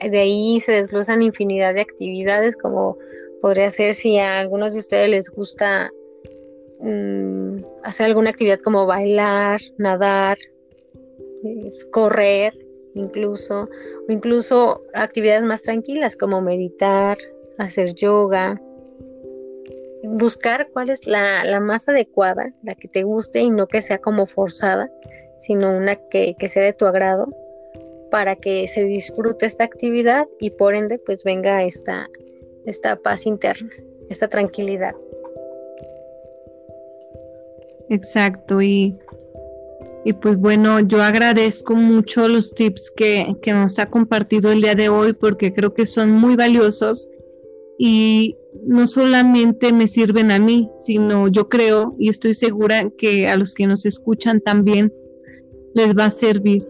de 0.00 0.18
ahí 0.18 0.60
se 0.60 0.72
desglosan 0.72 1.22
infinidad 1.22 1.74
de 1.74 1.80
actividades, 1.80 2.56
como 2.56 2.96
podría 3.40 3.70
ser 3.70 3.94
si 3.94 4.18
a 4.18 4.40
algunos 4.40 4.74
de 4.74 4.80
ustedes 4.80 5.08
les 5.08 5.30
gusta 5.30 5.90
mm, 6.80 7.56
hacer 7.82 8.06
alguna 8.06 8.30
actividad 8.30 8.58
como 8.58 8.86
bailar, 8.86 9.60
nadar, 9.78 10.38
correr, 11.90 12.54
incluso, 12.94 13.68
o 14.08 14.12
incluso 14.12 14.82
actividades 14.94 15.42
más 15.42 15.62
tranquilas 15.62 16.16
como 16.16 16.40
meditar, 16.40 17.16
hacer 17.58 17.94
yoga, 17.94 18.60
buscar 20.02 20.68
cuál 20.72 20.90
es 20.90 21.06
la, 21.06 21.60
más 21.60 21.88
adecuada, 21.88 22.52
la 22.62 22.74
que 22.74 22.88
te 22.88 23.02
guste 23.02 23.40
y 23.40 23.50
no 23.50 23.66
que 23.66 23.82
sea 23.82 23.98
como 23.98 24.26
forzada, 24.26 24.90
sino 25.40 25.76
una 25.76 25.96
que, 25.96 26.36
que 26.38 26.48
sea 26.48 26.62
de 26.62 26.72
tu 26.72 26.86
agrado 26.86 27.28
para 28.10 28.36
que 28.36 28.66
se 28.68 28.84
disfrute 28.84 29.46
esta 29.46 29.64
actividad 29.64 30.28
y 30.38 30.50
por 30.50 30.74
ende 30.74 30.98
pues 30.98 31.24
venga 31.24 31.64
esta, 31.64 32.08
esta 32.66 32.96
paz 32.96 33.26
interna, 33.26 33.70
esta 34.08 34.28
tranquilidad. 34.28 34.94
Exacto, 37.88 38.62
y, 38.62 38.96
y 40.04 40.12
pues 40.12 40.36
bueno, 40.36 40.80
yo 40.80 41.02
agradezco 41.02 41.74
mucho 41.74 42.28
los 42.28 42.54
tips 42.54 42.92
que, 42.92 43.34
que 43.42 43.52
nos 43.52 43.78
ha 43.78 43.86
compartido 43.86 44.52
el 44.52 44.62
día 44.62 44.74
de 44.74 44.88
hoy 44.88 45.12
porque 45.12 45.52
creo 45.52 45.74
que 45.74 45.86
son 45.86 46.12
muy 46.12 46.36
valiosos 46.36 47.08
y 47.78 48.36
no 48.66 48.86
solamente 48.86 49.72
me 49.72 49.88
sirven 49.88 50.30
a 50.30 50.38
mí, 50.38 50.70
sino 50.74 51.28
yo 51.28 51.48
creo 51.48 51.96
y 51.98 52.10
estoy 52.10 52.34
segura 52.34 52.90
que 52.90 53.28
a 53.28 53.36
los 53.36 53.54
que 53.54 53.66
nos 53.66 53.86
escuchan 53.86 54.40
también 54.40 54.92
les 55.74 55.96
va 55.96 56.06
a 56.06 56.10
servir 56.10 56.66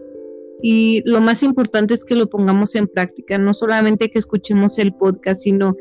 y 0.61 1.01
lo 1.05 1.21
más 1.21 1.41
importante 1.41 1.93
es 1.93 2.05
que 2.05 2.15
lo 2.15 2.29
pongamos 2.29 2.75
en 2.75 2.87
práctica, 2.87 3.37
no 3.37 3.53
solamente 3.53 4.11
que 4.11 4.19
escuchemos 4.19 4.77
el 4.77 4.93
podcast, 4.93 5.41
sino 5.41 5.75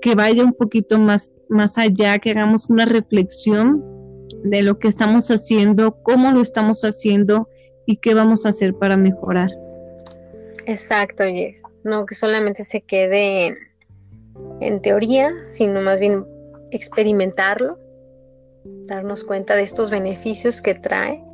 que 0.00 0.14
vaya 0.14 0.44
un 0.44 0.52
poquito 0.52 0.98
más, 0.98 1.32
más 1.48 1.76
allá, 1.76 2.18
que 2.18 2.30
hagamos 2.30 2.70
una 2.70 2.84
reflexión 2.84 3.84
de 4.44 4.62
lo 4.62 4.78
que 4.78 4.88
estamos 4.88 5.28
haciendo, 5.28 6.02
cómo 6.02 6.30
lo 6.30 6.40
estamos 6.40 6.82
haciendo 6.82 7.48
y 7.84 7.96
qué 7.96 8.14
vamos 8.14 8.46
a 8.46 8.50
hacer 8.50 8.74
para 8.74 8.96
mejorar. 8.96 9.50
Exacto, 10.66 11.24
Yes. 11.26 11.64
No 11.82 12.06
que 12.06 12.14
solamente 12.14 12.64
se 12.64 12.80
quede 12.80 13.48
en, 13.48 13.56
en 14.60 14.80
teoría, 14.82 15.32
sino 15.44 15.80
más 15.80 15.98
bien 15.98 16.24
experimentarlo, 16.70 17.76
darnos 18.86 19.24
cuenta 19.24 19.56
de 19.56 19.62
estos 19.62 19.90
beneficios 19.90 20.62
que 20.62 20.76
trae 20.76 21.24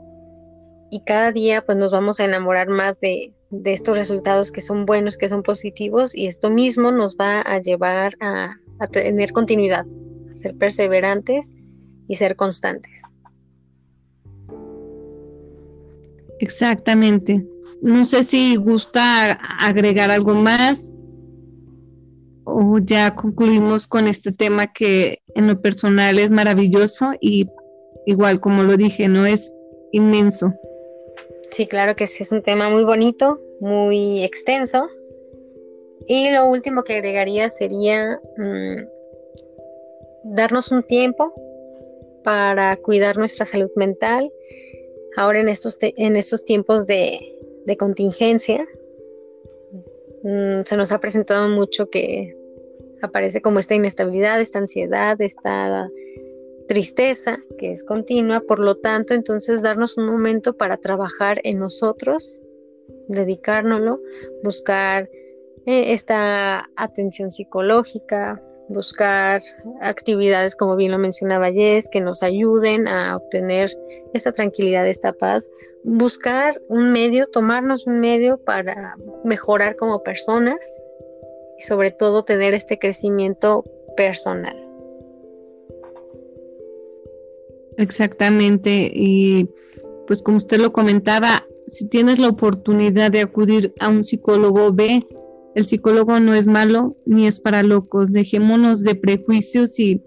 y 0.90 1.00
cada 1.00 1.32
día 1.32 1.64
pues 1.64 1.76
nos 1.76 1.90
vamos 1.90 2.20
a 2.20 2.24
enamorar 2.24 2.68
más 2.68 3.00
de, 3.00 3.34
estos 3.64 3.96
resultados 3.96 4.52
que 4.52 4.60
son 4.60 4.84
buenos, 4.84 5.16
que 5.16 5.28
son 5.28 5.42
positivos 5.42 6.14
y 6.14 6.26
esto 6.26 6.50
mismo 6.50 6.90
nos 6.90 7.16
va 7.16 7.40
a 7.40 7.58
llevar 7.60 8.14
a, 8.20 8.56
tener 8.90 9.32
continuidad, 9.32 9.86
a 10.30 10.34
ser 10.34 10.54
perseverantes 10.54 11.54
y 12.06 12.16
ser 12.16 12.36
constantes. 12.36 13.02
Exactamente. 16.40 17.44
No 17.80 18.04
sé 18.04 18.22
si 18.22 18.56
gusta 18.56 19.32
agregar 19.32 20.10
algo 20.10 20.34
más 20.34 20.92
o 22.44 22.78
ya 22.78 23.14
concluimos 23.14 23.86
con 23.86 24.06
este 24.06 24.32
tema 24.32 24.72
que 24.72 25.22
en 25.34 25.48
lo 25.48 25.60
personal 25.60 26.18
es 26.18 26.30
maravilloso 26.30 27.12
y 27.20 27.46
igual 28.06 28.40
como 28.40 28.62
lo 28.62 28.76
dije, 28.76 29.08
no 29.08 29.26
es 29.26 29.52
inmenso. 29.92 30.54
Sí, 31.50 31.66
claro 31.66 31.96
que 31.96 32.06
sí, 32.06 32.22
es 32.22 32.32
un 32.32 32.42
tema 32.42 32.68
muy 32.68 32.84
bonito, 32.84 33.40
muy 33.60 34.22
extenso. 34.22 34.88
Y 36.06 36.30
lo 36.30 36.46
último 36.46 36.84
que 36.84 36.94
agregaría 36.94 37.50
sería 37.50 38.20
mm, 38.36 40.34
darnos 40.34 40.70
un 40.72 40.82
tiempo 40.82 41.32
para 42.22 42.76
cuidar 42.76 43.16
nuestra 43.16 43.44
salud 43.44 43.70
mental. 43.76 44.30
Ahora 45.16 45.40
en 45.40 45.48
estos, 45.48 45.78
en 45.80 46.16
estos 46.16 46.44
tiempos 46.44 46.86
de, 46.86 47.18
contingencia, 47.78 48.66
mm, 50.22 50.62
se 50.64 50.76
nos 50.76 50.92
ha 50.92 51.00
presentado 51.00 51.48
mucho 51.48 51.90
que 51.90 52.34
aparece 53.02 53.40
como 53.40 53.58
esta 53.58 53.74
inestabilidad, 53.74 54.40
esta 54.40 54.58
ansiedad, 54.58 55.20
esta 55.20 55.88
tristeza 56.68 57.38
que 57.58 57.72
es 57.72 57.82
continua, 57.82 58.40
por 58.40 58.60
lo 58.60 58.76
tanto, 58.76 59.14
entonces 59.14 59.62
darnos 59.62 59.98
un 59.98 60.06
momento 60.06 60.56
para 60.56 60.76
trabajar 60.76 61.40
en 61.42 61.58
nosotros, 61.58 62.38
dedicárnoslo, 63.08 64.00
buscar 64.44 65.10
eh, 65.66 65.92
esta 65.92 66.68
atención 66.76 67.32
psicológica, 67.32 68.40
buscar 68.68 69.42
actividades, 69.80 70.54
como 70.54 70.76
bien 70.76 70.92
lo 70.92 70.98
mencionaba 70.98 71.50
Jess, 71.50 71.88
que 71.90 72.00
nos 72.00 72.22
ayuden 72.22 72.86
a 72.86 73.16
obtener 73.16 73.76
esta 74.14 74.32
tranquilidad, 74.32 74.86
esta 74.86 75.12
paz, 75.12 75.50
buscar 75.84 76.60
un 76.68 76.92
medio, 76.92 77.26
tomarnos 77.28 77.86
un 77.86 78.00
medio 78.00 78.38
para 78.44 78.94
mejorar 79.24 79.76
como 79.76 80.02
personas 80.02 80.80
y 81.58 81.62
sobre 81.62 81.90
todo 81.90 82.24
tener 82.24 82.54
este 82.54 82.78
crecimiento 82.78 83.64
personal. 83.96 84.67
Exactamente, 87.78 88.90
y 88.92 89.48
pues 90.08 90.20
como 90.22 90.38
usted 90.38 90.58
lo 90.58 90.72
comentaba, 90.72 91.46
si 91.68 91.88
tienes 91.88 92.18
la 92.18 92.28
oportunidad 92.28 93.12
de 93.12 93.20
acudir 93.20 93.72
a 93.78 93.88
un 93.88 94.04
psicólogo, 94.04 94.72
ve, 94.72 95.06
el 95.54 95.64
psicólogo 95.64 96.18
no 96.18 96.34
es 96.34 96.48
malo 96.48 96.96
ni 97.06 97.28
es 97.28 97.38
para 97.38 97.62
locos, 97.62 98.10
dejémonos 98.10 98.82
de 98.82 98.96
prejuicios 98.96 99.78
y, 99.78 100.02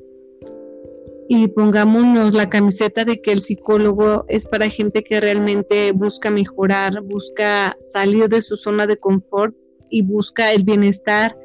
y 1.30 1.48
pongámonos 1.48 2.34
la 2.34 2.50
camiseta 2.50 3.06
de 3.06 3.22
que 3.22 3.32
el 3.32 3.40
psicólogo 3.40 4.26
es 4.28 4.46
para 4.46 4.68
gente 4.68 5.02
que 5.02 5.22
realmente 5.22 5.94
busca 5.94 6.30
mejorar, 6.30 7.02
busca 7.04 7.78
salir 7.80 8.28
de 8.28 8.42
su 8.42 8.58
zona 8.58 8.86
de 8.86 8.98
confort 8.98 9.56
y 9.90 10.02
busca 10.02 10.52
el 10.52 10.66
bienestar 10.66 11.40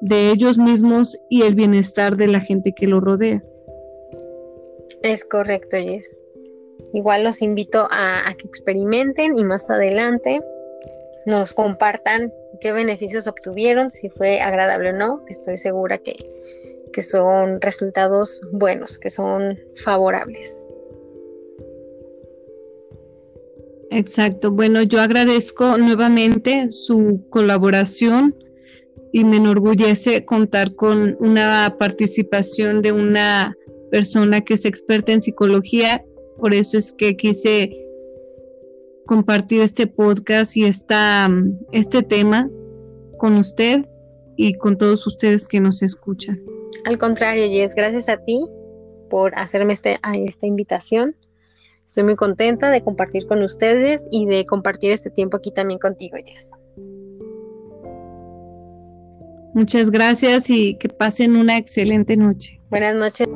de 0.00 0.32
ellos 0.32 0.58
mismos 0.58 1.16
y 1.28 1.42
el 1.42 1.54
bienestar 1.54 2.16
de 2.16 2.26
la 2.26 2.40
gente 2.40 2.74
que 2.74 2.88
lo 2.88 2.98
rodea. 2.98 3.44
Es 5.02 5.24
correcto, 5.24 5.76
Jess. 5.76 6.20
Igual 6.92 7.24
los 7.24 7.42
invito 7.42 7.86
a, 7.90 8.34
que 8.36 8.46
experimenten 8.46 9.38
y 9.38 9.44
más 9.44 9.70
adelante 9.70 10.40
nos 11.26 11.52
compartan 11.52 12.32
qué 12.60 12.72
beneficios 12.72 13.26
obtuvieron, 13.26 13.90
si 13.90 14.08
fue 14.08 14.40
agradable 14.40 14.90
o 14.90 14.92
no. 14.92 15.24
Estoy 15.28 15.58
segura 15.58 15.98
que, 15.98 16.16
que 16.92 17.02
son 17.02 17.60
resultados 17.60 18.40
buenos, 18.52 18.98
que 18.98 19.10
son 19.10 19.58
favorables. 19.76 20.66
Exacto. 23.90 24.52
Bueno, 24.52 24.82
yo 24.82 25.00
agradezco 25.00 25.76
nuevamente 25.76 26.68
su 26.70 27.26
colaboración 27.30 28.34
y 29.12 29.24
me 29.24 29.38
enorgullece 29.38 30.24
contar 30.24 30.74
con 30.74 31.16
una 31.18 31.76
participación 31.78 32.82
de 32.82 32.92
una 32.92 33.56
persona 33.90 34.40
que 34.42 34.54
es 34.54 34.64
experta 34.64 35.12
en 35.12 35.20
psicología. 35.20 36.04
Por 36.38 36.54
eso 36.54 36.78
es 36.78 36.92
que 36.92 37.16
quise 37.16 37.76
compartir 39.06 39.60
este 39.60 39.86
podcast 39.86 40.56
y 40.56 40.64
esta, 40.64 41.28
este 41.72 42.02
tema 42.02 42.48
con 43.18 43.36
usted 43.36 43.84
y 44.36 44.54
con 44.54 44.78
todos 44.78 45.06
ustedes 45.06 45.46
que 45.46 45.60
nos 45.60 45.82
escuchan. 45.82 46.36
Al 46.84 46.96
contrario, 46.96 47.46
Jess, 47.50 47.74
gracias 47.74 48.08
a 48.08 48.16
ti 48.18 48.40
por 49.10 49.38
hacerme 49.38 49.72
este, 49.72 49.96
esta 50.14 50.46
invitación. 50.46 51.16
Estoy 51.84 52.04
muy 52.04 52.16
contenta 52.16 52.70
de 52.70 52.82
compartir 52.82 53.26
con 53.26 53.42
ustedes 53.42 54.06
y 54.10 54.26
de 54.26 54.46
compartir 54.46 54.92
este 54.92 55.10
tiempo 55.10 55.36
aquí 55.36 55.50
también 55.50 55.80
contigo, 55.80 56.16
Jess. 56.24 56.52
Muchas 59.52 59.90
gracias 59.90 60.48
y 60.48 60.76
que 60.76 60.88
pasen 60.88 61.36
una 61.36 61.58
excelente 61.58 62.16
noche. 62.16 62.60
Buenas 62.70 62.94
noches. 62.94 63.26